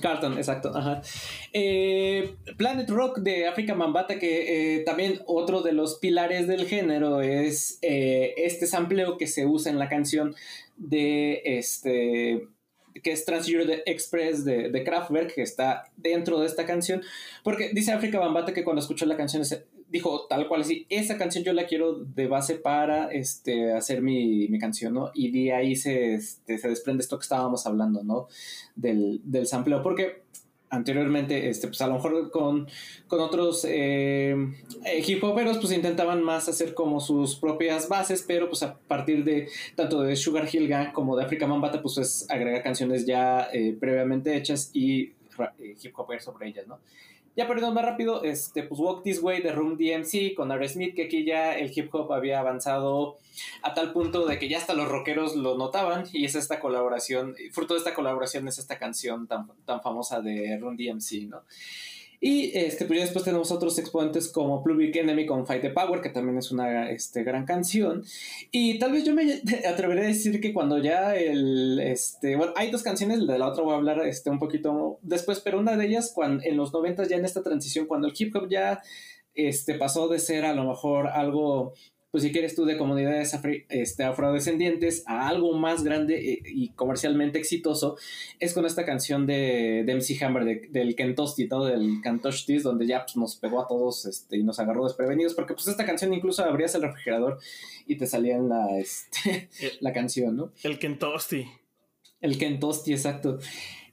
Carton, 0.00 0.36
exacto, 0.38 0.72
ajá. 0.74 1.02
Eh, 1.52 2.36
Planet 2.56 2.88
Rock 2.90 3.18
de 3.18 3.46
África 3.46 3.74
Mambata, 3.74 4.18
que 4.18 4.76
eh, 4.76 4.80
también 4.80 5.20
otro 5.26 5.62
de 5.62 5.72
los 5.72 5.98
pilares 5.98 6.46
del 6.46 6.66
género 6.66 7.20
es 7.20 7.78
eh, 7.82 8.34
este 8.36 8.66
sampleo 8.66 9.16
que 9.16 9.26
se 9.26 9.46
usa 9.46 9.70
en 9.70 9.78
la 9.78 9.88
canción 9.88 10.34
de 10.76 11.42
este 11.44 12.48
que 13.02 13.12
es 13.12 13.26
Trans 13.26 13.46
Express 13.84 14.44
de, 14.46 14.70
de, 14.70 14.84
Kraftwerk, 14.84 15.34
que 15.34 15.42
está 15.42 15.92
dentro 15.98 16.40
de 16.40 16.46
esta 16.46 16.64
canción, 16.64 17.02
porque 17.44 17.70
dice 17.74 17.92
África 17.92 18.18
Bambata 18.18 18.54
que 18.54 18.64
cuando 18.64 18.80
escuchó 18.80 19.04
la 19.04 19.18
canción 19.18 19.42
dijo 19.96 20.26
tal 20.28 20.48
cual 20.48 20.62
así, 20.62 20.86
esa 20.88 21.18
canción 21.18 21.44
yo 21.44 21.52
la 21.52 21.66
quiero 21.66 21.94
de 21.94 22.26
base 22.26 22.56
para 22.56 23.10
este, 23.12 23.72
hacer 23.72 24.02
mi, 24.02 24.48
mi 24.48 24.58
canción, 24.58 24.94
¿no? 24.94 25.10
Y 25.14 25.30
de 25.30 25.52
ahí 25.52 25.76
se, 25.76 26.14
este, 26.14 26.58
se 26.58 26.68
desprende 26.68 27.02
esto 27.02 27.18
que 27.18 27.22
estábamos 27.22 27.66
hablando, 27.66 28.04
¿no? 28.04 28.28
Del, 28.74 29.20
del 29.24 29.46
sampleo, 29.46 29.82
porque 29.82 30.26
anteriormente, 30.70 31.48
este, 31.48 31.68
pues 31.68 31.80
a 31.80 31.86
lo 31.86 31.94
mejor 31.94 32.30
con, 32.30 32.68
con 33.06 33.20
otros 33.20 33.66
eh, 33.68 34.36
hip 35.06 35.22
hoperos, 35.24 35.58
pues 35.58 35.72
intentaban 35.72 36.22
más 36.22 36.48
hacer 36.48 36.74
como 36.74 37.00
sus 37.00 37.36
propias 37.36 37.88
bases, 37.88 38.24
pero 38.26 38.48
pues 38.48 38.62
a 38.62 38.78
partir 38.78 39.24
de 39.24 39.48
tanto 39.74 40.02
de 40.02 40.16
Sugar 40.16 40.48
Hill 40.52 40.68
Gang 40.68 40.92
como 40.92 41.16
de 41.16 41.24
Africa 41.24 41.46
Mambata, 41.46 41.82
pues 41.82 41.98
es 41.98 42.30
agregar 42.30 42.62
canciones 42.62 43.06
ya 43.06 43.48
eh, 43.52 43.76
previamente 43.78 44.36
hechas 44.36 44.70
y 44.72 45.12
eh, 45.58 45.76
hip 45.82 45.98
hopper 45.98 46.20
sobre 46.20 46.48
ellas, 46.48 46.66
¿no? 46.66 46.80
Ya 47.36 47.46
perdiendo 47.46 47.74
más 47.74 47.84
rápido, 47.84 48.24
este, 48.24 48.62
pues 48.62 48.80
Walk 48.80 49.02
This 49.02 49.22
Way 49.22 49.42
de 49.42 49.52
Room 49.52 49.76
DMC 49.76 50.34
con 50.34 50.50
R. 50.50 50.68
Smith, 50.68 50.94
que 50.94 51.04
aquí 51.04 51.24
ya 51.24 51.54
el 51.56 51.70
hip 51.76 51.94
hop 51.94 52.10
había 52.12 52.40
avanzado 52.40 53.18
a 53.62 53.74
tal 53.74 53.92
punto 53.92 54.24
de 54.24 54.38
que 54.38 54.48
ya 54.48 54.56
hasta 54.56 54.72
los 54.72 54.88
rockeros 54.88 55.36
lo 55.36 55.58
notaban 55.58 56.04
y 56.14 56.24
es 56.24 56.34
esta 56.34 56.60
colaboración, 56.60 57.36
fruto 57.52 57.74
de 57.74 57.78
esta 57.78 57.94
colaboración 57.94 58.48
es 58.48 58.58
esta 58.58 58.78
canción 58.78 59.26
tan, 59.26 59.48
tan 59.66 59.82
famosa 59.82 60.22
de 60.22 60.56
Room 60.58 60.78
DMC, 60.78 61.28
¿no? 61.28 61.42
Y 62.20 62.56
este, 62.56 62.84
pues 62.86 63.00
después 63.00 63.24
tenemos 63.24 63.50
otros 63.50 63.78
exponentes 63.78 64.28
como 64.28 64.62
Public 64.62 64.96
Enemy 64.96 65.26
con 65.26 65.46
Fight 65.46 65.62
the 65.62 65.70
Power, 65.70 66.00
que 66.00 66.10
también 66.10 66.38
es 66.38 66.50
una 66.50 66.90
este, 66.90 67.22
gran 67.24 67.44
canción. 67.44 68.04
Y 68.50 68.78
tal 68.78 68.92
vez 68.92 69.04
yo 69.04 69.14
me 69.14 69.40
atreveré 69.68 70.02
a 70.02 70.08
decir 70.08 70.40
que 70.40 70.52
cuando 70.52 70.78
ya 70.78 71.14
el. 71.16 71.80
Este, 71.80 72.36
bueno, 72.36 72.52
hay 72.56 72.70
dos 72.70 72.82
canciones, 72.82 73.26
de 73.26 73.38
la 73.38 73.48
otra 73.48 73.62
voy 73.62 73.74
a 73.74 73.76
hablar 73.76 74.06
este, 74.06 74.30
un 74.30 74.38
poquito 74.38 74.98
después, 75.02 75.40
pero 75.40 75.58
una 75.58 75.76
de 75.76 75.86
ellas, 75.86 76.12
cuando, 76.14 76.42
en 76.44 76.56
los 76.56 76.72
90 76.72 77.06
ya 77.06 77.16
en 77.16 77.24
esta 77.24 77.42
transición, 77.42 77.86
cuando 77.86 78.08
el 78.08 78.14
hip 78.16 78.34
hop 78.34 78.48
ya 78.48 78.80
este, 79.34 79.74
pasó 79.74 80.08
de 80.08 80.18
ser 80.18 80.44
a 80.44 80.54
lo 80.54 80.64
mejor 80.64 81.08
algo 81.08 81.74
pues 82.16 82.24
si 82.24 82.32
quieres 82.32 82.54
tú 82.54 82.64
de 82.64 82.78
comunidades 82.78 83.34
afri 83.34 83.66
este, 83.68 84.02
afrodescendientes 84.02 85.04
a 85.06 85.28
algo 85.28 85.52
más 85.52 85.84
grande 85.84 86.32
eh, 86.32 86.42
y 86.46 86.70
comercialmente 86.70 87.38
exitoso, 87.38 87.98
es 88.40 88.54
con 88.54 88.64
esta 88.64 88.86
canción 88.86 89.26
de, 89.26 89.84
de 89.84 89.94
MC 89.94 90.22
Hammer, 90.22 90.46
de, 90.46 90.68
del 90.70 90.96
Kentosti, 90.96 91.46
¿no? 91.46 91.66
del 91.66 92.00
Cantoshtis, 92.02 92.62
donde 92.62 92.86
ya 92.86 93.04
pues, 93.04 93.18
nos 93.18 93.36
pegó 93.36 93.60
a 93.60 93.66
todos 93.66 94.06
este, 94.06 94.38
y 94.38 94.44
nos 94.44 94.58
agarró 94.58 94.84
desprevenidos, 94.84 95.34
porque 95.34 95.52
pues 95.52 95.68
esta 95.68 95.84
canción 95.84 96.14
incluso 96.14 96.42
abrías 96.42 96.74
el 96.74 96.84
refrigerador 96.84 97.38
y 97.86 97.96
te 97.96 98.06
salía 98.06 98.36
en 98.36 98.48
la, 98.48 98.78
este, 98.78 99.50
la 99.80 99.92
canción, 99.92 100.38
¿no? 100.38 100.52
El 100.62 100.78
Kentosti. 100.78 101.46
El 102.22 102.38
Kentosti, 102.38 102.92
exacto. 102.94 103.40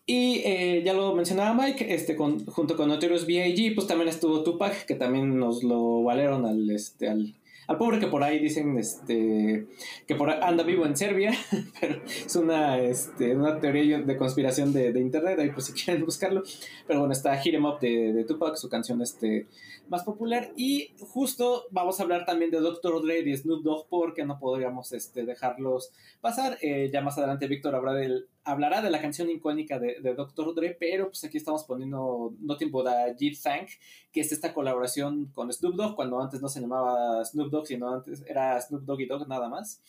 Y 0.06 0.44
eh, 0.46 0.82
ya 0.86 0.94
lo 0.94 1.14
mencionaba 1.14 1.54
Mike, 1.62 1.94
este, 1.94 2.16
con, 2.16 2.46
junto 2.46 2.78
con 2.78 2.88
Notorious 2.88 3.26
B.I.G., 3.26 3.76
pues 3.76 3.86
también 3.86 4.08
estuvo 4.08 4.44
Tupac, 4.44 4.86
que 4.86 4.96
también 4.96 5.38
nos 5.38 5.62
lo 5.62 6.04
valieron 6.04 6.46
al, 6.46 6.70
este, 6.70 7.10
al, 7.10 7.36
al 7.68 7.78
pobre 7.78 8.00
que 8.00 8.08
por 8.08 8.24
ahí 8.24 8.40
dicen 8.40 8.78
este, 8.78 9.68
que 10.08 10.16
por 10.16 10.30
anda 10.30 10.64
vivo 10.64 10.86
en 10.86 10.96
Serbia, 10.96 11.32
pero 11.80 12.02
es 12.06 12.36
una, 12.36 12.80
este, 12.80 13.36
una 13.36 13.60
teoría 13.60 14.02
de 14.02 14.18
conspiración 14.18 14.74
de, 14.74 14.92
de, 14.92 15.00
internet, 15.00 15.40
ahí 15.40 15.52
pues 15.52 15.68
si 15.68 15.74
quieren 15.74 16.06
buscarlo. 16.06 16.44
Pero 16.88 17.00
bueno, 17.00 17.14
está 17.14 17.38
Hit 17.38 17.54
'em 17.54 17.66
Up 17.66 17.80
de, 17.80 18.14
de, 18.14 18.24
Tupac, 18.26 18.56
su 18.56 18.70
canción 18.70 19.02
este, 19.02 19.48
más 19.90 20.04
popular. 20.04 20.52
Y 20.56 20.94
justo 21.00 21.66
vamos 21.72 22.00
a 22.00 22.04
hablar 22.04 22.26
también 22.26 22.52
de 22.52 22.60
Dr. 22.60 23.02
Dre 23.02 23.20
y 23.20 23.38
Snoop 23.38 23.64
Dogg, 23.64 23.88
porque 23.90 24.26
no 24.26 24.40
podríamos 24.40 24.92
este, 24.92 25.26
dejarlos 25.26 25.92
pasar. 26.22 26.58
Eh, 26.62 26.90
ya 26.92 27.02
más 27.02 27.18
adelante 27.18 27.48
Víctor 27.48 27.76
hablará, 27.76 28.00
del, 28.00 28.28
hablará 28.46 28.82
de 28.82 28.90
la 28.90 29.02
canción 29.02 29.30
icónica 29.30 29.80
de, 29.80 30.00
de, 30.02 30.14
Dr. 30.16 30.54
Dre, 30.54 30.76
pero 30.80 31.08
pues 31.08 31.24
aquí 31.24 31.38
estamos 31.38 31.64
poniendo 31.64 32.36
No 32.40 32.58
Tiempo 32.58 32.84
da 32.84 33.16
Jeep 33.16 33.36
Thank, 33.42 33.70
que 34.12 34.22
es 34.22 34.32
esta 34.32 34.54
colaboración 34.54 35.28
con 35.34 35.52
Snoop 35.52 35.76
Dogg, 35.76 35.96
cuando 35.96 36.22
antes 36.22 36.42
no 36.42 36.50
se 36.50 36.62
llamaba 36.62 37.24
Snoop 37.24 37.50
Dogg, 37.50 37.68
sino 37.68 37.94
antes 37.94 38.24
era 38.28 38.60
Snoop 38.60 38.84
Dogg 38.84 39.02
y 39.02 39.06
Dogg 39.06 39.28
nada 39.28 39.50
más. 39.50 39.82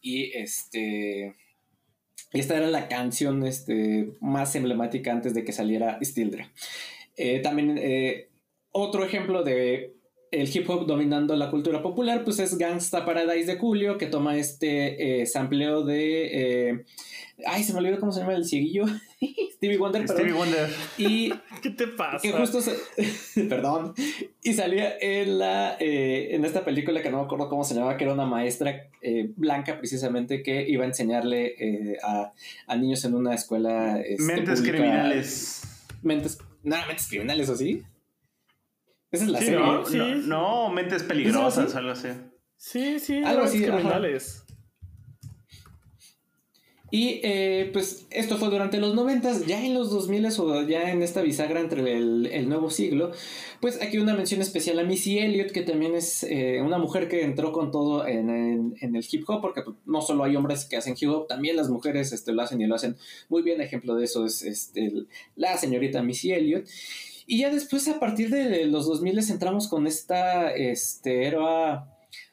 Y 0.00 0.36
este... 0.36 1.36
Esta 2.32 2.56
era 2.56 2.68
la 2.68 2.86
canción 2.86 3.44
este, 3.44 4.12
más 4.20 4.54
emblemática 4.54 5.10
antes 5.10 5.34
de 5.34 5.44
que 5.44 5.52
saliera 5.52 5.98
Still 6.00 6.30
Dre. 6.30 6.50
Eh, 7.16 7.40
también 7.40 7.76
eh, 7.76 8.28
otro 8.70 9.04
ejemplo 9.04 9.42
de 9.42 9.96
el 10.30 10.54
hip 10.54 10.68
hop 10.70 10.86
dominando 10.86 11.34
la 11.36 11.50
cultura 11.50 11.82
popular, 11.82 12.24
pues 12.24 12.38
es 12.38 12.56
Gangsta 12.56 13.04
Paradise 13.04 13.46
de 13.46 13.58
Julio, 13.58 13.98
que 13.98 14.06
toma 14.06 14.36
este 14.36 15.22
eh, 15.22 15.26
sampleo 15.26 15.84
de... 15.84 16.70
Eh, 16.70 16.84
ay, 17.46 17.62
se 17.62 17.72
me 17.72 17.78
olvidó 17.78 17.98
cómo 17.98 18.12
se 18.12 18.20
llama 18.20 18.34
el 18.34 18.44
cieguillo. 18.44 18.84
Stevie 19.60 19.76
Wonder, 19.76 20.06
perdón. 20.06 20.16
Stevie 20.16 20.32
Wonder. 20.32 20.70
Y 20.96 21.32
¿Qué 21.62 21.70
te 21.70 21.86
pasa? 21.86 22.18
Que 22.22 22.32
justo 22.32 22.60
se, 22.62 22.76
perdón. 23.48 23.94
Y 24.42 24.54
salía 24.54 24.96
en 24.98 25.38
la 25.38 25.76
eh, 25.78 26.34
en 26.34 26.44
esta 26.44 26.64
película 26.64 27.02
que 27.02 27.10
no 27.10 27.18
me 27.18 27.24
acuerdo 27.24 27.48
cómo 27.48 27.64
se 27.64 27.74
llamaba, 27.74 27.96
que 27.96 28.04
era 28.04 28.14
una 28.14 28.26
maestra 28.26 28.88
eh, 29.02 29.30
blanca 29.36 29.78
precisamente 29.78 30.42
que 30.42 30.66
iba 30.68 30.84
a 30.84 30.86
enseñarle 30.86 31.54
eh, 31.58 31.98
a, 32.02 32.32
a, 32.66 32.76
niños 32.76 33.04
en 33.04 33.14
una 33.14 33.34
escuela. 33.34 34.00
Este, 34.00 34.22
mentes 34.22 34.60
pública, 34.60 34.78
criminales. 34.78 35.62
Mentes, 36.02 36.38
nada, 36.62 36.86
mentes 36.86 37.08
criminales, 37.08 37.48
¿o 37.50 37.56
sí? 37.56 37.82
Esa 39.10 39.24
es 39.24 39.30
la 39.30 39.38
sí, 39.38 39.44
serie. 39.46 39.60
No, 39.60 39.84
sí. 39.86 39.98
no, 39.98 40.16
no, 40.26 40.68
mentes 40.70 41.02
peligrosas, 41.02 41.74
algo 41.74 41.90
así. 41.90 42.08
Sí, 42.56 42.98
sí, 43.00 43.22
algo 43.22 43.44
así. 43.44 43.62
criminales. 43.62 44.44
Ajá. 44.44 44.50
Y 46.90 47.20
eh, 47.22 47.70
pues 47.72 48.08
esto 48.10 48.36
fue 48.36 48.50
durante 48.50 48.78
los 48.78 48.94
90, 48.94 49.46
ya 49.46 49.64
en 49.64 49.74
los 49.74 49.90
2000 49.90 50.26
o 50.38 50.62
ya 50.66 50.90
en 50.90 51.02
esta 51.02 51.22
bisagra 51.22 51.60
entre 51.60 51.96
el, 51.96 52.26
el, 52.26 52.48
nuevo 52.48 52.68
siglo, 52.68 53.12
pues 53.60 53.80
aquí 53.80 53.98
una 53.98 54.14
mención 54.14 54.40
especial 54.40 54.76
a 54.80 54.82
Missy 54.82 55.20
Elliott, 55.20 55.52
que 55.52 55.62
también 55.62 55.94
es 55.94 56.24
eh, 56.24 56.60
una 56.60 56.78
mujer 56.78 57.08
que 57.08 57.22
entró 57.22 57.52
con 57.52 57.70
todo 57.70 58.08
en, 58.08 58.28
en, 58.28 58.74
en, 58.80 58.96
el 58.96 59.06
hip 59.08 59.22
hop, 59.28 59.40
porque 59.40 59.62
no 59.86 60.02
solo 60.02 60.24
hay 60.24 60.34
hombres 60.34 60.64
que 60.64 60.76
hacen 60.76 60.96
hip 61.00 61.10
hop, 61.10 61.28
también 61.28 61.54
las 61.54 61.68
mujeres 61.68 62.12
este, 62.12 62.32
lo 62.32 62.42
hacen 62.42 62.60
y 62.60 62.66
lo 62.66 62.74
hacen 62.74 62.96
muy 63.28 63.42
bien. 63.42 63.60
Ejemplo 63.60 63.94
de 63.94 64.04
eso 64.06 64.26
es 64.26 64.42
este, 64.42 64.92
la 65.36 65.56
señorita 65.58 66.02
Missy 66.02 66.32
Elliott. 66.32 66.66
Y 67.30 67.38
ya 67.38 67.50
después, 67.50 67.86
a 67.86 68.00
partir 68.00 68.28
de 68.28 68.66
los 68.66 68.86
2000 68.86 69.20
entramos 69.30 69.68
con 69.68 69.86
esta 69.86 70.52
este, 70.52 71.28
héroe 71.28 71.78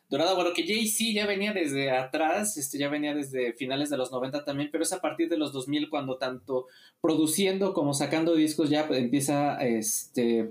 dorada. 0.09 0.33
Bueno, 0.33 0.49
que 0.55 0.65
Jay-Z 0.65 1.13
ya 1.13 1.27
venía 1.27 1.53
desde 1.53 1.91
atrás, 1.91 2.57
este, 2.57 2.79
ya 2.79 2.89
venía 2.89 3.13
desde 3.13 3.53
finales 3.53 3.91
de 3.91 3.97
los 3.97 4.11
90 4.11 4.43
también, 4.43 4.69
pero 4.71 4.83
es 4.83 4.91
a 4.93 4.99
partir 4.99 5.29
de 5.29 5.37
los 5.37 5.53
2000 5.53 5.91
cuando 5.91 6.17
tanto 6.17 6.65
produciendo 6.99 7.75
como 7.75 7.93
sacando 7.93 8.33
discos 8.33 8.71
ya 8.71 8.87
empieza 8.89 9.63
este, 9.63 10.49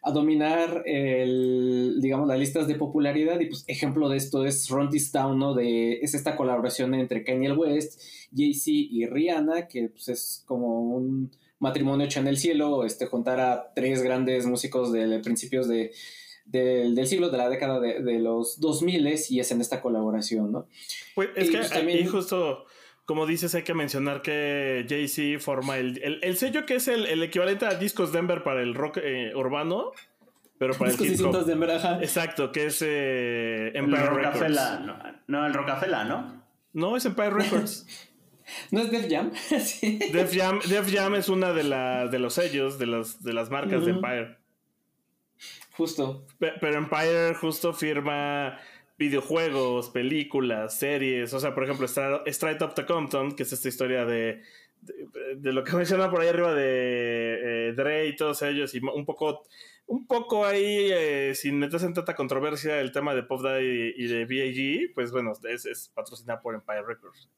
a 0.00 0.10
dominar 0.10 0.84
el, 0.86 1.98
digamos, 2.00 2.26
las 2.26 2.38
listas 2.38 2.66
de 2.68 2.76
popularidad. 2.76 3.40
Y 3.40 3.46
pues 3.48 3.62
ejemplo 3.66 4.08
de 4.08 4.16
esto 4.16 4.46
es 4.46 4.70
Run 4.70 4.88
This 4.88 5.12
Down, 5.12 5.38
¿no? 5.38 5.52
De, 5.52 5.98
es 6.00 6.14
esta 6.14 6.34
colaboración 6.34 6.94
entre 6.94 7.24
Kanye 7.24 7.52
West, 7.52 8.00
Jay-Z 8.34 8.70
y 8.70 9.04
Rihanna, 9.04 9.68
que 9.68 9.90
pues 9.90 10.08
es 10.08 10.44
como 10.46 10.80
un 10.80 11.30
matrimonio 11.62 12.04
hecho 12.04 12.20
en 12.20 12.26
el 12.26 12.36
cielo, 12.36 12.84
este, 12.84 13.06
juntar 13.06 13.40
a 13.40 13.72
tres 13.74 14.02
grandes 14.02 14.46
músicos 14.46 14.92
de 14.92 15.20
principios 15.20 15.68
de 15.68 15.92
del, 16.44 16.94
del, 16.94 17.06
siglo, 17.06 17.30
de 17.30 17.38
la 17.38 17.48
década 17.48 17.80
de, 17.80 18.02
de, 18.02 18.18
los 18.18 18.60
2000 18.60 19.14
y 19.30 19.40
es 19.40 19.50
en 19.52 19.60
esta 19.60 19.80
colaboración, 19.80 20.50
¿no? 20.52 20.66
Pues 21.14 21.30
es 21.36 21.48
y 21.48 21.52
que 21.52 21.58
pues 21.58 21.70
también... 21.70 22.08
justo, 22.08 22.64
como 23.04 23.26
dices, 23.26 23.54
hay 23.54 23.62
que 23.62 23.74
mencionar 23.74 24.22
que 24.22 24.84
Jay-Z 24.88 25.38
forma 25.38 25.78
el, 25.78 26.02
el, 26.02 26.18
el, 26.22 26.36
sello 26.36 26.66
que 26.66 26.74
es 26.74 26.88
el, 26.88 27.06
el, 27.06 27.22
equivalente 27.22 27.64
a 27.64 27.74
Discos 27.74 28.12
Denver 28.12 28.42
para 28.42 28.60
el 28.60 28.74
rock 28.74 28.98
eh, 29.02 29.32
urbano, 29.36 29.92
pero 30.58 30.74
para 30.74 30.90
el 30.90 30.96
Discos 30.96 31.06
hip 31.06 31.26
hop. 31.26 31.32
cintas 31.32 31.46
de 31.46 31.52
Ember, 31.52 31.70
ajá. 31.70 31.98
Exacto, 32.02 32.50
que 32.50 32.66
es 32.66 32.82
eh, 32.82 33.68
El 33.68 33.84
Empire 33.84 34.02
Records. 34.02 34.24
Rocafela, 34.24 34.80
no, 34.80 34.98
no, 35.28 35.46
el 35.46 35.54
Rocafela, 35.54 36.04
¿no? 36.04 36.42
No, 36.72 36.96
es 36.96 37.04
Empire 37.04 37.30
Records. 37.30 37.86
¿No 38.70 38.80
es 38.80 38.90
Def 38.90 39.06
Jam? 39.10 39.32
sí. 39.60 39.98
Def 40.12 40.34
Jam, 40.34 40.60
Def 40.68 40.92
Jam 40.92 41.14
es 41.14 41.28
una 41.28 41.52
de, 41.52 41.64
la, 41.64 42.06
de 42.08 42.18
los 42.18 42.34
sellos, 42.34 42.78
de, 42.78 42.86
los, 42.86 43.22
de 43.22 43.32
las 43.32 43.50
marcas 43.50 43.84
de. 43.84 43.92
Empire. 43.92 44.36
Justo. 45.72 46.26
Pe- 46.38 46.54
Pero 46.60 46.78
Empire 46.78 47.34
justo 47.34 47.72
firma 47.72 48.58
videojuegos, 48.98 49.90
películas, 49.90 50.78
series. 50.78 51.32
O 51.34 51.40
sea, 51.40 51.54
por 51.54 51.64
ejemplo, 51.64 51.86
Stra- 51.88 52.22
Straight 52.26 52.60
Up 52.62 52.74
to 52.74 52.86
Compton, 52.86 53.34
que 53.34 53.42
es 53.42 53.52
esta 53.52 53.68
historia 53.68 54.04
de, 54.04 54.42
de, 54.82 55.36
de 55.36 55.52
lo 55.52 55.64
que 55.64 55.72
menciona 55.76 56.10
por 56.10 56.20
ahí 56.20 56.28
arriba 56.28 56.54
de 56.54 57.68
eh, 57.68 57.72
Dre 57.74 58.06
y 58.06 58.16
todos 58.16 58.42
ellos, 58.42 58.74
y 58.74 58.80
un 58.80 59.04
poco, 59.04 59.42
un 59.86 60.06
poco 60.06 60.44
ahí, 60.44 60.90
eh, 60.92 61.32
sin 61.34 61.58
meterse 61.58 61.86
en 61.86 61.94
tanta 61.94 62.14
controversia, 62.14 62.80
el 62.80 62.92
tema 62.92 63.14
de 63.14 63.22
Pop 63.24 63.42
Daddy 63.42 63.94
y 63.96 64.06
de 64.06 64.24
B.A.G., 64.26 64.92
pues 64.94 65.10
bueno, 65.10 65.32
es, 65.48 65.66
es 65.66 65.90
patrocinada 65.94 66.40
por 66.40 66.54
Empire 66.54 66.82
Records. 66.86 67.28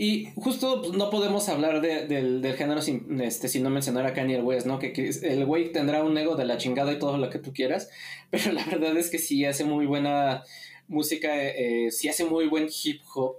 Y 0.00 0.28
justo 0.36 0.80
pues, 0.80 0.92
no 0.92 1.10
podemos 1.10 1.48
hablar 1.48 1.80
de- 1.80 2.06
del, 2.06 2.40
del 2.40 2.54
género 2.54 2.80
sin, 2.80 3.20
este, 3.20 3.48
sin 3.48 3.64
no 3.64 3.70
mencionar 3.70 4.06
a 4.06 4.14
Kanye 4.14 4.40
West, 4.40 4.64
¿no? 4.66 4.78
Que, 4.78 4.92
que 4.92 5.10
el 5.22 5.44
güey 5.44 5.72
tendrá 5.72 6.04
un 6.04 6.16
ego 6.16 6.36
de 6.36 6.44
la 6.44 6.56
chingada 6.56 6.92
y 6.92 7.00
todo 7.00 7.18
lo 7.18 7.30
que 7.30 7.40
tú 7.40 7.52
quieras, 7.52 7.90
pero 8.30 8.52
la 8.52 8.64
verdad 8.64 8.96
es 8.96 9.10
que 9.10 9.18
sí 9.18 9.44
hace 9.44 9.64
muy 9.64 9.86
buena 9.86 10.44
música, 10.86 11.30
eh, 11.44 11.90
sí 11.90 12.08
hace 12.08 12.24
muy 12.24 12.46
buen 12.46 12.68
hip 12.84 13.00
hop. 13.14 13.36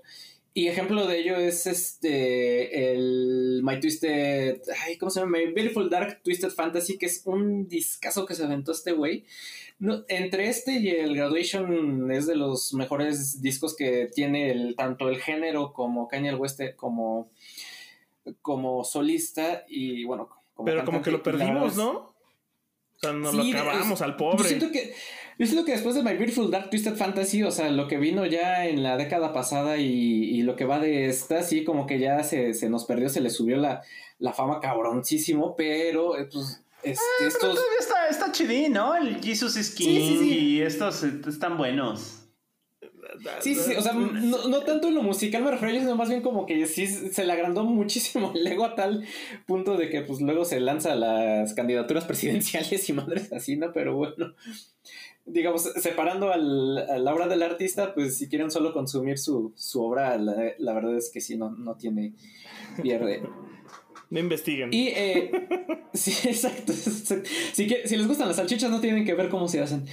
Y 0.53 0.67
ejemplo 0.67 1.07
de 1.07 1.19
ello 1.19 1.37
es 1.37 1.65
este, 1.67 2.91
el 2.91 3.61
My 3.63 3.79
Twisted, 3.79 4.59
ay, 4.83 4.97
¿cómo 4.97 5.09
se 5.11 5.21
llama? 5.21 5.37
My 5.37 5.53
Beautiful 5.53 5.89
Dark 5.89 6.21
Twisted 6.23 6.49
Fantasy, 6.49 6.97
que 6.97 7.05
es 7.05 7.21
un 7.25 7.67
discazo 7.69 8.25
que 8.25 8.35
se 8.35 8.43
aventó 8.43 8.71
este 8.73 8.91
güey. 8.91 9.23
No, 9.79 10.03
entre 10.09 10.49
este 10.49 10.73
y 10.79 10.89
el 10.89 11.15
Graduation 11.15 12.11
es 12.11 12.27
de 12.27 12.35
los 12.35 12.73
mejores 12.73 13.41
discos 13.41 13.75
que 13.77 14.09
tiene 14.13 14.51
el, 14.51 14.75
tanto 14.75 15.07
el 15.07 15.19
género 15.21 15.71
como 15.71 16.07
Kanye 16.09 16.35
West 16.35 16.59
como, 16.75 17.31
como 18.41 18.83
solista 18.83 19.63
y 19.69 20.03
bueno, 20.03 20.29
como 20.53 20.65
Pero 20.65 20.83
como 20.85 21.01
que 21.01 21.11
lo 21.11 21.23
perdimos, 21.23 21.75
¿no? 21.77 21.89
O 21.91 22.15
sea, 22.99 23.13
nos 23.13 23.31
Sí, 23.31 23.53
lo 23.53 23.59
acabamos 23.59 23.93
es- 23.93 24.01
al 24.01 24.11
Yo 24.11 24.17
pobre. 24.17 24.47
siento 24.49 24.71
que 24.71 24.93
yo 25.37 25.45
siento 25.45 25.63
que 25.63 25.71
después 25.71 25.95
de 25.95 26.03
My 26.03 26.15
Beautiful 26.17 26.51
Dark 26.51 26.69
Twisted 26.69 26.95
Fantasy, 26.97 27.43
o 27.43 27.51
sea, 27.51 27.71
lo 27.71 27.87
que 27.87 27.95
vino 27.97 28.25
ya 28.25 28.67
en 28.67 28.83
la 28.83 28.97
década 28.97 29.31
pasada 29.31 29.77
y, 29.77 29.85
y 29.85 30.41
lo 30.41 30.57
que 30.57 30.65
va 30.65 30.79
de 30.79 31.05
esta, 31.07 31.43
sí, 31.43 31.63
como 31.63 31.87
que 31.87 31.97
ya 31.97 32.21
se, 32.23 32.53
se 32.53 32.69
nos 32.69 32.83
perdió, 32.83 33.07
se 33.07 33.21
le 33.21 33.29
subió 33.29 33.55
la, 33.55 33.81
la 34.17 34.33
fama 34.33 34.59
cabroncísimo, 34.59 35.55
pero 35.55 36.17
eh, 36.17 36.27
pues 36.29 36.61
este, 36.83 37.27
estos... 37.27 37.55
todavía 37.55 37.79
está, 37.79 38.07
está 38.07 38.31
chidín, 38.31 38.73
¿no? 38.73 38.95
El 38.95 39.21
Jesus 39.21 39.57
is 39.57 39.71
King 39.71 39.85
Sí, 39.85 40.07
sí, 40.07 40.17
sí. 40.19 40.37
y 40.37 40.61
estos 40.61 41.03
están 41.03 41.57
buenos. 41.57 42.19
Sí, 43.41 43.55
sí, 43.55 43.75
o 43.75 43.81
sea, 43.81 43.93
no, 43.93 44.47
no 44.47 44.59
tanto 44.61 44.87
en 44.87 44.95
lo 44.95 45.03
musical 45.03 45.43
me 45.43 45.51
refiero, 45.51 45.79
sino 45.79 45.95
más 45.95 46.09
bien 46.09 46.21
como 46.21 46.45
que 46.45 46.65
sí 46.67 46.87
se 46.87 47.25
le 47.25 47.33
agrandó 47.33 47.63
muchísimo 47.65 48.31
el 48.33 48.45
ego 48.47 48.65
a 48.65 48.75
tal 48.75 49.03
punto 49.45 49.77
de 49.77 49.89
que 49.89 50.01
pues 50.01 50.21
luego 50.21 50.45
se 50.45 50.59
lanza 50.59 50.95
las 50.95 51.53
candidaturas 51.53 52.05
presidenciales 52.05 52.87
y 52.89 52.93
madres 52.93 53.33
así, 53.33 53.57
¿no? 53.57 53.73
Pero 53.73 53.95
bueno, 53.95 54.33
digamos, 55.25 55.63
separando 55.63 56.31
al, 56.31 56.77
a 56.77 56.97
la 56.97 57.13
obra 57.13 57.27
del 57.27 57.43
artista, 57.43 57.93
pues 57.93 58.17
si 58.17 58.29
quieren 58.29 58.51
solo 58.51 58.73
consumir 58.73 59.17
su, 59.17 59.53
su 59.55 59.83
obra, 59.83 60.17
la, 60.17 60.53
la 60.57 60.73
verdad 60.73 60.95
es 60.95 61.09
que 61.09 61.19
sí, 61.19 61.37
no, 61.37 61.51
no 61.51 61.75
tiene 61.75 62.13
pierde. 62.81 63.23
No 64.09 64.19
investiguen. 64.19 64.73
Y, 64.73 64.87
eh, 64.87 65.31
sí, 65.93 66.11
exacto. 66.27 66.73
exacto. 66.73 67.29
Si, 67.53 67.69
si 67.85 67.97
les 67.97 68.07
gustan 68.07 68.27
las 68.27 68.37
salchichas, 68.37 68.71
no 68.71 68.81
tienen 68.81 69.05
que 69.05 69.13
ver 69.13 69.29
cómo 69.29 69.47
se 69.47 69.61
hacen. 69.61 69.85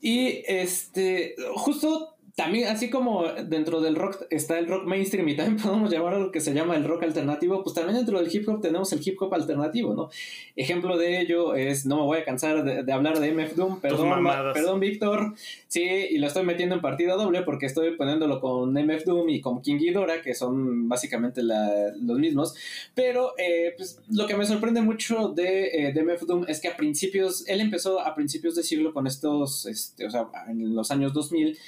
Y, 0.00 0.42
este, 0.46 1.34
justo 1.54 2.11
también, 2.34 2.68
así 2.68 2.88
como 2.88 3.24
dentro 3.24 3.80
del 3.82 3.94
rock 3.94 4.22
está 4.30 4.58
el 4.58 4.66
rock 4.66 4.84
mainstream 4.86 5.28
y 5.28 5.36
también 5.36 5.56
podemos 5.62 5.90
llamar 5.90 6.14
a 6.14 6.18
lo 6.18 6.32
que 6.32 6.40
se 6.40 6.54
llama 6.54 6.76
el 6.76 6.84
rock 6.84 7.02
alternativo, 7.02 7.62
pues 7.62 7.74
también 7.74 7.96
dentro 7.96 8.18
del 8.18 8.34
hip 8.34 8.48
hop 8.48 8.60
tenemos 8.62 8.90
el 8.92 9.00
hip 9.06 9.20
hop 9.20 9.34
alternativo, 9.34 9.94
¿no? 9.94 10.08
Ejemplo 10.56 10.96
de 10.96 11.20
ello 11.20 11.54
es, 11.54 11.84
no 11.86 11.96
me 11.96 12.02
voy 12.02 12.18
a 12.18 12.24
cansar 12.24 12.64
de, 12.64 12.82
de 12.84 12.92
hablar 12.92 13.20
de 13.20 13.32
MF 13.32 13.54
Doom, 13.54 13.80
perdón, 13.80 14.08
perdón 14.54 14.80
Víctor, 14.80 15.34
sí, 15.68 15.82
y 15.82 16.18
lo 16.18 16.26
estoy 16.26 16.44
metiendo 16.44 16.74
en 16.74 16.80
partida 16.80 17.14
doble 17.16 17.42
porque 17.42 17.66
estoy 17.66 17.96
poniéndolo 17.96 18.40
con 18.40 18.72
MF 18.72 19.04
Doom 19.04 19.28
y 19.28 19.40
con 19.40 19.60
King 19.60 19.76
Ghidorah, 19.78 20.22
que 20.22 20.34
son 20.34 20.88
básicamente 20.88 21.42
la- 21.42 21.92
los 22.00 22.18
mismos. 22.18 22.54
Pero 22.94 23.32
eh, 23.38 23.74
pues, 23.76 24.00
lo 24.10 24.26
que 24.26 24.36
me 24.36 24.46
sorprende 24.46 24.80
mucho 24.80 25.28
de, 25.28 25.88
eh, 25.88 25.92
de 25.92 26.00
MF 26.02 26.22
Doom 26.26 26.44
es 26.48 26.60
que 26.60 26.68
a 26.68 26.76
principios, 26.76 27.46
él 27.48 27.60
empezó 27.60 28.00
a 28.00 28.14
principios 28.14 28.54
de 28.54 28.62
siglo 28.62 28.92
con 28.94 29.06
estos, 29.06 29.66
este, 29.66 30.06
o 30.06 30.10
sea, 30.10 30.28
en 30.48 30.74
los 30.74 30.90
años 30.90 31.12
2000, 31.12 31.58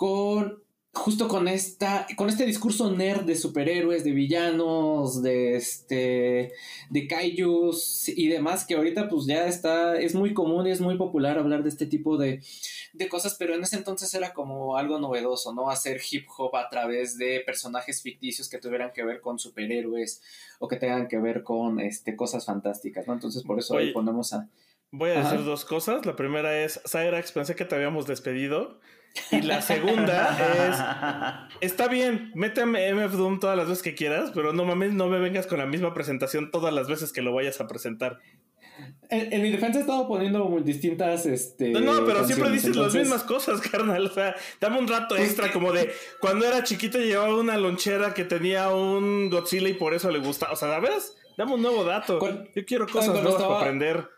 con 0.00 0.62
justo 0.94 1.28
con 1.28 1.46
esta, 1.46 2.06
con 2.16 2.30
este 2.30 2.46
discurso 2.46 2.90
nerd 2.90 3.24
de 3.24 3.36
superhéroes, 3.36 4.02
de 4.02 4.12
villanos, 4.12 5.22
de 5.22 5.56
este, 5.56 6.54
de 6.88 7.06
kaijus 7.06 8.08
y 8.08 8.28
demás, 8.28 8.64
que 8.64 8.76
ahorita 8.76 9.10
pues 9.10 9.26
ya 9.26 9.46
está, 9.46 10.00
es 10.00 10.14
muy 10.14 10.32
común 10.32 10.66
y 10.66 10.70
es 10.70 10.80
muy 10.80 10.96
popular 10.96 11.36
hablar 11.36 11.62
de 11.62 11.68
este 11.68 11.84
tipo 11.84 12.16
de, 12.16 12.40
de 12.94 13.08
cosas, 13.10 13.36
pero 13.38 13.54
en 13.54 13.62
ese 13.62 13.76
entonces 13.76 14.14
era 14.14 14.32
como 14.32 14.78
algo 14.78 14.98
novedoso, 14.98 15.52
¿no? 15.52 15.68
Hacer 15.68 16.00
hip 16.10 16.26
hop 16.34 16.56
a 16.56 16.70
través 16.70 17.18
de 17.18 17.42
personajes 17.44 18.00
ficticios 18.00 18.48
que 18.48 18.56
tuvieran 18.56 18.92
que 18.94 19.04
ver 19.04 19.20
con 19.20 19.38
superhéroes 19.38 20.22
o 20.60 20.66
que 20.66 20.76
tengan 20.76 21.08
que 21.08 21.18
ver 21.18 21.42
con 21.42 21.78
este, 21.78 22.16
cosas 22.16 22.46
fantásticas, 22.46 23.06
¿no? 23.06 23.12
Entonces 23.12 23.42
por 23.42 23.58
eso 23.58 23.76
ahí 23.76 23.84
Oye. 23.84 23.92
ponemos 23.92 24.32
a... 24.32 24.48
Voy 24.92 25.10
a 25.10 25.22
decir 25.22 25.44
dos 25.44 25.66
cosas. 25.66 26.06
La 26.06 26.16
primera 26.16 26.64
es, 26.64 26.80
Cyrax, 26.90 27.32
pensé 27.32 27.54
que 27.54 27.66
te 27.66 27.74
habíamos 27.74 28.06
despedido. 28.06 28.80
Y 29.32 29.42
la 29.42 29.60
segunda 29.60 31.48
es, 31.60 31.68
está 31.68 31.88
bien, 31.88 32.30
méteme 32.34 32.92
MF 32.94 33.12
Doom 33.14 33.40
todas 33.40 33.56
las 33.56 33.68
veces 33.68 33.82
que 33.82 33.94
quieras, 33.94 34.30
pero 34.34 34.52
no 34.52 34.64
mames, 34.64 34.92
no 34.92 35.08
me 35.08 35.18
vengas 35.18 35.46
con 35.46 35.58
la 35.58 35.66
misma 35.66 35.92
presentación 35.94 36.50
todas 36.50 36.72
las 36.72 36.88
veces 36.88 37.12
que 37.12 37.20
lo 37.22 37.34
vayas 37.34 37.60
a 37.60 37.66
presentar. 37.66 38.18
En, 39.10 39.32
en 39.32 39.42
mi 39.42 39.50
defensa 39.50 39.78
he 39.78 39.82
estado 39.82 40.06
poniendo 40.08 40.48
distintas, 40.62 41.26
este... 41.26 41.70
No, 41.70 41.80
no, 41.80 42.06
pero 42.06 42.24
siempre 42.24 42.50
dices 42.50 42.74
las 42.76 42.94
mismas 42.94 43.24
cosas, 43.24 43.60
carnal. 43.70 44.06
O 44.06 44.10
sea, 44.10 44.34
dame 44.60 44.78
un 44.78 44.88
rato 44.88 45.16
Pues 45.16 45.26
extra, 45.28 45.52
como 45.52 45.72
de 45.72 45.92
cuando 46.20 46.46
era 46.46 46.62
chiquito 46.62 46.96
llevaba 46.98 47.34
una 47.36 47.56
lonchera 47.58 48.14
que 48.14 48.24
tenía 48.24 48.70
un 48.70 49.28
Godzilla 49.28 49.68
y 49.68 49.74
por 49.74 49.92
eso 49.92 50.10
le 50.10 50.20
gustaba. 50.20 50.52
O 50.52 50.56
sea, 50.56 50.68
¿sabes? 50.70 51.16
Dame 51.36 51.54
un 51.54 51.62
nuevo 51.62 51.84
dato. 51.84 52.18
Yo 52.54 52.64
quiero 52.64 52.86
cosas 52.86 53.08
nuevas 53.14 53.32
estaba- 53.34 53.48
para 53.58 53.60
aprender. 53.60 54.08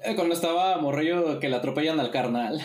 Eh, 0.00 0.14
Cuando 0.16 0.34
estaba 0.34 0.76
morrillo 0.78 1.38
que 1.38 1.48
le 1.48 1.56
atropellan 1.56 2.00
al 2.00 2.10
carnal. 2.10 2.60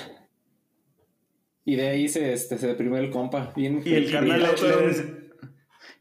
Y 1.69 1.75
de 1.75 1.87
ahí 1.87 2.09
se, 2.09 2.33
este, 2.33 2.57
se 2.57 2.65
deprimió 2.65 2.97
el 2.97 3.11
compa. 3.11 3.53
Bien 3.55 3.83
Y 3.85 3.93
el 3.93 4.11
carnal 4.11 4.41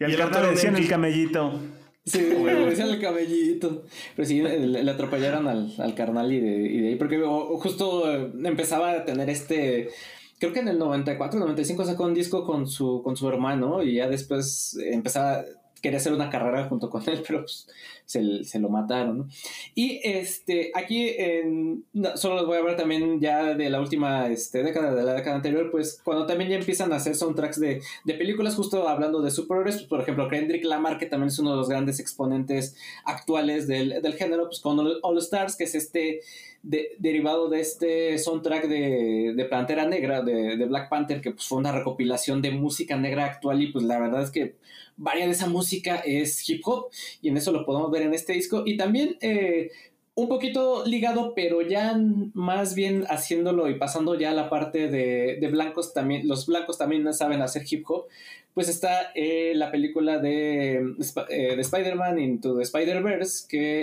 y 0.01 0.05
al 0.05 0.11
el 0.13 0.17
carnal 0.17 0.43
le 0.45 0.51
decían 0.53 0.77
el 0.77 0.89
camellito. 0.89 1.61
Sí, 2.07 2.21
le 2.45 2.55
decían 2.55 2.89
el 2.89 2.99
cabellito. 2.99 3.85
Pero 4.17 4.27
sí, 4.27 4.41
le, 4.41 4.83
le 4.83 4.91
atropellaron 4.91 5.47
al, 5.47 5.75
al 5.77 5.95
carnal 5.95 6.33
y 6.33 6.41
de, 6.41 6.57
y 6.57 6.81
de 6.81 6.89
ahí. 6.89 6.97
Porque 6.97 7.21
justo 7.21 8.11
eh, 8.11 8.33
empezaba 8.45 8.93
a 8.93 9.05
tener 9.05 9.29
este. 9.29 9.91
Creo 10.39 10.55
que 10.55 10.61
en 10.61 10.69
el 10.69 10.79
94, 10.79 11.39
95 11.39 11.85
sacó 11.85 12.05
un 12.05 12.15
disco 12.15 12.47
con 12.47 12.67
su, 12.67 13.03
con 13.03 13.15
su 13.19 13.29
hermano 13.29 13.83
y 13.83 13.97
ya 13.97 14.09
después 14.09 14.75
empezaba. 14.83 15.45
Quería 15.81 15.99
hacer 15.99 16.13
una 16.13 16.31
carrera 16.31 16.69
junto 16.69 16.91
con 16.91 17.03
él, 17.09 17.23
pero 17.27 17.41
pues, 17.43 17.69
se, 18.05 18.59
lo 18.59 18.69
mataron. 18.69 19.19
¿no? 19.19 19.29
Y 19.75 20.01
este, 20.03 20.71
aquí 20.75 21.09
en, 21.17 21.85
solo 22.17 22.37
les 22.37 22.47
voy 22.47 22.57
a 22.57 22.61
hablar 22.61 22.77
también 22.77 23.21
ya 23.21 23.55
de 23.55 23.71
la 23.71 23.81
última 23.81 24.29
este, 24.29 24.63
década, 24.63 24.95
de 24.95 25.03
la 25.05 25.15
década 25.15 25.37
anterior, 25.37 25.71
pues 25.71 26.01
cuando 26.03 26.27
también 26.27 26.51
ya 26.51 26.57
empiezan 26.57 26.93
a 26.93 26.97
hacer 26.97 27.15
soundtracks 27.15 27.61
de, 27.61 27.83
de 28.05 28.15
películas, 28.15 28.55
justo 28.55 28.89
hablando 28.89 29.21
de 29.21 29.31
superhéroes, 29.31 29.77
pues, 29.77 29.87
por 29.89 30.01
ejemplo, 30.01 30.29
Kendrick 30.29 30.65
Lamar, 30.65 30.99
que 30.99 31.07
también 31.07 31.29
es 31.29 31.39
uno 31.39 31.51
de 31.51 31.57
los 31.59 31.69
grandes 31.69 32.01
exponentes 32.01 32.77
actuales 33.05 33.67
del, 33.69 34.01
del 34.03 34.15
género, 34.15 34.47
pues 34.47 34.61
con 34.61 34.79
All, 34.79 35.19
Stars, 35.19 35.57
que 35.57 35.65
es 35.65 35.75
este 35.75 36.21
de- 36.63 36.97
derivado 36.99 37.49
de 37.49 37.61
este 37.61 38.19
soundtrack 38.19 38.67
de, 38.69 39.33
de 39.37 39.45
Pantera 39.45 39.87
Negra, 39.87 40.23
de, 40.23 40.57
de 40.57 40.67
Black 40.67 40.89
Panther, 40.89 41.21
que 41.21 41.33
pues 41.33 41.47
fue 41.47 41.59
una 41.59 41.73
recopilación 41.73 42.43
de 42.43 42.51
música 42.51 42.97
negra 42.97 43.27
actual 43.27 43.63
y 43.63 43.73
pues 43.73 43.85
la 43.85 43.99
verdad 43.99 44.23
es 44.23 44.31
que 44.31 44.57
varia 44.99 45.27
de 45.27 45.33
esa 45.33 45.47
música 45.47 45.97
es 46.05 46.49
hip 46.49 46.61
hop 46.65 46.91
y 47.23 47.29
en 47.29 47.37
eso 47.37 47.53
lo 47.53 47.65
podemos 47.65 47.91
ver 47.91 48.03
en 48.03 48.13
este 48.13 48.35
disco. 48.35 48.65
Y 48.67 48.77
también 48.77 49.17
eh, 49.21 49.71
un 50.19 50.29
poquito 50.29 50.85
ligado 50.85 51.33
pero 51.35 51.63
ya 51.63 51.97
más 52.35 52.75
bien 52.75 53.05
haciéndolo 53.09 53.69
y 53.69 53.75
pasando 53.79 54.19
ya 54.19 54.31
a 54.33 54.35
la 54.35 54.51
parte 54.51 54.89
de, 54.89 55.39
de 55.41 55.49
blancos 55.49 55.93
también 55.95 56.27
los 56.27 56.47
blancos 56.47 56.77
también 56.77 57.13
saben 57.15 57.41
hacer 57.41 57.63
hip 57.71 57.85
hop 57.89 58.07
pues 58.53 58.69
está 58.69 59.13
eh, 59.15 59.53
la 59.55 59.71
película 59.71 60.19
de, 60.19 60.95
Sp- 60.99 61.31
eh, 61.31 61.55
de 61.55 61.61
Spider-Man 61.61 62.19
Into 62.19 62.57
the 62.57 62.63
Spider-Verse, 62.65 63.47
que 63.49 63.83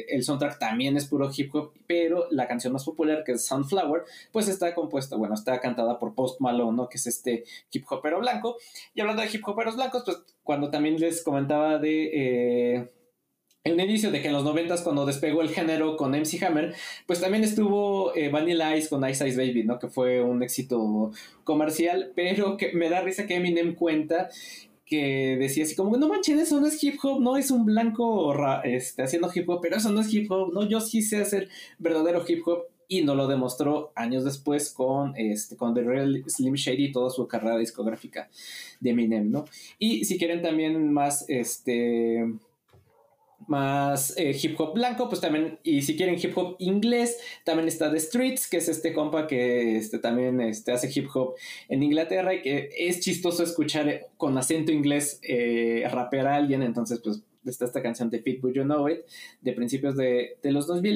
eh, 0.00 0.06
el 0.10 0.22
soundtrack 0.22 0.58
también 0.58 0.98
es 0.98 1.06
puro 1.06 1.30
hip 1.34 1.54
hop, 1.54 1.72
pero 1.86 2.26
la 2.30 2.46
canción 2.46 2.74
más 2.74 2.84
popular, 2.84 3.24
que 3.24 3.32
es 3.32 3.46
Sunflower, 3.46 4.02
pues 4.30 4.48
está 4.48 4.74
compuesta, 4.74 5.16
bueno, 5.16 5.32
está 5.32 5.58
cantada 5.60 5.98
por 5.98 6.14
Post 6.14 6.42
Malone, 6.42 6.76
¿no? 6.76 6.88
Que 6.90 6.98
es 6.98 7.06
este 7.06 7.44
hip 7.72 7.86
hopero 7.90 8.20
blanco. 8.20 8.58
Y 8.94 9.00
hablando 9.00 9.22
de 9.22 9.30
hip 9.32 9.48
hoperos 9.48 9.76
blancos, 9.76 10.02
pues 10.04 10.18
cuando 10.42 10.68
también 10.68 11.00
les 11.00 11.22
comentaba 11.22 11.78
de... 11.78 12.90
un 13.70 13.78
inicio 13.78 14.10
de 14.10 14.20
que 14.20 14.26
en 14.26 14.34
los 14.34 14.42
noventas 14.42 14.82
cuando 14.82 15.06
despegó 15.06 15.40
el 15.40 15.50
género 15.50 15.96
con 15.96 16.10
MC 16.12 16.42
Hammer, 16.42 16.74
pues 17.06 17.20
también 17.20 17.44
estuvo 17.44 18.14
eh, 18.16 18.28
Vanilla 18.28 18.76
Ice 18.76 18.88
con 18.88 19.08
Ice 19.08 19.26
Ice 19.28 19.36
Baby, 19.36 19.62
¿no? 19.62 19.78
Que 19.78 19.86
fue 19.86 20.20
un 20.20 20.42
éxito 20.42 21.12
comercial, 21.44 22.10
pero 22.16 22.56
que 22.56 22.72
me 22.72 22.88
da 22.88 23.02
risa 23.02 23.26
que 23.26 23.36
Eminem 23.36 23.76
cuenta 23.76 24.30
que 24.84 25.36
decía 25.38 25.62
así 25.62 25.76
como, 25.76 25.96
no 25.96 26.08
manches, 26.08 26.40
eso 26.40 26.60
no 26.60 26.66
es 26.66 26.82
hip 26.82 26.96
hop, 27.02 27.20
no 27.20 27.36
es 27.36 27.50
un 27.52 27.64
blanco 27.64 28.34
este, 28.64 29.02
haciendo 29.02 29.30
hip 29.32 29.48
hop, 29.48 29.60
pero 29.62 29.76
eso 29.76 29.90
no 29.90 30.00
es 30.00 30.12
hip 30.12 30.30
hop, 30.30 30.52
no, 30.52 30.68
yo 30.68 30.80
sí 30.80 31.00
sé 31.00 31.18
hacer 31.18 31.48
verdadero 31.78 32.24
hip 32.26 32.42
hop 32.46 32.64
y 32.88 33.02
no 33.02 33.14
lo 33.14 33.28
demostró 33.28 33.92
años 33.94 34.24
después 34.24 34.70
con, 34.70 35.16
este, 35.16 35.56
con 35.56 35.72
The 35.72 35.82
Real 35.82 36.24
Slim 36.26 36.54
Shady 36.54 36.86
y 36.86 36.92
toda 36.92 37.10
su 37.10 37.26
carrera 37.28 37.56
discográfica 37.56 38.28
de 38.80 38.90
Eminem, 38.90 39.30
¿no? 39.30 39.44
Y 39.78 40.04
si 40.04 40.18
quieren 40.18 40.42
también 40.42 40.92
más, 40.92 41.24
este 41.28 42.26
más 43.48 44.16
eh, 44.16 44.36
hip 44.40 44.58
hop 44.60 44.74
blanco, 44.74 45.08
pues 45.08 45.20
también, 45.20 45.58
y 45.62 45.82
si 45.82 45.96
quieren 45.96 46.16
hip 46.20 46.36
hop 46.36 46.56
inglés, 46.58 47.18
también 47.44 47.68
está 47.68 47.90
The 47.90 48.00
Streets, 48.00 48.48
que 48.48 48.58
es 48.58 48.68
este 48.68 48.92
compa 48.92 49.26
que 49.26 49.76
este, 49.76 49.98
también 49.98 50.40
este, 50.40 50.72
hace 50.72 50.90
hip 50.94 51.08
hop 51.14 51.34
en 51.68 51.82
Inglaterra 51.82 52.34
y 52.34 52.42
que 52.42 52.70
es 52.76 53.00
chistoso 53.00 53.42
escuchar 53.42 54.08
con 54.16 54.36
acento 54.38 54.72
inglés 54.72 55.20
eh, 55.22 55.86
raper 55.90 56.26
a 56.26 56.36
alguien, 56.36 56.62
entonces 56.62 57.00
pues 57.02 57.22
está 57.44 57.64
esta 57.64 57.82
canción 57.82 58.10
de 58.10 58.20
Fit 58.20 58.40
But 58.40 58.54
You 58.54 58.62
Know 58.62 58.88
It, 58.88 59.00
de 59.40 59.52
principios 59.52 59.96
de, 59.96 60.36
de 60.42 60.52
los 60.52 60.66
2000. 60.66 60.92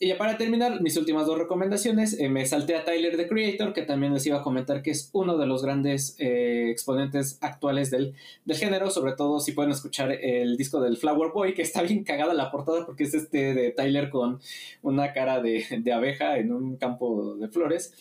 Y 0.00 0.08
ya 0.08 0.16
para 0.16 0.38
terminar, 0.38 0.80
mis 0.80 0.96
últimas 0.96 1.26
dos 1.26 1.38
recomendaciones, 1.38 2.18
eh, 2.18 2.28
me 2.28 2.46
salté 2.46 2.76
a 2.76 2.84
Tyler, 2.84 3.16
the 3.16 3.28
Creator, 3.28 3.72
que 3.72 3.82
también 3.82 4.14
les 4.14 4.26
iba 4.26 4.38
a 4.38 4.42
comentar 4.42 4.82
que 4.82 4.90
es 4.90 5.10
uno 5.12 5.36
de 5.36 5.46
los 5.46 5.62
grandes 5.62 6.16
eh, 6.18 6.70
exponentes 6.70 7.38
actuales 7.40 7.90
del, 7.90 8.14
del, 8.44 8.56
género, 8.56 8.90
sobre 8.90 9.12
todo 9.12 9.40
si 9.40 9.52
pueden 9.52 9.72
escuchar 9.72 10.12
el 10.12 10.56
disco 10.56 10.80
del 10.80 10.96
Flower 10.96 11.32
Boy, 11.32 11.54
que 11.54 11.62
está 11.62 11.82
bien 11.82 12.04
cagada 12.04 12.34
la 12.34 12.50
portada 12.50 12.86
porque 12.86 13.04
es 13.04 13.14
este 13.14 13.54
de 13.54 13.70
Tyler 13.70 14.10
con 14.10 14.40
una 14.82 15.12
cara 15.12 15.40
de, 15.40 15.64
de 15.80 15.92
abeja 15.92 16.38
en 16.38 16.52
un 16.52 16.76
campo 16.76 17.36
de 17.36 17.48
flores. 17.48 17.92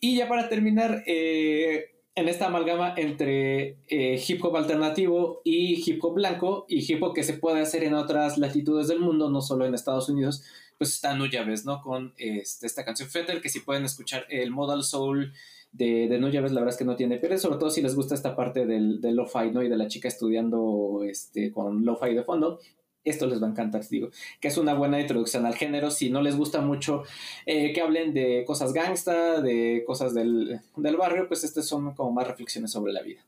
Y 0.00 0.16
ya 0.16 0.28
para 0.28 0.48
terminar, 0.48 1.02
eh, 1.06 1.97
en 2.18 2.28
esta 2.28 2.46
amalgama 2.46 2.94
entre 2.96 3.76
eh, 3.86 4.22
hip 4.26 4.44
hop 4.44 4.56
alternativo 4.56 5.40
y 5.44 5.82
hip 5.88 6.02
hop 6.02 6.14
blanco 6.14 6.66
y 6.68 6.80
hip 6.80 7.02
hop 7.02 7.14
que 7.14 7.22
se 7.22 7.34
puede 7.34 7.60
hacer 7.60 7.84
en 7.84 7.94
otras 7.94 8.38
latitudes 8.38 8.88
del 8.88 9.00
mundo, 9.00 9.30
no 9.30 9.40
solo 9.40 9.66
en 9.66 9.74
Estados 9.74 10.08
Unidos, 10.08 10.42
pues 10.78 10.94
está 10.94 11.14
Nuyaves, 11.14 11.64
¿no? 11.64 11.80
Con 11.80 12.14
este, 12.18 12.66
esta 12.66 12.84
canción 12.84 13.08
Fetter, 13.08 13.40
que 13.40 13.48
si 13.48 13.60
pueden 13.60 13.84
escuchar 13.84 14.26
el 14.30 14.50
Modal 14.50 14.82
Soul 14.82 15.32
de, 15.70 16.08
de 16.08 16.18
Nuyaves, 16.18 16.52
la 16.52 16.60
verdad 16.60 16.74
es 16.74 16.78
que 16.78 16.84
no 16.84 16.96
tiene 16.96 17.18
pero 17.18 17.38
sobre 17.38 17.58
todo 17.58 17.70
si 17.70 17.82
les 17.82 17.94
gusta 17.94 18.14
esta 18.14 18.34
parte 18.34 18.66
del, 18.66 19.00
del 19.00 19.14
lo-fi, 19.14 19.50
¿no? 19.52 19.62
Y 19.62 19.68
de 19.68 19.76
la 19.76 19.86
chica 19.86 20.08
estudiando 20.08 21.04
este, 21.08 21.52
con 21.52 21.84
lo-fi 21.84 22.14
de 22.14 22.24
fondo, 22.24 22.58
esto 23.08 23.26
les 23.26 23.42
va 23.42 23.46
a 23.46 23.50
encantar, 23.50 23.86
digo, 23.88 24.10
que 24.40 24.48
es 24.48 24.56
una 24.56 24.74
buena 24.74 25.00
introducción 25.00 25.46
al 25.46 25.54
género. 25.54 25.90
Si 25.90 26.10
no 26.10 26.22
les 26.22 26.36
gusta 26.36 26.60
mucho 26.60 27.04
eh, 27.46 27.72
que 27.72 27.80
hablen 27.80 28.14
de 28.14 28.44
cosas 28.46 28.72
gangsta, 28.72 29.40
de 29.40 29.84
cosas 29.86 30.14
del, 30.14 30.60
barrio, 30.76 31.28
pues 31.28 31.44
estas 31.44 31.66
son 31.66 31.94
como 31.94 32.12
más 32.12 32.26
reflexiones 32.26 32.70
sobre 32.70 32.92
la 32.92 33.02
vida. 33.02 33.24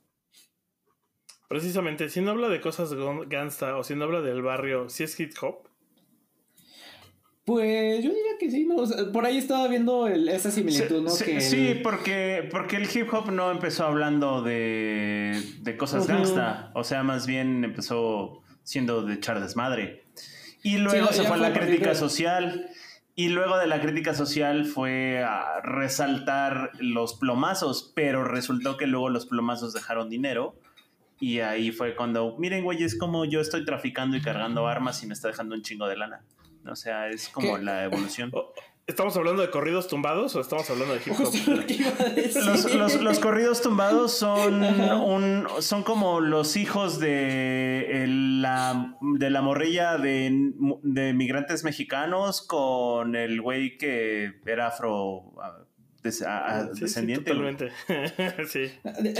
Precisamente, 1.48 2.08
si 2.08 2.20
no 2.20 2.30
habla 2.30 2.48
de 2.48 2.60
cosas 2.60 2.94
gangsta 3.28 3.76
o 3.76 3.82
si 3.82 3.94
no 3.96 4.04
habla 4.04 4.20
del 4.20 4.42
barrio, 4.42 4.88
¿si 4.88 5.04
es 5.04 5.18
hip 5.18 5.32
hop? 5.42 5.68
Pues 7.44 8.04
yo 8.04 8.10
diría 8.10 8.38
que 8.38 8.50
sí, 8.50 8.64
¿no? 8.64 8.84
por 9.12 9.24
ahí 9.24 9.38
estaba 9.38 9.66
viendo 9.66 10.06
esa 10.06 10.52
similitud, 10.52 11.02
¿no? 11.02 11.10
Sí, 11.10 11.80
porque, 11.82 12.48
porque 12.48 12.76
el 12.76 12.84
hip 12.84 13.12
hop 13.12 13.32
no 13.32 13.50
empezó 13.50 13.86
hablando 13.86 14.42
de, 14.42 15.42
de 15.62 15.76
cosas 15.76 16.06
gangsta, 16.06 16.70
o 16.74 16.84
sea, 16.84 17.02
más 17.02 17.26
bien 17.26 17.64
empezó 17.64 18.42
siendo 18.70 19.02
de 19.02 19.14
echar 19.14 19.40
desmadre. 19.40 20.04
Y 20.62 20.78
luego 20.78 21.08
se 21.08 21.24
fue 21.24 21.34
a 21.34 21.40
la 21.40 21.52
crítica 21.52 21.96
social. 21.96 22.70
Y 23.16 23.28
luego 23.28 23.58
de 23.58 23.66
la 23.66 23.80
crítica 23.80 24.14
social 24.14 24.64
fue 24.64 25.24
a 25.24 25.60
resaltar 25.60 26.70
los 26.78 27.14
plomazos, 27.14 27.92
pero 27.96 28.22
resultó 28.22 28.76
que 28.76 28.86
luego 28.86 29.08
los 29.08 29.26
plomazos 29.26 29.72
dejaron 29.72 30.08
dinero. 30.08 30.54
Y 31.18 31.40
ahí 31.40 31.72
fue 31.72 31.96
cuando, 31.96 32.36
miren, 32.38 32.62
güey, 32.62 32.84
es 32.84 32.96
como 32.96 33.24
yo 33.24 33.40
estoy 33.40 33.64
traficando 33.64 34.16
y 34.16 34.22
cargando 34.22 34.68
armas 34.68 35.02
y 35.02 35.08
me 35.08 35.14
está 35.14 35.26
dejando 35.26 35.56
un 35.56 35.62
chingo 35.62 35.88
de 35.88 35.96
lana. 35.96 36.22
O 36.64 36.76
sea, 36.76 37.08
es 37.08 37.28
como 37.28 37.58
la 37.58 37.82
evolución. 37.82 38.30
¿Estamos 38.90 39.16
hablando 39.16 39.40
de 39.40 39.50
corridos 39.50 39.86
tumbados 39.86 40.34
o 40.34 40.40
estamos 40.40 40.68
hablando 40.68 40.94
de 40.94 41.00
hip 41.06 41.12
hop? 41.16 43.00
Los, 43.00 43.20
corridos 43.20 43.62
tumbados 43.62 44.10
son 44.12 44.64
un, 45.04 45.46
son 45.60 45.84
como 45.84 46.18
los 46.18 46.56
hijos 46.56 46.98
de 46.98 48.04
la, 48.08 48.96
de 49.00 49.30
la 49.30 49.42
morrilla 49.42 49.96
de, 49.96 50.52
de 50.82 51.12
migrantes 51.12 51.62
mexicanos 51.62 52.42
con 52.42 53.14
el 53.14 53.40
güey 53.40 53.78
que 53.78 54.32
era 54.44 54.66
afro 54.66 55.34
descendiente. 56.02 57.30
totalmente. 57.30 57.68
sí. 58.48 58.72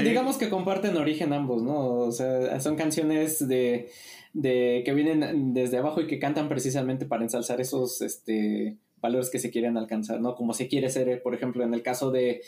Digamos 0.03 0.37
que 0.37 0.51
comparten 0.51 0.97
origen 0.97 1.33
ambos, 1.33 1.63
¿no? 1.63 1.91
O 1.99 2.11
sea, 2.11 2.59
son 2.59 2.75
canciones 2.75 3.47
de, 3.47 3.89
de 4.33 4.83
que 4.85 4.93
vienen 4.95 5.55
desde 5.55 5.79
abajo 5.79 6.01
y 6.01 6.09
que 6.09 6.19
cantan 6.19 6.49
precisamente 6.49 7.07
para 7.07 7.23
ensalzar 7.23 7.61
esos 7.61 8.03
este 8.03 8.79
valores 9.01 9.31
que 9.31 9.39
se 9.39 9.51
quieren 9.51 9.77
alcanzar, 9.77 10.21
¿no? 10.21 10.35
Como 10.35 10.55
se 10.55 10.69
quiere 10.69 10.91
ser, 10.91 11.23
por 11.23 11.35
ejemplo, 11.35 11.65
en 11.65 11.75
el 11.75 11.83
caso 11.83 12.11
de, 12.11 12.43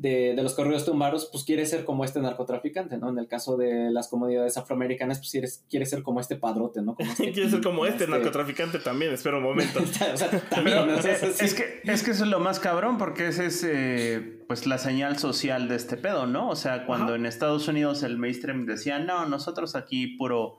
de, 0.00 0.34
los 0.42 0.54
corridos 0.54 0.84
tumbaros, 0.84 1.28
pues 1.30 1.44
quiere 1.44 1.64
ser 1.64 1.84
como 1.84 2.04
este 2.04 2.20
narcotraficante, 2.20 2.98
¿no? 2.98 3.08
En 3.08 3.18
el 3.18 3.28
caso 3.28 3.56
de 3.56 3.90
las 3.90 4.08
comunidades 4.08 4.56
afroamericanas, 4.56 5.18
pues 5.18 5.62
quiere, 5.68 5.86
ser 5.86 6.02
como 6.02 6.20
este 6.20 6.36
padrote, 6.36 6.82
¿no? 6.82 6.96
Este 7.16 7.32
quiere 7.32 7.50
ser 7.50 7.62
como 7.62 7.86
este, 7.86 8.04
este, 8.04 8.10
narcotraficante 8.10 8.78
también, 8.78 9.12
espera 9.12 9.38
un 9.38 9.44
momento. 9.44 9.80
o 9.82 10.16
sea, 10.16 10.30
también, 10.50 10.76
es, 10.90 11.54
que, 11.54 11.80
es 11.84 12.02
que 12.02 12.10
eso 12.10 12.24
es 12.24 12.30
lo 12.30 12.40
más 12.40 12.60
cabrón, 12.60 12.98
porque 12.98 13.28
ese 13.28 13.46
es 13.46 13.64
eh, 13.66 14.44
pues 14.46 14.66
la 14.66 14.78
señal 14.78 15.18
social 15.18 15.68
de 15.68 15.76
este 15.76 15.96
pedo, 15.96 16.26
¿no? 16.26 16.50
O 16.50 16.56
sea, 16.56 16.86
cuando 16.86 17.14
en 17.14 17.26
Estados 17.26 17.66
Unidos 17.68 18.02
el 18.02 18.18
mainstream 18.18 18.66
decía, 18.66 18.98
no, 18.98 19.26
nosotros 19.26 19.74
aquí 19.76 20.08
puro 20.18 20.58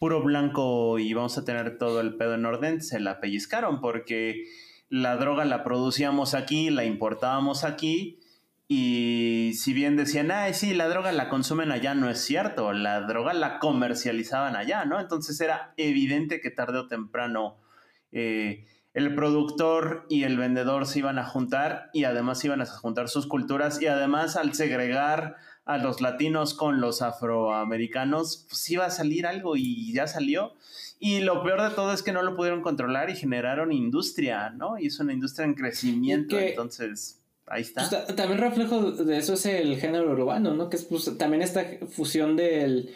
puro 0.00 0.22
blanco 0.22 0.98
y 0.98 1.12
vamos 1.12 1.36
a 1.36 1.44
tener 1.44 1.76
todo 1.76 2.00
el 2.00 2.16
pedo 2.16 2.34
en 2.34 2.46
orden, 2.46 2.80
se 2.80 2.98
la 3.00 3.20
pellizcaron 3.20 3.82
porque 3.82 4.46
la 4.88 5.16
droga 5.16 5.44
la 5.44 5.62
producíamos 5.62 6.32
aquí, 6.32 6.70
la 6.70 6.86
importábamos 6.86 7.64
aquí 7.64 8.18
y 8.66 9.52
si 9.56 9.74
bien 9.74 9.98
decían, 9.98 10.30
ay, 10.30 10.54
sí, 10.54 10.72
la 10.72 10.88
droga 10.88 11.12
la 11.12 11.28
consumen 11.28 11.70
allá, 11.70 11.94
no 11.94 12.08
es 12.08 12.18
cierto, 12.24 12.72
la 12.72 13.02
droga 13.02 13.34
la 13.34 13.58
comercializaban 13.58 14.56
allá, 14.56 14.86
¿no? 14.86 15.00
Entonces 15.00 15.38
era 15.38 15.74
evidente 15.76 16.40
que 16.40 16.50
tarde 16.50 16.78
o 16.78 16.88
temprano 16.88 17.58
eh, 18.10 18.64
el 18.94 19.14
productor 19.14 20.06
y 20.08 20.22
el 20.22 20.38
vendedor 20.38 20.86
se 20.86 21.00
iban 21.00 21.18
a 21.18 21.26
juntar 21.26 21.90
y 21.92 22.04
además 22.04 22.42
iban 22.42 22.62
a 22.62 22.66
juntar 22.66 23.10
sus 23.10 23.26
culturas 23.26 23.82
y 23.82 23.86
además 23.86 24.36
al 24.36 24.54
segregar 24.54 25.36
a 25.64 25.78
los 25.78 26.00
latinos 26.00 26.54
con 26.54 26.80
los 26.80 27.02
afroamericanos, 27.02 28.46
pues 28.48 28.68
iba 28.70 28.86
a 28.86 28.90
salir 28.90 29.26
algo 29.26 29.56
y 29.56 29.92
ya 29.92 30.06
salió. 30.06 30.54
Y 30.98 31.20
lo 31.20 31.42
peor 31.42 31.62
de 31.62 31.70
todo 31.70 31.92
es 31.92 32.02
que 32.02 32.12
no 32.12 32.22
lo 32.22 32.36
pudieron 32.36 32.60
controlar 32.60 33.08
y 33.08 33.16
generaron 33.16 33.72
industria, 33.72 34.50
¿no? 34.50 34.78
Y 34.78 34.86
es 34.86 35.00
una 35.00 35.12
industria 35.12 35.46
en 35.46 35.54
crecimiento, 35.54 36.38
entonces 36.38 37.20
ahí 37.46 37.62
está. 37.62 37.88
Pues, 37.88 38.16
también 38.16 38.38
reflejo 38.38 38.92
de 38.92 39.18
eso 39.18 39.34
es 39.34 39.46
el 39.46 39.78
género 39.78 40.10
urbano, 40.10 40.54
¿no? 40.54 40.68
Que 40.68 40.76
es 40.76 40.84
pues, 40.84 41.16
también 41.16 41.42
esta 41.42 41.64
fusión 41.90 42.36
del, 42.36 42.94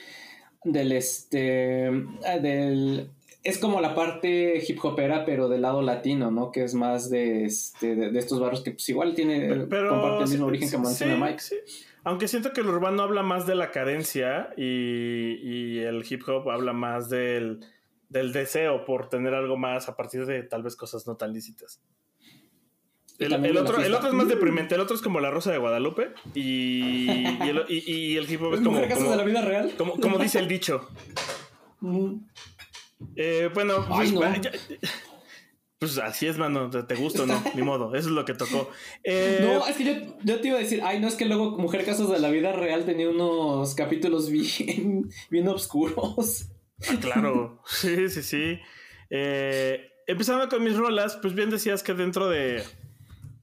del 0.64 0.92
este, 0.92 1.88
ah, 2.27 2.38
del 2.38 3.11
es 3.44 3.59
como 3.59 3.81
la 3.83 3.94
parte 3.94 4.62
hip 4.66 4.83
hopera, 4.83 5.27
pero 5.27 5.48
del 5.48 5.62
lado 5.62 5.83
latino, 5.83 6.31
¿no? 6.31 6.50
Que 6.50 6.64
es 6.64 6.74
más 6.74 7.11
de, 7.11 7.44
este, 7.44 7.94
de, 7.94 8.18
estos 8.18 8.40
barrios 8.40 8.62
que 8.62 8.70
pues 8.70 8.88
igual 8.88 9.14
tiene, 9.14 9.66
pero, 9.68 9.90
comparte 9.90 10.24
el 10.24 10.31
mismo 10.31 10.46
origen 10.46 10.70
que 10.70 10.79
menciona 10.79 11.16
Mike. 11.16 11.40
Sí. 11.40 11.57
Aunque 12.05 12.29
siento 12.29 12.53
que 12.53 12.61
el 12.61 12.69
urbano 12.69 13.03
habla 13.03 13.23
más 13.23 13.47
de 13.47 13.55
la 13.55 13.71
carencia 13.71 14.51
y, 14.57 15.79
el 15.79 16.05
hip 16.09 16.23
hop 16.29 16.51
habla 16.51 16.73
más 16.73 17.09
del, 17.09 17.61
deseo 18.11 18.85
por 18.85 19.09
tener 19.09 19.35
algo 19.35 19.57
más 19.57 19.88
a 19.88 19.97
partir 19.97 20.27
de 20.27 20.43
tal 20.43 20.62
vez 20.62 20.77
cosas 20.77 21.07
no 21.07 21.17
tan 21.17 21.33
lícitas. 21.33 21.83
El, 23.19 23.33
otro, 23.57 23.81
el 23.81 23.95
otro 23.95 24.09
es 24.09 24.14
más 24.14 24.29
deprimente, 24.29 24.75
el 24.75 24.81
otro 24.81 24.97
es 24.97 25.03
como 25.03 25.21
la 25.21 25.31
rosa 25.31 25.53
de 25.53 25.59
Guadalupe 25.59 26.15
y, 26.35 27.27
y, 27.69 28.17
el, 28.17 28.31
hip 28.31 28.42
hop 28.42 28.55
es 28.55 28.61
como... 28.61 28.81
como 28.88 29.11
de 29.11 29.17
la 29.17 29.25
vida 29.25 29.40
real? 29.40 29.73
Como, 29.77 30.19
dice 30.19 30.38
el 30.38 30.48
dicho. 30.48 30.88
Mm. 31.81 32.15
Eh, 33.15 33.50
bueno, 33.52 33.85
pues, 33.87 34.11
pues 35.85 35.99
así 35.99 36.27
es, 36.27 36.39
mano, 36.39 36.71
te 36.71 36.95
gusta 36.95 37.25
o 37.25 37.27
no, 37.27 37.43
ni 37.55 37.63
modo, 37.63 37.95
eso 37.95 38.09
es 38.09 38.15
lo 38.15 38.25
que 38.25 38.35
tocó. 38.35 38.71
Eh, 39.03 39.41
no, 39.43 39.67
es 39.67 39.77
que 39.77 39.85
yo, 39.85 39.93
yo, 40.23 40.41
te 40.41 40.49
iba 40.49 40.57
a 40.57 40.61
decir, 40.61 40.81
ay, 40.83 41.01
no 41.01 41.09
es 41.09 41.15
que 41.15 41.27
luego 41.27 41.59
Mujer 41.59 41.85
Casos 41.85 42.11
de 42.11 42.19
la 42.19 42.31
Vida 42.31 42.53
Real 42.53 42.85
tenía 42.85 43.11
unos 43.11 43.75
capítulos 43.75 44.31
bien, 44.31 45.11
bien 45.31 45.49
oscuros. 45.49 46.47
Ah, 46.89 46.97
claro, 47.01 47.61
sí, 47.67 48.09
sí, 48.09 48.23
sí. 48.23 48.59
Eh, 49.11 49.91
empezando 50.07 50.49
con 50.49 50.65
mis 50.65 50.77
rolas, 50.77 51.19
pues 51.21 51.35
bien 51.35 51.51
decías 51.51 51.83
que 51.83 51.95
dentro 51.95 52.29
de, 52.29 52.63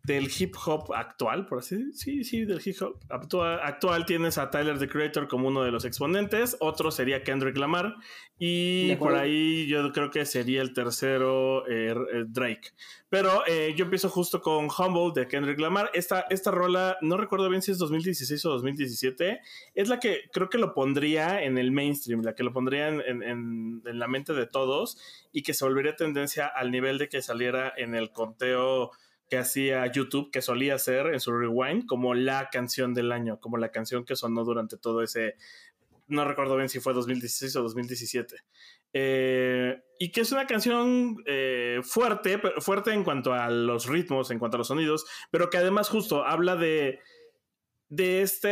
del 0.03 0.29
hip 0.37 0.55
hop 0.65 0.93
actual, 0.93 1.45
por 1.45 1.59
así 1.59 1.75
decirlo. 1.75 1.93
Sí, 1.93 2.23
sí, 2.23 2.45
del 2.45 2.61
hip 2.63 2.81
hop 2.81 2.99
actual, 3.09 3.59
actual, 3.63 4.05
tienes 4.05 4.37
a 4.37 4.49
Tyler 4.49 4.79
the 4.79 4.87
Creator 4.87 5.27
como 5.27 5.47
uno 5.47 5.63
de 5.63 5.71
los 5.71 5.85
exponentes, 5.85 6.57
otro 6.59 6.91
sería 6.91 7.23
Kendrick 7.23 7.57
Lamar 7.57 7.95
y 8.39 8.95
por 8.95 9.13
ahí 9.13 9.67
yo 9.67 9.91
creo 9.91 10.09
que 10.09 10.25
sería 10.25 10.63
el 10.63 10.73
tercero 10.73 11.67
eh, 11.67 11.93
eh, 12.13 12.23
Drake. 12.27 12.69
Pero 13.07 13.43
eh, 13.45 13.73
yo 13.75 13.85
empiezo 13.85 14.09
justo 14.09 14.41
con 14.41 14.69
Humble 14.75 15.11
de 15.13 15.27
Kendrick 15.27 15.59
Lamar. 15.59 15.91
Esta, 15.93 16.21
esta 16.29 16.49
rola, 16.49 16.97
no 17.01 17.17
recuerdo 17.17 17.49
bien 17.49 17.61
si 17.61 17.71
es 17.71 17.77
2016 17.77 18.45
o 18.45 18.49
2017, 18.51 19.41
es 19.75 19.89
la 19.89 19.99
que 19.99 20.29
creo 20.31 20.49
que 20.49 20.57
lo 20.57 20.73
pondría 20.73 21.43
en 21.43 21.57
el 21.57 21.71
mainstream, 21.71 22.23
la 22.23 22.33
que 22.33 22.43
lo 22.43 22.53
pondría 22.53 22.87
en, 22.87 23.01
en, 23.01 23.81
en 23.85 23.99
la 23.99 24.07
mente 24.07 24.33
de 24.33 24.47
todos 24.47 24.97
y 25.31 25.43
que 25.43 25.53
se 25.53 25.65
volvería 25.65 25.95
tendencia 25.95 26.47
al 26.47 26.71
nivel 26.71 26.97
de 26.97 27.09
que 27.09 27.21
saliera 27.21 27.71
en 27.77 27.93
el 27.93 28.11
conteo 28.11 28.91
que 29.31 29.37
hacía 29.37 29.89
YouTube, 29.89 30.29
que 30.29 30.41
solía 30.41 30.75
hacer 30.75 31.07
en 31.07 31.21
su 31.21 31.31
rewind, 31.31 31.85
como 31.85 32.13
la 32.13 32.49
canción 32.51 32.93
del 32.93 33.13
año, 33.13 33.39
como 33.39 33.55
la 33.55 33.71
canción 33.71 34.03
que 34.03 34.17
sonó 34.17 34.43
durante 34.43 34.75
todo 34.75 35.01
ese, 35.01 35.37
no 36.09 36.25
recuerdo 36.25 36.57
bien 36.57 36.67
si 36.67 36.81
fue 36.81 36.93
2016 36.93 37.55
o 37.55 37.63
2017. 37.63 38.35
Eh, 38.91 39.81
y 39.99 40.11
que 40.11 40.19
es 40.19 40.33
una 40.33 40.47
canción 40.47 41.23
eh, 41.25 41.79
fuerte, 41.81 42.41
fuerte 42.59 42.91
en 42.91 43.05
cuanto 43.05 43.33
a 43.33 43.49
los 43.49 43.87
ritmos, 43.87 44.31
en 44.31 44.37
cuanto 44.37 44.57
a 44.57 44.59
los 44.59 44.67
sonidos, 44.67 45.05
pero 45.31 45.49
que 45.49 45.59
además 45.59 45.87
justo 45.87 46.25
habla 46.25 46.57
de 46.57 46.99
de 47.91 48.21
este, 48.21 48.47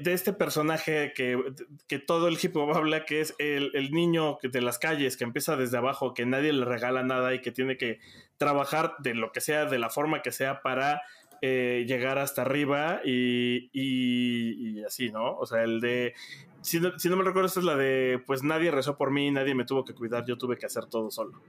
de 0.00 0.12
este 0.14 0.32
personaje 0.32 1.12
que, 1.14 1.38
que, 1.86 1.98
todo 1.98 2.28
el 2.28 2.38
hip 2.42 2.56
hop 2.56 2.74
habla, 2.74 3.04
que 3.04 3.20
es 3.20 3.34
el, 3.38 3.70
el, 3.74 3.90
niño 3.90 4.38
de 4.42 4.62
las 4.62 4.78
calles, 4.78 5.18
que 5.18 5.24
empieza 5.24 5.54
desde 5.54 5.76
abajo, 5.76 6.14
que 6.14 6.24
nadie 6.24 6.50
le 6.54 6.64
regala 6.64 7.02
nada 7.02 7.34
y 7.34 7.42
que 7.42 7.52
tiene 7.52 7.76
que 7.76 8.00
trabajar 8.38 8.94
de 9.00 9.14
lo 9.14 9.32
que 9.32 9.42
sea, 9.42 9.66
de 9.66 9.78
la 9.78 9.90
forma 9.90 10.22
que 10.22 10.32
sea, 10.32 10.62
para 10.62 11.02
eh, 11.42 11.84
llegar 11.86 12.16
hasta 12.16 12.40
arriba 12.40 13.02
y, 13.04 13.68
y, 13.74 14.82
así, 14.82 15.10
¿no? 15.10 15.36
O 15.36 15.44
sea, 15.44 15.62
el 15.62 15.80
de... 15.82 16.14
Si 16.62 16.80
no, 16.80 16.98
si 16.98 17.10
no 17.10 17.16
me 17.16 17.24
recuerdo, 17.24 17.48
esta 17.48 17.60
es 17.60 17.66
la 17.66 17.76
de, 17.76 18.22
pues 18.26 18.42
nadie 18.42 18.70
rezó 18.70 18.96
por 18.96 19.10
mí, 19.10 19.30
nadie 19.30 19.54
me 19.54 19.66
tuvo 19.66 19.84
que 19.84 19.94
cuidar, 19.94 20.24
yo 20.24 20.38
tuve 20.38 20.56
que 20.56 20.64
hacer 20.64 20.86
todo 20.86 21.10
solo. 21.10 21.42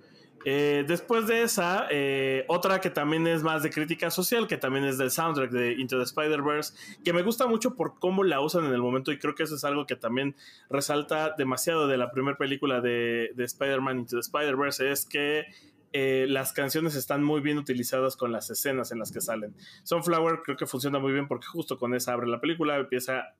Eh, 0.46 0.86
después 0.88 1.28
de 1.28 1.44
esa, 1.44 1.88
eh, 1.92 2.46
otra 2.48 2.82
que 2.82 2.89
también 2.89 3.28
es 3.28 3.44
más 3.44 3.64
de 3.64 3.70
crítica 3.70 4.10
social, 4.10 4.48
que 4.48 4.58
también 4.58 4.86
es 4.86 4.98
del 4.98 5.12
soundtrack 5.12 5.52
de 5.52 5.74
Into 5.74 5.98
the 5.98 6.04
Spider-Verse, 6.04 6.74
que 7.04 7.14
me 7.14 7.22
gusta 7.22 7.48
mucho 7.48 7.76
por 7.76 8.00
cómo 8.00 8.24
la 8.24 8.42
usan 8.42 8.66
en 8.66 8.74
el 8.74 8.82
momento 8.82 9.12
y 9.12 9.20
creo 9.20 9.36
que 9.36 9.44
eso 9.44 9.56
es 9.56 9.64
algo 9.64 9.86
que 9.86 9.96
también 9.96 10.36
resalta 10.70 11.36
demasiado 11.38 11.88
de 11.88 11.98
la 11.98 12.12
primera 12.12 12.38
película 12.38 12.82
de, 12.82 13.32
de 13.36 13.44
Spider-Man 13.44 14.00
Into 14.00 14.16
the 14.16 14.22
Spider-Verse, 14.22 14.92
es 14.92 15.06
que 15.06 15.46
eh, 15.94 16.26
las 16.30 16.54
canciones 16.54 16.96
están 16.96 17.22
muy 17.22 17.42
bien 17.42 17.58
utilizadas 17.58 18.16
con 18.16 18.32
las 18.32 18.50
escenas 18.50 18.92
en 18.92 19.00
las 19.00 19.12
que 19.12 19.20
salen. 19.20 19.54
Sunflower 19.84 20.42
creo 20.44 20.56
que 20.56 20.66
funciona 20.66 21.00
muy 21.00 21.12
bien 21.12 21.28
porque 21.28 21.48
justo 21.48 21.78
con 21.78 21.94
esa 21.94 22.14
abre 22.14 22.28
la 22.28 22.39
película, 22.39 22.78
empieza 22.78 23.36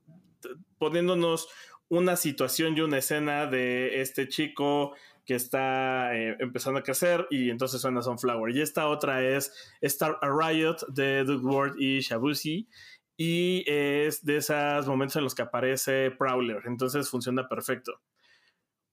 poniéndonos 0.78 1.47
una 1.88 2.16
situación 2.16 2.76
y 2.78 2.82
una 2.82 2.97
escena 2.97 3.45
de 3.45 4.02
este 4.02 4.28
chico 4.28 4.93
que 5.32 5.36
está 5.36 6.13
eh, 6.13 6.36
empezando 6.39 6.79
a 6.79 6.84
crecer 6.84 7.25
y 7.29 7.49
entonces 7.49 7.79
suena 7.79 8.01
Sunflower. 8.01 8.53
Y 8.53 8.59
esta 8.59 8.89
otra 8.89 9.23
es 9.23 9.53
Star 9.79 10.17
a 10.21 10.27
Riot 10.29 10.75
de 10.89 11.23
Doug 11.23 11.45
Ward 11.45 11.75
y 11.77 12.01
Shabuzi 12.01 12.67
y 13.15 13.63
es 13.65 14.25
de 14.25 14.38
esos 14.38 14.88
momentos 14.88 15.15
en 15.15 15.23
los 15.23 15.34
que 15.34 15.43
aparece 15.43 16.11
Prowler, 16.11 16.63
entonces 16.65 17.09
funciona 17.09 17.47
perfecto. 17.47 18.01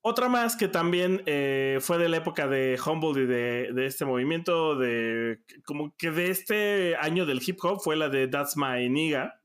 Otra 0.01 0.29
más 0.29 0.55
que 0.55 0.69
también 0.69 1.23
eh, 1.27 1.79
fue 1.81 1.99
de 1.99 2.09
la 2.09 2.19
época 2.19 2.47
de 2.47 2.79
Humble 2.87 3.25
y 3.25 3.27
de, 3.27 3.73
de, 3.73 3.87
este 3.87 4.05
movimiento, 4.05 4.77
de 4.77 5.41
como 5.65 5.93
que 5.99 6.13
de 6.13 6.31
este 6.31 6.95
año 7.01 7.27
del 7.27 7.41
hip 7.45 7.59
hop, 7.65 7.81
fue 7.81 7.97
la 7.97 8.09
de 8.09 8.29
That's 8.29 8.57
My 8.57 8.89
Nigga, 8.89 9.41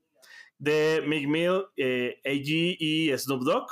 de 0.58 1.02
Mick 1.04 1.26
Mill, 1.26 1.64
eh, 1.76 2.20
AG 2.24 2.76
y 2.78 3.18
Snoop 3.18 3.42
Dogg. 3.42 3.66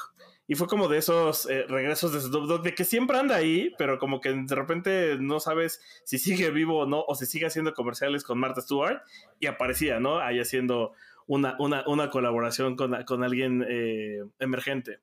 Y 0.52 0.54
fue 0.54 0.66
como 0.66 0.86
de 0.86 0.98
esos 0.98 1.48
eh, 1.48 1.64
regresos 1.66 2.12
de 2.12 2.20
Snoop 2.20 2.46
Dogg, 2.46 2.62
de 2.62 2.74
que 2.74 2.84
siempre 2.84 3.16
anda 3.16 3.36
ahí, 3.36 3.74
pero 3.78 3.98
como 3.98 4.20
que 4.20 4.34
de 4.34 4.54
repente 4.54 5.16
no 5.18 5.40
sabes 5.40 5.80
si 6.04 6.18
sigue 6.18 6.50
vivo 6.50 6.80
o 6.80 6.86
no, 6.86 7.02
o 7.08 7.14
si 7.14 7.24
sigue 7.24 7.46
haciendo 7.46 7.72
comerciales 7.72 8.22
con 8.22 8.38
Martha 8.38 8.60
Stewart. 8.60 9.00
Y 9.40 9.46
aparecía, 9.46 9.98
¿no? 9.98 10.18
Ahí 10.18 10.40
haciendo 10.40 10.92
una, 11.26 11.56
una, 11.58 11.84
una 11.86 12.10
colaboración 12.10 12.76
con, 12.76 13.02
con 13.04 13.24
alguien 13.24 13.64
eh, 13.66 14.24
emergente. 14.40 15.00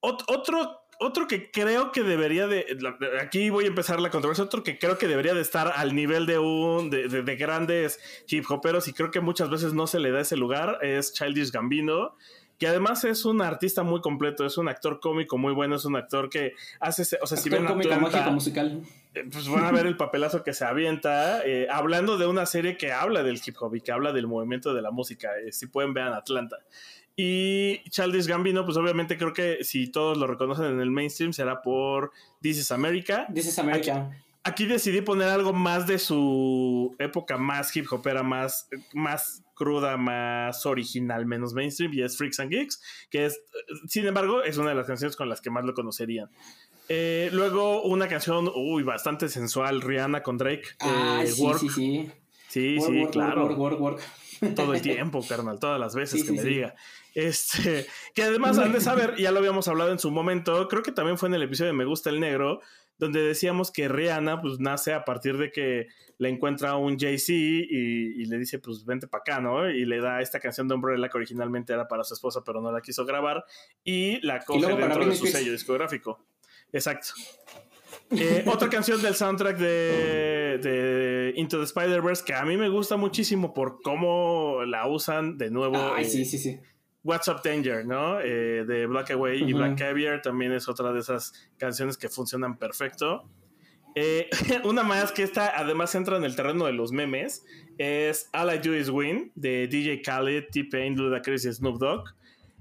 Ot 0.00 0.24
otro 0.28 0.82
otro 0.98 1.26
que 1.26 1.50
creo 1.50 1.90
que 1.90 2.02
debería 2.02 2.46
de. 2.46 2.66
Aquí 3.22 3.48
voy 3.48 3.64
a 3.64 3.68
empezar 3.68 3.98
la 3.98 4.10
controversia. 4.10 4.44
Otro 4.44 4.62
que 4.62 4.78
creo 4.78 4.98
que 4.98 5.08
debería 5.08 5.32
de 5.32 5.40
estar 5.40 5.72
al 5.74 5.94
nivel 5.94 6.26
de 6.26 6.38
un. 6.38 6.90
de, 6.90 7.08
de, 7.08 7.22
de 7.22 7.36
grandes 7.36 7.98
hip 8.28 8.44
hoperos 8.50 8.88
y 8.88 8.92
creo 8.92 9.10
que 9.10 9.20
muchas 9.20 9.48
veces 9.48 9.72
no 9.72 9.86
se 9.86 10.00
le 10.00 10.10
da 10.10 10.20
ese 10.20 10.36
lugar. 10.36 10.80
Es 10.82 11.14
Childish 11.14 11.50
Gambino. 11.50 12.14
Que 12.58 12.66
además 12.66 13.04
es 13.04 13.24
un 13.24 13.42
artista 13.42 13.82
muy 13.82 14.00
completo, 14.00 14.46
es 14.46 14.56
un 14.56 14.68
actor 14.68 14.98
cómico 15.00 15.36
muy 15.36 15.52
bueno, 15.52 15.76
es 15.76 15.84
un 15.84 15.96
actor 15.96 16.30
que 16.30 16.54
hace, 16.80 17.02
o 17.20 17.26
sea, 17.26 17.36
si 17.36 17.50
ven 17.50 17.66
cómico, 17.66 17.92
Atlanta, 17.92 18.18
mágico, 18.18 18.32
musical. 18.32 18.82
Eh, 19.14 19.24
pues 19.30 19.48
van 19.48 19.64
a 19.64 19.72
ver 19.72 19.86
el 19.86 19.96
papelazo 19.96 20.42
que 20.42 20.52
se 20.52 20.64
avienta, 20.64 21.44
eh, 21.44 21.68
hablando 21.70 22.18
de 22.18 22.26
una 22.26 22.46
serie 22.46 22.76
que 22.76 22.92
habla 22.92 23.22
del 23.22 23.40
hip 23.44 23.56
hop 23.60 23.74
y 23.74 23.80
que 23.80 23.92
habla 23.92 24.12
del 24.12 24.26
movimiento 24.26 24.74
de 24.74 24.82
la 24.82 24.90
música. 24.90 25.30
Eh, 25.38 25.52
si 25.52 25.66
pueden, 25.66 25.94
vean 25.94 26.12
Atlanta. 26.12 26.58
Y 27.16 27.82
Childish 27.88 28.26
Gambino, 28.26 28.66
pues 28.66 28.76
obviamente 28.76 29.16
creo 29.16 29.32
que 29.32 29.64
si 29.64 29.86
todos 29.90 30.18
lo 30.18 30.26
reconocen 30.26 30.66
en 30.66 30.80
el 30.80 30.90
mainstream 30.90 31.32
será 31.32 31.62
por 31.62 32.12
This 32.42 32.58
is 32.58 32.70
America. 32.70 33.26
This 33.32 33.46
is 33.46 33.58
America. 33.58 34.10
Aquí, 34.44 34.64
aquí 34.64 34.66
decidí 34.66 35.00
poner 35.00 35.28
algo 35.28 35.54
más 35.54 35.86
de 35.86 35.98
su 35.98 36.94
época 36.98 37.38
más 37.38 37.74
hip 37.74 37.90
hopera, 37.90 38.22
más, 38.22 38.68
más 38.92 39.45
cruda, 39.56 39.96
más 39.96 40.64
original, 40.66 41.26
menos 41.26 41.54
mainstream, 41.54 41.92
y 41.94 42.02
es 42.02 42.16
Freaks 42.16 42.38
and 42.38 42.50
Geeks, 42.52 42.80
que 43.10 43.26
es, 43.26 43.40
sin 43.88 44.06
embargo, 44.06 44.42
es 44.44 44.58
una 44.58 44.68
de 44.68 44.76
las 44.76 44.86
canciones 44.86 45.16
con 45.16 45.28
las 45.28 45.40
que 45.40 45.50
más 45.50 45.64
lo 45.64 45.74
conocerían. 45.74 46.28
Eh, 46.88 47.30
luego 47.32 47.82
una 47.82 48.06
canción, 48.06 48.48
uy, 48.54 48.84
bastante 48.84 49.28
sensual, 49.28 49.80
Rihanna 49.80 50.22
con 50.22 50.38
Drake. 50.38 50.68
Ah, 50.78 51.22
eh, 51.24 51.26
sí, 51.26 51.42
work. 51.42 51.58
sí, 51.58 51.68
sí. 51.70 52.10
Sí, 52.48 52.76
Work, 52.78 52.90
sí, 52.92 53.00
work, 53.00 53.12
claro. 53.12 53.42
work, 53.46 53.58
work, 53.58 53.80
work. 53.80 54.54
Todo 54.54 54.74
el 54.74 54.82
tiempo, 54.82 55.26
carnal, 55.28 55.58
todas 55.58 55.80
las 55.80 55.94
veces 55.96 56.20
Sí, 56.20 56.26
que 56.26 56.32
me 56.32 56.42
diga. 56.42 56.74
Este, 57.14 57.86
que 58.14 58.22
además 58.22 58.58
han 58.58 58.72
de 58.72 58.80
saber, 58.80 59.16
ya 59.16 59.32
lo 59.32 59.38
habíamos 59.38 59.66
hablado 59.68 59.90
en 59.90 59.98
su 59.98 60.10
momento, 60.10 60.68
creo 60.68 60.82
que 60.82 60.92
también 60.92 61.16
fue 61.18 61.28
en 61.30 61.34
el 61.34 61.42
episodio 61.42 61.72
de 61.72 61.76
Me 61.76 61.84
Gusta 61.86 62.10
el 62.10 62.20
Negro, 62.20 62.60
donde 62.98 63.22
decíamos 63.22 63.70
que 63.70 63.88
Rihanna 63.88 64.40
pues 64.40 64.58
nace 64.58 64.92
a 64.92 65.04
partir 65.04 65.36
de 65.36 65.50
que 65.50 65.88
le 66.18 66.28
encuentra 66.28 66.76
un 66.76 66.98
Jay-Z 66.98 67.32
y, 67.32 68.22
y, 68.22 68.24
le 68.24 68.38
dice 68.38 68.58
pues 68.58 68.84
vente 68.84 69.06
para 69.06 69.20
acá, 69.20 69.40
¿no? 69.40 69.68
Y 69.68 69.84
le 69.84 70.00
da 70.00 70.20
esta 70.20 70.40
canción 70.40 70.66
de 70.66 70.74
Umbrella 70.74 71.08
que 71.08 71.16
originalmente 71.18 71.72
era 71.72 71.86
para 71.88 72.04
su 72.04 72.14
esposa 72.14 72.42
pero 72.44 72.60
no 72.60 72.72
la 72.72 72.80
quiso 72.80 73.04
grabar 73.04 73.44
y 73.84 74.20
la 74.26 74.40
coge 74.44 74.74
dentro 74.74 75.06
de 75.06 75.14
su 75.14 75.26
sello 75.26 75.52
discográfico. 75.52 76.24
Exacto. 76.72 77.08
Eh, 78.10 78.44
otra 78.46 78.68
canción 78.68 79.02
del 79.02 79.14
soundtrack 79.14 79.58
de, 79.58 80.58
de 80.62 81.32
Into 81.36 81.58
the 81.58 81.64
Spider-Verse 81.64 82.24
que 82.24 82.34
a 82.34 82.44
mí 82.44 82.56
me 82.56 82.68
gusta 82.68 82.96
muchísimo 82.96 83.52
por 83.52 83.80
cómo 83.82 84.64
la 84.64 84.86
usan 84.86 85.38
de 85.38 85.50
nuevo. 85.50 85.76
Ay, 85.94 86.04
eh, 86.04 86.08
sí, 86.08 86.24
sí, 86.24 86.38
sí. 86.38 86.60
What's 87.06 87.28
Up 87.28 87.40
Danger, 87.44 87.86
¿no? 87.86 88.20
Eh, 88.20 88.64
de 88.66 88.86
Black 88.86 89.12
Away 89.12 89.44
y. 89.44 89.52
Black 89.52 89.78
Caviar 89.78 90.22
también 90.22 90.52
es 90.52 90.68
otra 90.68 90.92
de 90.92 90.98
esas 90.98 91.32
canciones 91.56 91.96
que 91.96 92.08
funcionan 92.08 92.58
perfecto. 92.58 93.22
Eh, 93.94 94.28
una 94.64 94.82
más 94.82 95.12
que 95.12 95.22
esta 95.22 95.56
además 95.56 95.94
entra 95.94 96.16
en 96.16 96.24
el 96.24 96.34
terreno 96.34 96.66
de 96.66 96.72
los 96.72 96.90
memes 96.90 97.46
es 97.78 98.28
All 98.34 98.52
I 98.52 98.58
Do 98.58 98.74
Is 98.74 98.90
Win 98.90 99.30
de 99.36 99.68
DJ 99.68 100.02
Khaled, 100.02 100.46
T-Pain, 100.50 100.96
Ludacris 100.96 101.44
y 101.44 101.52
Snoop 101.52 101.78
Dogg. 101.78 102.08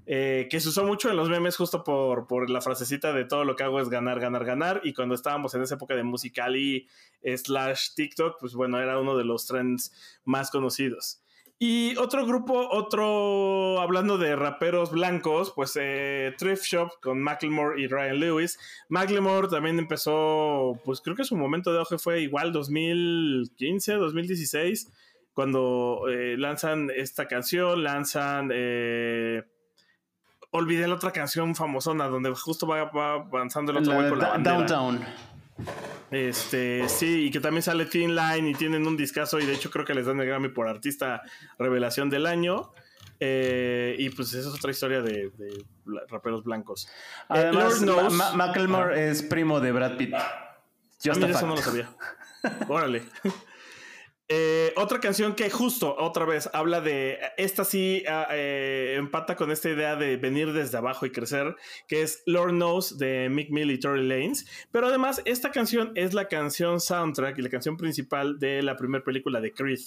eh, 0.05 0.47
que 0.51 0.59
se 0.59 0.69
usó 0.69 0.85
mucho 0.85 1.09
en 1.09 1.17
los 1.17 1.27
memes 1.27 1.57
justo 1.57 1.83
por, 1.83 2.27
por 2.27 2.47
la 2.51 2.61
frasecita 2.61 3.11
de 3.13 3.25
todo 3.25 3.45
lo 3.45 3.55
que 3.55 3.63
hago 3.63 3.81
es 3.81 3.89
ganar, 3.89 4.19
ganar, 4.19 4.45
ganar. 4.45 4.81
Y 4.83 4.93
cuando 4.93 5.15
estábamos 5.15 5.55
en 5.55 5.63
esa 5.63 5.73
época 5.73 5.95
de 5.95 6.03
Musicali 6.03 6.87
slash 7.23 7.95
TikTok, 7.95 8.39
pues 8.39 8.53
bueno, 8.53 8.79
era 8.79 8.99
uno 8.99 9.17
de 9.17 9.25
los 9.25 9.47
trends 9.47 9.91
más 10.23 10.51
conocidos. 10.51 11.24
Y 11.57 11.95
otro 11.95 12.25
grupo, 12.25 12.67
otro, 12.69 13.79
hablando 13.79 14.17
de 14.17 14.35
raperos 14.35 14.91
blancos, 14.91 15.53
pues 15.55 15.77
eh, 15.79 16.33
Thrift 16.37 16.63
Shop 16.63 16.89
con 17.01 17.21
Macklemore 17.21 17.81
y 17.81 17.87
Ryan 17.87 18.19
Lewis. 18.19 18.59
Macklemore 18.89 19.47
también 19.47 19.79
empezó, 19.79 20.79
pues 20.83 20.99
creo 20.99 21.15
que 21.15 21.23
su 21.23 21.37
momento 21.37 21.71
de 21.71 21.79
auge 21.79 21.97
fue 21.97 22.21
igual 22.21 22.51
2015, 22.51 23.93
2016, 23.93 24.91
cuando 25.33 26.03
eh, 26.09 26.35
lanzan 26.37 26.89
esta 26.93 27.27
canción, 27.27 27.83
lanzan... 27.83 28.49
Eh, 28.53 29.43
olvidé 30.51 30.87
la 30.87 30.95
otra 30.95 31.11
canción 31.11 31.53
famosona 31.53 32.07
donde 32.07 32.33
justo 32.33 32.65
va, 32.65 32.85
va 32.85 33.13
avanzando 33.15 33.71
el 33.71 33.79
otro 33.79 33.91
La 33.91 33.99
güey 33.99 34.09
con 34.09 34.19
la 34.19 34.29
bandera. 34.29 34.57
Downtown. 34.57 35.05
Este, 36.11 36.87
sí, 36.89 37.25
y 37.25 37.31
que 37.31 37.39
también 37.39 37.63
sale 37.63 37.85
Teen 37.85 38.15
Line 38.15 38.49
y 38.49 38.53
tienen 38.53 38.85
un 38.87 38.95
discazo 38.95 39.39
y 39.39 39.45
de 39.45 39.53
hecho 39.53 39.69
creo 39.69 39.85
que 39.85 39.93
les 39.93 40.05
dan 40.05 40.19
el 40.19 40.27
Grammy 40.27 40.49
por 40.49 40.67
artista 40.67 41.21
revelación 41.57 42.09
del 42.09 42.25
año. 42.25 42.71
Eh, 43.19 43.95
y 43.97 44.09
pues 44.09 44.33
esa 44.33 44.49
es 44.49 44.55
otra 44.55 44.71
historia 44.71 45.01
de, 45.01 45.31
raperos 46.09 46.43
blancos. 46.43 46.85
Eh, 46.85 46.89
Además, 47.29 47.81
Lord 47.81 48.11
knows- 48.11 48.35
Macklemore 48.35 49.09
es 49.09 49.23
primo 49.23 49.59
de 49.59 49.71
Brad 49.71 49.97
Pitt. 49.97 50.13
A 50.13 50.57
eso 51.03 51.47
no 51.47 51.55
lo 51.55 51.61
sabía. 51.61 51.89
Órale. 52.67 53.03
Eh, 54.27 54.73
otra 54.75 54.99
canción 54.99 55.35
que 55.35 55.51
justo 55.51 55.95
otra 55.99 56.25
vez 56.25 56.49
habla 56.51 56.81
de, 56.81 57.19
esta 57.37 57.63
sí 57.63 58.03
ah, 58.09 58.27
eh, 58.31 58.95
empata 58.97 59.35
con 59.35 59.51
esta 59.51 59.69
idea 59.69 59.95
de 59.95 60.17
venir 60.17 60.51
desde 60.51 60.79
abajo 60.79 61.05
y 61.05 61.11
crecer, 61.11 61.55
que 61.87 62.01
es 62.01 62.23
Lord 62.25 62.53
Knows 62.53 62.97
de 62.97 63.29
Mick 63.29 63.51
Mill 63.51 63.69
y 63.69 63.79
Tory 63.79 64.03
Lanes, 64.03 64.47
pero 64.71 64.87
además 64.87 65.21
esta 65.25 65.51
canción 65.51 65.91
es 65.93 66.15
la 66.15 66.27
canción 66.27 66.79
soundtrack 66.79 67.37
y 67.37 67.43
la 67.43 67.49
canción 67.49 67.77
principal 67.77 68.39
de 68.39 68.63
la 68.63 68.75
primera 68.77 69.03
película 69.03 69.39
de 69.41 69.53
Creed 69.53 69.81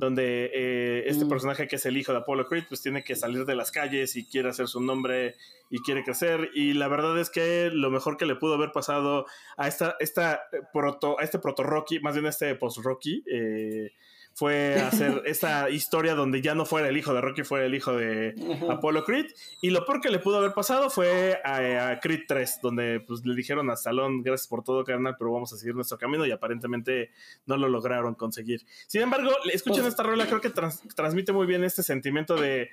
donde 0.00 0.50
eh, 0.54 1.04
este 1.06 1.26
Mm. 1.26 1.28
personaje 1.28 1.68
que 1.68 1.76
es 1.76 1.84
el 1.84 1.96
hijo 1.96 2.12
de 2.12 2.18
Apollo 2.18 2.46
Creed, 2.46 2.64
pues 2.68 2.80
tiene 2.80 3.04
que 3.04 3.14
salir 3.14 3.44
de 3.44 3.54
las 3.54 3.70
calles 3.70 4.16
y 4.16 4.24
quiere 4.26 4.48
hacer 4.48 4.66
su 4.66 4.80
nombre 4.80 5.34
y 5.68 5.78
quiere 5.80 6.02
crecer. 6.02 6.50
Y 6.54 6.72
la 6.72 6.88
verdad 6.88 7.18
es 7.20 7.28
que 7.28 7.70
lo 7.70 7.90
mejor 7.90 8.16
que 8.16 8.24
le 8.24 8.34
pudo 8.34 8.54
haber 8.54 8.72
pasado 8.72 9.26
a 9.58 9.68
esta, 9.68 9.96
esta 10.00 10.40
eh, 10.52 10.60
proto, 10.72 11.20
a 11.20 11.22
este 11.22 11.38
proto 11.38 11.62
Rocky, 11.62 12.00
más 12.00 12.14
bien 12.14 12.26
a 12.26 12.30
este 12.30 12.54
post 12.56 12.78
Rocky, 12.78 13.22
eh, 13.30 13.92
fue 14.34 14.74
hacer 14.80 15.22
esta 15.26 15.68
historia 15.70 16.14
donde 16.14 16.40
ya 16.40 16.54
no 16.54 16.64
fuera 16.64 16.88
el 16.88 16.96
hijo 16.96 17.12
de 17.12 17.20
Rocky, 17.20 17.42
fuera 17.44 17.66
el 17.66 17.74
hijo 17.74 17.92
de 17.94 18.34
Ajá. 18.54 18.72
Apollo 18.74 19.04
Creed. 19.04 19.26
Y 19.60 19.70
lo 19.70 19.84
peor 19.84 20.00
que 20.00 20.08
le 20.10 20.18
pudo 20.18 20.38
haber 20.38 20.52
pasado 20.54 20.88
fue 20.88 21.38
a, 21.44 21.88
a 21.90 22.00
Creed 22.00 22.20
3, 22.26 22.60
donde 22.62 23.00
pues, 23.00 23.24
le 23.26 23.34
dijeron 23.34 23.68
a 23.70 23.74
Stallone, 23.74 24.22
gracias 24.24 24.48
por 24.48 24.64
todo, 24.64 24.82
carnal, 24.84 25.16
pero 25.18 25.32
vamos 25.32 25.52
a 25.52 25.56
seguir 25.58 25.74
nuestro 25.74 25.98
camino 25.98 26.24
y 26.24 26.30
aparentemente 26.30 27.10
no 27.46 27.56
lo 27.56 27.68
lograron 27.68 28.14
conseguir. 28.14 28.64
Sin 28.86 29.02
embargo, 29.02 29.30
escuchen 29.52 29.82
Pues- 29.82 29.92
esta 29.92 30.02
rola, 30.02 30.26
creo 30.26 30.40
que 30.40 30.50
trans- 30.50 30.82
transmite 30.94 31.32
muy 31.32 31.46
bien 31.46 31.64
este 31.64 31.82
sentimiento 31.82 32.36
de, 32.36 32.70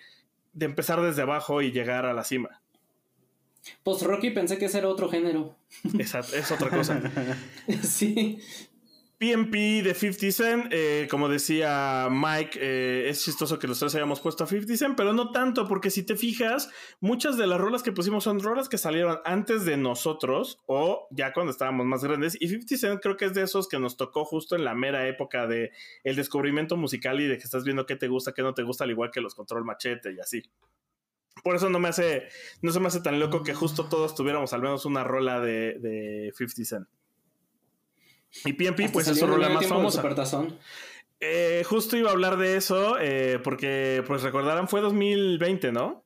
de 0.54 0.66
empezar 0.66 1.02
desde 1.02 1.24
abajo 1.24 1.62
y 1.62 1.72
llegar 1.72 2.06
a 2.06 2.14
la 2.14 2.24
cima. 2.24 2.62
Post 3.84 4.04
Rocky 4.04 4.30
pensé 4.30 4.58
que 4.58 4.66
ese 4.66 4.78
era 4.78 4.88
otro 4.88 5.10
género. 5.10 5.54
Esa 6.00 6.20
es 6.20 6.50
otra 6.52 6.70
cosa. 6.70 7.02
sí. 7.84 8.40
PMP 9.20 9.82
de 9.82 9.96
50 9.96 10.32
Cent, 10.32 10.66
eh, 10.70 11.08
como 11.10 11.28
decía 11.28 12.08
Mike, 12.12 12.60
eh, 12.62 13.10
es 13.10 13.24
chistoso 13.24 13.58
que 13.58 13.68
los 13.68 13.80
tres 13.80 13.96
hayamos 13.96 14.20
puesto 14.20 14.44
a 14.44 14.48
50 14.48 14.78
Cent, 14.78 14.96
pero 14.96 15.12
no 15.12 15.32
tanto, 15.32 15.68
porque 15.68 15.90
si 15.90 16.04
te 16.04 16.16
fijas, 16.16 16.70
muchas 17.00 17.36
de 17.36 17.48
las 17.48 17.60
rolas 17.60 17.82
que 17.82 17.92
pusimos 17.92 18.26
son 18.26 18.40
rolas 18.42 18.70
que 18.70 18.78
salieron 18.78 19.20
antes 19.26 19.66
de 19.66 19.76
nosotros 19.76 20.60
o 20.68 21.08
ya 21.10 21.34
cuando 21.34 21.52
estábamos 21.52 21.88
más 21.88 22.04
grandes. 22.04 22.38
Y 22.40 22.48
50 22.48 22.78
Cent 22.78 23.02
creo 23.02 23.18
que 23.18 23.26
es 23.26 23.34
de 23.34 23.42
esos 23.42 23.68
que 23.68 23.80
nos 23.80 23.98
tocó 23.98 24.24
justo 24.24 24.56
en 24.56 24.64
la 24.64 24.76
mera 24.76 25.08
época 25.08 25.48
de 25.48 25.72
el 26.04 26.16
descubrimiento 26.16 26.78
musical 26.78 27.20
y 27.20 27.28
de 27.28 27.38
que 27.40 27.44
estás 27.44 27.64
viendo 27.64 27.88
qué 27.88 27.96
te 27.96 28.08
gusta, 28.08 28.34
qué 28.34 28.44
no 28.44 28.54
te 28.54 28.62
gusta, 28.62 28.84
al 28.84 28.92
igual 28.92 29.10
que 29.10 29.22
los 29.22 29.34
control 29.34 29.66
machete 29.66 30.14
y 30.14 30.20
así. 30.20 30.44
Por 31.44 31.56
eso 31.56 31.70
no 31.70 31.80
me 31.80 31.90
hace, 31.90 32.28
no 32.62 32.72
se 32.72 32.80
me 32.80 32.88
hace 32.88 33.02
tan 33.02 33.20
loco 33.20 33.42
que 33.42 33.56
justo 33.56 33.90
todos 33.90 34.14
tuviéramos 34.14 34.54
al 34.54 34.62
menos 34.62 34.86
una 34.86 35.04
rola 35.04 35.40
de, 35.40 35.80
de 35.80 36.32
50 36.36 36.66
Cent. 36.66 36.88
Y 38.46 38.54
PMP, 38.54 38.92
pues 38.92 39.08
es 39.08 39.20
su 39.20 39.28
rola 39.28 39.50
más 39.50 39.66
famosa. 39.66 40.04
Eh, 41.20 41.64
justo 41.66 41.98
iba 41.98 42.10
a 42.10 42.14
hablar 42.14 42.38
de 42.38 42.58
eso, 42.58 42.98
eh, 43.00 43.40
porque, 43.44 44.04
pues 44.06 44.22
recordarán, 44.22 44.68
fue 44.68 44.82
2020, 44.82 45.72
¿no? 45.72 46.04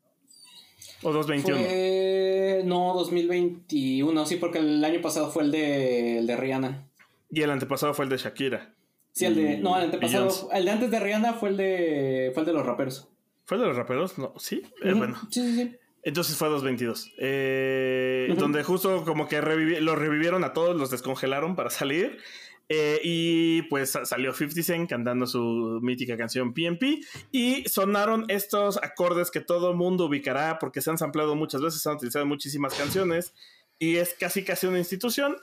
O 1.03 1.11
2021. 1.11 1.59
Fue. 1.59 2.61
No, 2.65 2.93
2021. 2.93 4.25
Sí, 4.25 4.37
porque 4.37 4.59
el 4.59 4.83
año 4.83 5.01
pasado 5.01 5.29
fue 5.29 5.43
el 5.43 5.51
de, 5.51 6.19
el 6.19 6.27
de 6.27 6.37
Rihanna. 6.37 6.87
Y 7.29 7.41
el 7.41 7.49
antepasado 7.49 7.93
fue 7.93 8.05
el 8.05 8.09
de 8.09 8.17
Shakira. 8.17 8.73
Sí, 9.11 9.25
el 9.25 9.35
de. 9.35 9.57
No, 9.57 9.77
el 9.77 9.85
antepasado. 9.85 10.49
El 10.53 10.65
de 10.65 10.71
antes 10.71 10.91
de 10.91 10.99
Rihanna 10.99 11.33
fue 11.33 11.49
el 11.49 11.57
de. 11.57 12.31
Fue 12.33 12.43
el 12.43 12.47
de 12.47 12.53
los 12.53 12.65
raperos. 12.65 13.09
¿Fue 13.45 13.57
el 13.57 13.61
de 13.63 13.67
los 13.67 13.77
raperos? 13.77 14.17
No, 14.17 14.33
sí. 14.37 14.61
Eh, 14.83 14.93
bueno, 14.93 15.17
Sí, 15.29 15.41
sí, 15.41 15.55
sí. 15.55 15.75
Entonces 16.03 16.35
fue 16.37 16.49
2022. 16.49 17.11
Eh, 17.17 18.27
Ujú. 18.31 18.39
Donde 18.39 18.63
justo 18.63 19.03
como 19.05 19.27
que 19.27 19.41
revivi- 19.41 19.79
los 19.79 19.97
revivieron 19.97 20.43
a 20.43 20.53
todos, 20.53 20.75
los 20.75 20.89
descongelaron 20.91 21.55
para 21.55 21.69
salir. 21.69 22.17
Eh, 22.73 23.01
y 23.03 23.61
pues 23.63 23.91
sa- 23.91 24.05
salió 24.05 24.33
50 24.33 24.63
Cent 24.63 24.89
cantando 24.89 25.27
su 25.27 25.79
mítica 25.81 26.15
canción 26.17 26.53
PMP. 26.53 26.99
Y 27.31 27.63
sonaron 27.67 28.25
estos 28.29 28.77
acordes 28.81 29.29
que 29.29 29.41
todo 29.41 29.73
mundo 29.73 30.05
ubicará 30.05 30.57
porque 30.57 30.79
se 30.81 30.89
han 30.89 30.97
samplado 30.97 31.35
muchas 31.35 31.61
veces, 31.61 31.81
se 31.81 31.89
han 31.89 31.95
utilizado 31.97 32.25
muchísimas 32.25 32.73
canciones. 32.73 33.33
Y 33.77 33.97
es 33.97 34.13
casi 34.13 34.43
casi 34.43 34.67
una 34.67 34.77
institución. 34.79 35.35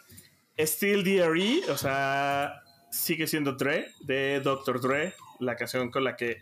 Still 0.58 1.04
DRE, 1.04 1.70
o 1.70 1.76
sea, 1.76 2.62
sigue 2.90 3.26
siendo 3.26 3.52
Dre, 3.52 3.88
de 4.00 4.40
Dr. 4.40 4.80
Dre, 4.80 5.12
la 5.40 5.56
canción 5.56 5.90
con 5.90 6.04
la 6.04 6.16
que 6.16 6.38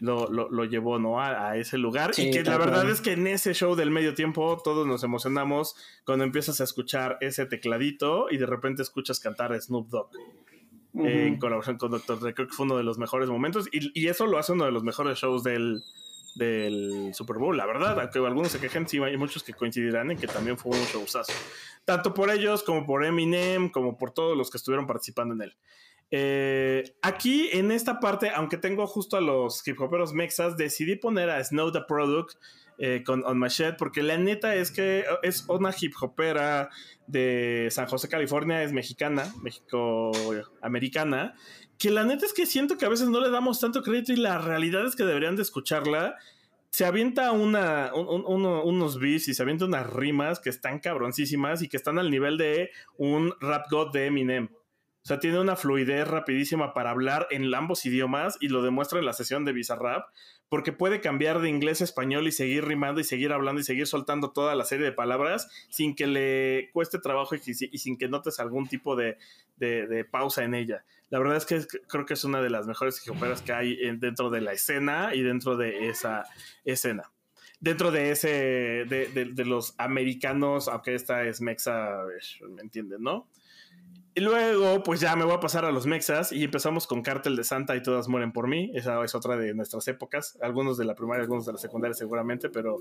lo, 0.00 0.26
lo- 0.30 0.48
lo 0.50 0.64
llevó 0.64 0.98
¿no? 0.98 1.20
a, 1.20 1.50
a 1.50 1.56
ese 1.56 1.78
lugar. 1.78 2.14
Sí, 2.14 2.28
y 2.28 2.30
que 2.30 2.42
la 2.42 2.58
verdad 2.58 2.88
es 2.88 3.00
que 3.00 3.12
en 3.12 3.26
ese 3.26 3.52
show 3.54 3.74
del 3.74 3.90
medio 3.90 4.14
tiempo 4.14 4.60
todos 4.62 4.86
nos 4.86 5.02
emocionamos 5.04 5.74
cuando 6.04 6.24
empiezas 6.24 6.60
a 6.60 6.64
escuchar 6.64 7.18
ese 7.20 7.46
tecladito 7.46 8.28
y 8.30 8.36
de 8.38 8.46
repente 8.46 8.82
escuchas 8.82 9.20
cantar 9.20 9.52
a 9.52 9.60
Snoop 9.60 9.88
Dogg 9.88 10.10
eh, 11.04 11.26
en 11.26 11.38
colaboración 11.38 11.76
con 11.78 11.90
Dr. 11.90 12.18
Dre. 12.20 12.34
Creo 12.34 12.48
que 12.48 12.54
fue 12.54 12.64
uno 12.66 12.76
de 12.76 12.82
los 12.84 12.98
mejores 12.98 13.28
momentos 13.28 13.68
y, 13.72 13.90
y 14.00 14.08
eso 14.08 14.26
lo 14.26 14.38
hace 14.38 14.52
uno 14.52 14.64
de 14.64 14.72
los 14.72 14.82
mejores 14.82 15.18
shows 15.18 15.42
del, 15.44 15.82
del 16.36 17.10
Super 17.14 17.36
Bowl, 17.36 17.56
la 17.56 17.66
verdad. 17.66 17.98
Aunque 18.00 18.18
algunos 18.18 18.50
se 18.52 18.60
quejen, 18.60 18.88
sí, 18.88 18.98
hay 18.98 19.16
muchos 19.16 19.42
que 19.42 19.52
coincidirán 19.52 20.10
en 20.10 20.18
que 20.18 20.26
también 20.26 20.56
fue 20.58 20.72
un 20.72 20.84
showzazo. 20.86 21.32
Tanto 21.84 22.14
por 22.14 22.30
ellos 22.30 22.62
como 22.62 22.84
por 22.86 23.04
Eminem, 23.04 23.70
como 23.70 23.96
por 23.96 24.12
todos 24.12 24.36
los 24.36 24.50
que 24.50 24.56
estuvieron 24.58 24.86
participando 24.86 25.34
en 25.34 25.42
él. 25.42 25.56
Eh, 26.10 26.94
aquí 27.02 27.50
en 27.52 27.70
esta 27.70 28.00
parte, 28.00 28.30
aunque 28.30 28.56
tengo 28.56 28.86
justo 28.86 29.16
a 29.16 29.20
los 29.20 29.66
hip 29.66 29.80
hoperos 29.80 30.12
mexas, 30.14 30.56
decidí 30.56 30.96
poner 30.96 31.28
a 31.30 31.42
Snow 31.44 31.70
the 31.70 31.82
Product 31.86 32.36
eh, 32.78 33.02
con 33.04 33.24
On 33.24 33.38
Machete, 33.38 33.76
porque 33.76 34.02
la 34.02 34.16
neta 34.16 34.54
es 34.54 34.70
que 34.70 35.04
es 35.22 35.44
una 35.48 35.74
hip 35.78 35.94
hopera 36.00 36.70
de 37.06 37.68
San 37.70 37.86
José, 37.86 38.08
California, 38.08 38.62
es 38.62 38.72
mexicana, 38.72 39.34
México-americana, 39.42 41.34
que 41.76 41.90
la 41.90 42.04
neta 42.04 42.24
es 42.24 42.32
que 42.32 42.46
siento 42.46 42.78
que 42.78 42.86
a 42.86 42.88
veces 42.88 43.08
no 43.08 43.20
le 43.20 43.30
damos 43.30 43.60
tanto 43.60 43.82
crédito 43.82 44.12
y 44.12 44.16
la 44.16 44.38
realidad 44.38 44.86
es 44.86 44.96
que 44.96 45.04
deberían 45.04 45.36
de 45.36 45.42
escucharla. 45.42 46.16
Se 46.70 46.84
avienta 46.84 47.32
unos 47.32 49.00
beats 49.00 49.28
y 49.28 49.34
se 49.34 49.42
avienta 49.42 49.64
unas 49.64 49.88
rimas 49.88 50.38
que 50.38 50.50
están 50.50 50.80
cabroncísimas 50.80 51.62
y 51.62 51.68
que 51.68 51.78
están 51.78 51.98
al 51.98 52.10
nivel 52.10 52.36
de 52.36 52.70
un 52.96 53.32
rap 53.40 53.66
god 53.70 53.90
de 53.92 54.06
Eminem. 54.06 54.50
Sea, 55.08 55.18
tiene 55.20 55.40
una 55.40 55.56
fluidez 55.56 56.06
rapidísima 56.06 56.74
para 56.74 56.90
hablar 56.90 57.26
en 57.30 57.52
ambos 57.54 57.86
idiomas 57.86 58.36
y 58.40 58.48
lo 58.48 58.62
demuestra 58.62 58.98
en 58.98 59.06
la 59.06 59.14
sesión 59.14 59.46
de 59.46 59.52
Bizarrap, 59.52 60.06
porque 60.50 60.72
puede 60.72 61.00
cambiar 61.00 61.40
de 61.40 61.48
inglés 61.48 61.80
a 61.80 61.84
español 61.84 62.28
y 62.28 62.32
seguir 62.32 62.66
rimando 62.66 63.00
y 63.00 63.04
seguir 63.04 63.32
hablando 63.32 63.60
y 63.60 63.64
seguir 63.64 63.86
soltando 63.86 64.32
toda 64.32 64.54
la 64.54 64.64
serie 64.66 64.84
de 64.84 64.92
palabras 64.92 65.48
sin 65.70 65.94
que 65.96 66.06
le 66.06 66.68
cueste 66.74 66.98
trabajo 66.98 67.34
y, 67.34 67.38
si- 67.38 67.70
y 67.72 67.78
sin 67.78 67.96
que 67.96 68.06
notes 68.08 68.38
algún 68.38 68.68
tipo 68.68 68.96
de, 68.96 69.16
pausa 70.10 70.44
en 70.44 70.54
ella. 70.54 70.84
La 71.10 71.18
verdad 71.18 71.36
es 71.38 71.46
que 71.46 71.60
creo 71.88 72.04
que 72.04 72.12
es 72.14 72.24
una 72.24 72.42
de 72.42 72.50
las 72.50 72.66
mejores 72.66 73.02
operas 73.08 73.40
que 73.40 73.52
hay 73.52 73.78
en- 73.80 74.00
dentro 74.00 74.28
de 74.30 74.42
la 74.42 74.52
escena 74.52 75.14
y 75.14 75.22
dentro 75.22 75.56
de 75.56 75.88
esa 75.88 76.24
escena. 76.66 77.10
Dentro 77.60 77.90
de 77.90 78.10
ese, 78.10 78.28
de, 78.28 79.10
de- 79.14 79.32
de 79.32 79.44
los 79.46 79.74
americanos, 79.78 80.68
aunque 80.68 80.94
esta 80.94 81.24
es 81.24 81.40
mexa, 81.40 82.04
¿me 82.50 82.60
entienden, 82.62 83.02
no? 83.02 83.26
Y 84.18 84.20
luego, 84.20 84.82
pues 84.82 84.98
ya 84.98 85.14
me 85.14 85.24
voy 85.24 85.34
a 85.34 85.38
pasar 85.38 85.64
a 85.64 85.70
los 85.70 85.86
mexas 85.86 86.32
y 86.32 86.42
empezamos 86.42 86.88
con 86.88 87.02
Cártel 87.02 87.36
de 87.36 87.44
Santa 87.44 87.76
y 87.76 87.84
Todas 87.84 88.08
Mueren 88.08 88.32
por 88.32 88.48
mí. 88.48 88.72
Esa 88.74 89.00
es 89.04 89.14
otra 89.14 89.36
de 89.36 89.54
nuestras 89.54 89.86
épocas. 89.86 90.36
Algunos 90.42 90.76
de 90.76 90.84
la 90.84 90.96
primaria, 90.96 91.22
algunos 91.22 91.46
de 91.46 91.52
la 91.52 91.58
secundaria 91.58 91.94
seguramente, 91.94 92.48
pero 92.48 92.80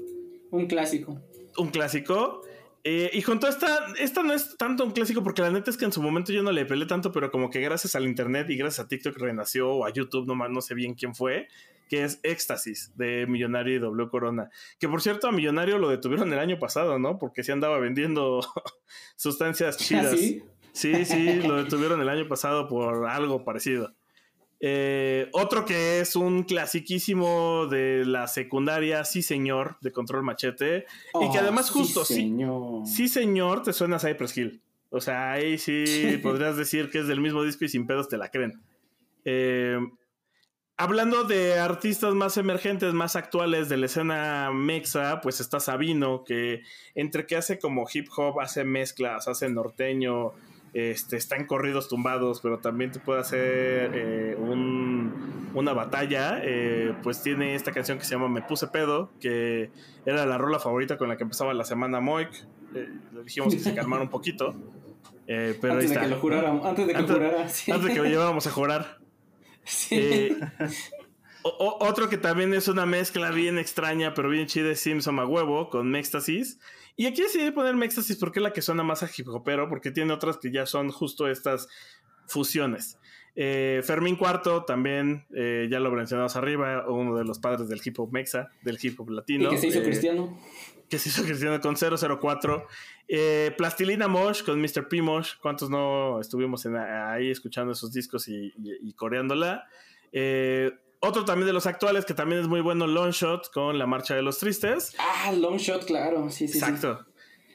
Un 0.50 0.66
clásico. 0.66 1.22
un 1.60 1.70
clásico. 1.70 2.42
Eh, 2.84 3.12
y 3.14 3.22
junto 3.22 3.46
a 3.46 3.52
esta, 3.52 3.86
esta 4.00 4.24
no 4.24 4.34
es 4.34 4.58
tanto 4.58 4.84
un 4.84 4.90
clásico 4.90 5.22
porque 5.22 5.44
la 5.44 5.52
neta 5.52 5.70
es 5.70 5.78
que 5.78 5.86
en 5.86 5.92
su 5.92 6.02
momento 6.02 6.34
yo 6.34 6.42
no 6.42 6.52
le 6.52 6.66
peleé 6.66 6.88
tanto, 6.88 7.12
pero 7.12 7.30
como 7.30 7.52
que 7.52 7.62
gracias 7.62 7.94
al 7.94 8.08
internet 8.08 8.50
y 8.50 8.58
gracias 8.58 8.84
a 8.84 8.88
TikTok 8.88 9.16
renació 9.20 9.70
o 9.70 9.86
a 9.86 9.94
YouTube, 9.94 10.26
no, 10.26 10.36
no 10.50 10.62
sé 10.62 10.74
bien 10.74 10.96
quién 10.96 11.14
fue, 11.14 11.50
que 11.88 12.04
es 12.04 12.20
Éxtasis 12.24 12.94
de 12.96 13.28
Millonario 13.28 13.76
y 13.76 13.80
W 13.80 14.10
Corona. 14.10 14.50
Que 14.80 14.90
por 14.90 15.04
cierto 15.04 15.28
a 15.28 15.32
Millonario 15.32 15.78
lo 15.78 15.90
detuvieron 15.90 16.34
el 16.34 16.40
año 16.40 16.58
pasado, 16.58 16.98
¿no? 16.98 17.20
Porque 17.20 17.44
se 17.44 17.52
andaba 17.52 17.78
vendiendo 17.78 18.42
sustancias 19.16 19.78
chidas. 19.78 20.14
¿Ah, 20.14 20.18
sí? 20.18 20.44
Sí, 20.78 21.06
sí, 21.06 21.42
lo 21.42 21.56
detuvieron 21.64 22.00
el 22.02 22.10
año 22.10 22.28
pasado 22.28 22.68
por 22.68 23.08
algo 23.08 23.44
parecido. 23.44 23.94
Eh, 24.60 25.30
otro 25.34 25.66
que 25.66 26.00
es 26.00 26.16
un 26.16 26.44
clasiquísimo 26.44 27.68
de 27.68 28.06
la 28.06 28.28
secundaria, 28.28 29.04
sí 29.06 29.22
señor, 29.22 29.78
de 29.82 29.92
Control 29.92 30.24
Machete. 30.24 30.86
y 31.22 31.32
que 31.32 31.38
Oh, 31.38 31.42
además 31.42 31.70
justo, 31.72 32.06
sí, 32.06 32.14
señor. 32.16 32.86
sí 32.86 33.08
señor, 33.08 33.64
te 33.64 33.74
suena 33.74 33.96
a 33.96 34.00
Cypress 34.00 34.38
Hill. 34.38 34.62
O 34.90 35.02
sea, 35.02 35.32
ahí 35.34 35.58
sí 35.58 35.84
podrías 36.24 36.58
decir 36.58 36.90
que 36.92 37.00
es 37.00 37.08
del 37.08 37.22
mismo 37.22 37.44
disco 37.44 37.66
y 37.66 37.70
sin 37.70 37.88
pedos 37.88 38.08
te 38.08 38.18
la 38.18 38.30
creen. 38.30 38.62
Eh, 39.26 39.80
hablando 40.78 41.24
de 41.24 41.60
artistas 41.60 42.14
más 42.14 42.38
emergentes, 42.38 42.94
más 42.94 43.16
actuales 43.16 43.68
de 43.70 43.78
la 43.78 43.88
escena 43.88 44.52
mexa, 44.54 45.22
pues 45.22 45.40
está 45.40 45.60
Sabino, 45.60 46.24
que 46.24 46.62
entre 46.96 47.26
que 47.26 47.36
hace 47.36 47.58
como 47.60 47.88
hip 47.92 48.08
hop, 48.16 48.40
hace 48.40 48.64
mezclas, 48.64 49.28
hace 49.28 49.50
norteño, 49.50 50.34
este, 50.74 51.16
está 51.18 51.36
en 51.36 51.46
corridos 51.48 51.88
tumbados, 51.90 52.40
pero 52.42 52.60
también 52.60 52.92
te 52.92 53.00
puede 53.00 53.20
hacer 53.22 53.92
eh, 53.94 54.36
un- 54.38 55.50
una 55.54 55.74
batalla. 55.74 56.40
eh, 56.44 56.94
pues 57.04 57.22
tiene 57.24 57.56
esta 57.56 57.72
canción 57.72 57.98
que 57.98 58.06
se 58.06 58.12
llama 58.12 58.28
Me 58.30 58.42
Puse 58.42 58.68
Pedo, 58.68 59.12
que 59.20 59.72
era 60.06 60.26
la 60.26 60.38
rola 60.38 60.60
favorita 60.60 60.98
con 60.98 61.10
la 61.10 61.18
que 61.18 61.24
empezaba 61.24 61.54
la 61.54 61.64
semana 61.66 62.00
Moik. 62.00 62.30
Eh, 62.76 62.90
le 63.14 63.24
dijimos 63.24 63.54
que 63.54 63.60
se 63.60 63.74
calmara 63.74 64.04
un 64.04 64.10
poquito. 64.10 64.54
pero 65.26 65.74
antes 65.74 65.90
de 65.90 66.00
que 66.00 66.08
lo 66.08 66.18
jurara, 66.20 66.50
antes 66.52 66.86
de 66.88 66.94
que 66.94 67.00
Antes- 67.00 67.16
jurara. 67.16 67.50
sí. 67.50 67.72
Antes 67.72 67.88
de 67.88 67.94
que 67.94 68.00
lo 68.02 68.06
lleváramos 68.10 68.46
a 68.48 68.52
jurar. 68.52 68.98
Eh, 69.92 70.36
otro 71.44 72.10
que 72.10 72.18
también 72.18 72.54
es 72.54 72.68
una 72.68 72.86
mezcla 72.86 73.32
bien 73.32 73.58
extraña, 73.58 74.14
pero 74.14 74.30
bien 74.30 74.48
chida, 74.48 74.72
es 74.72 74.80
Simpson 74.82 75.20
a 75.20 75.26
huevo 75.26 75.70
con 75.70 75.90
Mextasis. 75.90 76.60
Y 76.98 77.06
aquí 77.06 77.22
decidí 77.22 77.52
poner 77.52 77.76
Mextasis 77.76 78.18
porque 78.18 78.40
es 78.40 78.44
la 78.44 78.52
que 78.52 78.64
suena 78.64 78.84
más 78.84 79.04
a 79.04 79.10
hip 79.16 79.28
hopero, 79.30 79.70
porque 79.70 79.92
tiene 79.92 80.12
otras 80.12 80.38
que 80.38 80.52
ya 80.52 80.66
son 80.66 80.90
justo 80.90 81.30
estas 81.30 81.70
fusiones. 82.28 82.98
Eh, 83.36 83.82
Fermín 83.84 84.16
Cuarto 84.16 84.66
también, 84.66 85.28
eh, 85.36 85.68
ya 85.70 85.80
lo 85.80 85.92
mencionamos 85.92 86.36
arriba, 86.36 86.90
uno 86.90 87.16
de 87.16 87.24
los 87.24 87.38
padres 87.38 87.70
del 87.70 87.80
hip 87.86 88.00
hop 88.00 88.12
mexa, 88.12 88.50
del 88.64 88.80
hip 88.82 89.00
hop 89.00 89.12
latino. 89.12 89.48
Y 89.48 89.52
que 89.52 89.58
se 89.60 89.68
hizo 89.68 89.84
cristiano. 89.84 90.40
Que 90.90 90.98
se 90.98 91.10
hizo 91.10 91.24
cristiano 91.24 91.62
con 91.62 91.76
004. 91.76 92.66
Plastilina 93.58 94.08
Mosh 94.08 94.44
con 94.44 94.60
Mr. 94.60 94.88
P. 94.88 95.02
Mosh. 95.04 95.34
¿Cuántos 95.40 95.70
no 95.70 96.20
estuvimos 96.20 96.66
ahí 96.66 97.30
escuchando 97.30 97.74
esos 97.74 97.94
discos 97.94 98.28
y, 98.28 98.54
y 98.58 98.94
coreándola? 98.94 99.68
Otro 101.00 101.26
también 101.26 101.48
de 101.48 101.54
los 101.54 101.68
actuales 101.68 102.06
que 102.06 102.14
también 102.14 102.42
es 102.42 102.48
muy 102.48 102.62
bueno, 102.62 102.88
Long 102.88 103.12
Shot 103.12 103.52
con 103.52 103.78
La 103.78 103.86
Marcha 103.86 104.16
de 104.16 104.22
los 104.22 104.40
Tristes. 104.40 104.96
Ah, 105.00 105.32
Long 105.32 105.58
Shot, 105.58 105.86
claro, 105.86 106.30
sí, 106.30 106.48
sí. 106.48 106.58
Exacto. 106.58 107.06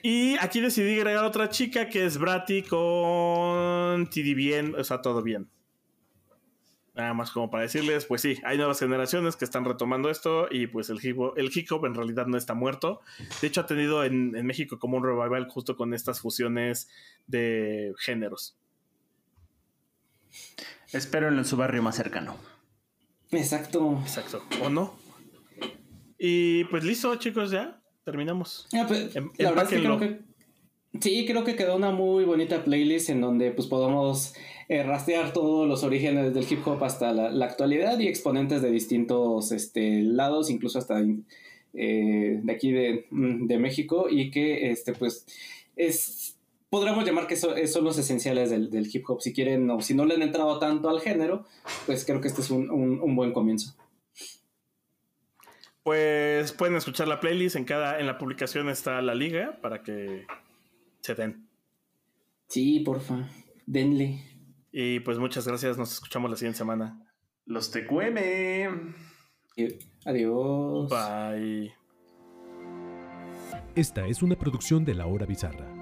Y 0.02 0.36
aquí 0.38 0.60
decidí 0.60 0.98
agregar 0.98 1.24
otra 1.24 1.48
chica 1.48 1.88
que 1.88 2.04
es 2.04 2.18
Bratty 2.18 2.62
con 2.62 4.08
TD 4.08 4.34
Bien, 4.34 4.74
o 4.76 4.82
sea, 4.82 5.00
todo 5.00 5.22
bien. 5.22 5.48
Nada 6.94 7.14
más 7.14 7.30
como 7.30 7.50
para 7.50 7.62
decirles, 7.62 8.04
pues 8.04 8.20
sí, 8.20 8.38
hay 8.44 8.58
nuevas 8.58 8.78
generaciones 8.78 9.36
que 9.36 9.46
están 9.46 9.64
retomando 9.64 10.10
esto 10.10 10.48
y 10.50 10.66
pues 10.66 10.90
el 10.90 10.98
hip 11.02 11.18
hop, 11.18 11.34
el 11.38 11.50
hip 11.54 11.70
hop 11.70 11.86
en 11.86 11.94
realidad 11.94 12.26
no 12.26 12.36
está 12.36 12.52
muerto. 12.52 13.00
De 13.40 13.48
hecho, 13.48 13.62
ha 13.62 13.66
tenido 13.66 14.04
en, 14.04 14.36
en 14.36 14.44
México 14.44 14.78
como 14.78 14.98
un 14.98 15.04
revival 15.04 15.48
justo 15.48 15.76
con 15.76 15.94
estas 15.94 16.20
fusiones 16.20 16.88
de 17.26 17.94
géneros. 17.98 18.58
Espero 20.92 21.28
en 21.28 21.44
su 21.44 21.56
barrio 21.56 21.82
más 21.82 21.96
cercano. 21.96 22.36
Exacto. 23.32 23.98
Exacto. 24.02 24.42
¿O 24.62 24.68
no? 24.68 24.94
Y 26.18 26.64
pues 26.64 26.84
listo, 26.84 27.14
chicos, 27.16 27.50
ya 27.50 27.82
terminamos. 28.04 28.68
Ah, 28.72 28.84
pues, 28.86 29.14
em, 29.16 29.30
la 29.38 29.50
verdad 29.50 29.64
es 29.64 29.70
que 29.70 29.80
creo 29.80 29.98
que 29.98 30.20
sí, 31.00 31.24
creo 31.26 31.44
que 31.44 31.56
quedó 31.56 31.76
una 31.76 31.90
muy 31.90 32.24
bonita 32.24 32.62
playlist 32.64 33.10
en 33.10 33.20
donde 33.20 33.50
pues 33.50 33.66
podamos 33.66 34.34
eh, 34.68 34.82
rastrear 34.82 35.32
todos 35.32 35.68
los 35.68 35.82
orígenes 35.82 36.34
del 36.34 36.46
hip 36.48 36.66
hop 36.66 36.82
hasta 36.84 37.12
la, 37.12 37.44
actualidad 37.44 37.98
y 37.98 38.08
exponentes 38.08 38.62
de 38.62 38.70
distintos 38.70 39.52
este, 39.52 40.02
lados, 40.02 40.50
incluso 40.50 40.78
hasta 40.78 41.00
eh, 41.74 42.40
de 42.42 42.52
aquí 42.52 42.70
de, 42.70 43.06
mm, 43.10 43.46
de, 43.46 43.58
México 43.58 44.06
y 44.10 44.30
que 44.30 44.70
este 44.70 44.92
pues 44.92 45.26
es 45.76 46.31
podríamos 46.72 47.04
llamar 47.04 47.26
que 47.26 47.36
son 47.36 47.84
los 47.84 47.98
esenciales 47.98 48.48
del, 48.48 48.88
hip 48.90 49.04
hop. 49.06 49.20
Si 49.20 49.34
quieren 49.34 49.68
o 49.68 49.82
si 49.82 49.92
no 49.92 50.06
le 50.06 50.14
han 50.14 50.22
entrado 50.22 50.58
tanto 50.58 50.88
al 50.88 51.02
género, 51.02 51.44
pues 51.84 52.06
creo 52.06 52.22
que 52.22 52.28
este 52.28 52.40
es 52.40 52.50
un, 52.50 53.14
buen 53.14 53.34
comienzo. 53.34 53.76
Pues 55.82 56.50
pueden 56.52 56.74
escuchar 56.76 57.08
la 57.08 57.20
playlist. 57.20 57.56
En 57.56 57.66
cada, 57.66 58.00
en 58.00 58.06
la 58.06 58.16
publicación 58.16 58.70
está 58.70 59.02
la 59.02 59.14
liga 59.14 59.58
para 59.60 59.82
que 59.82 60.24
se 61.02 61.14
den. 61.14 61.46
Sí, 62.48 62.80
porfa. 62.80 63.28
Denle. 63.66 64.24
Y 64.72 65.00
pues 65.00 65.18
muchas 65.18 65.46
gracias. 65.46 65.76
Nos 65.76 65.92
escuchamos 65.92 66.30
la 66.30 66.38
siguiente 66.38 66.56
semana. 66.56 67.06
Los 67.44 67.70
te 67.70 67.86
Adiós. 70.06 70.88
Bye. 70.88 71.74
Esta 73.74 74.06
es 74.06 74.22
una 74.22 74.38
producción 74.38 74.86
de 74.86 74.94
La 74.94 75.06
Hora 75.06 75.26
Bizarra. 75.26 75.81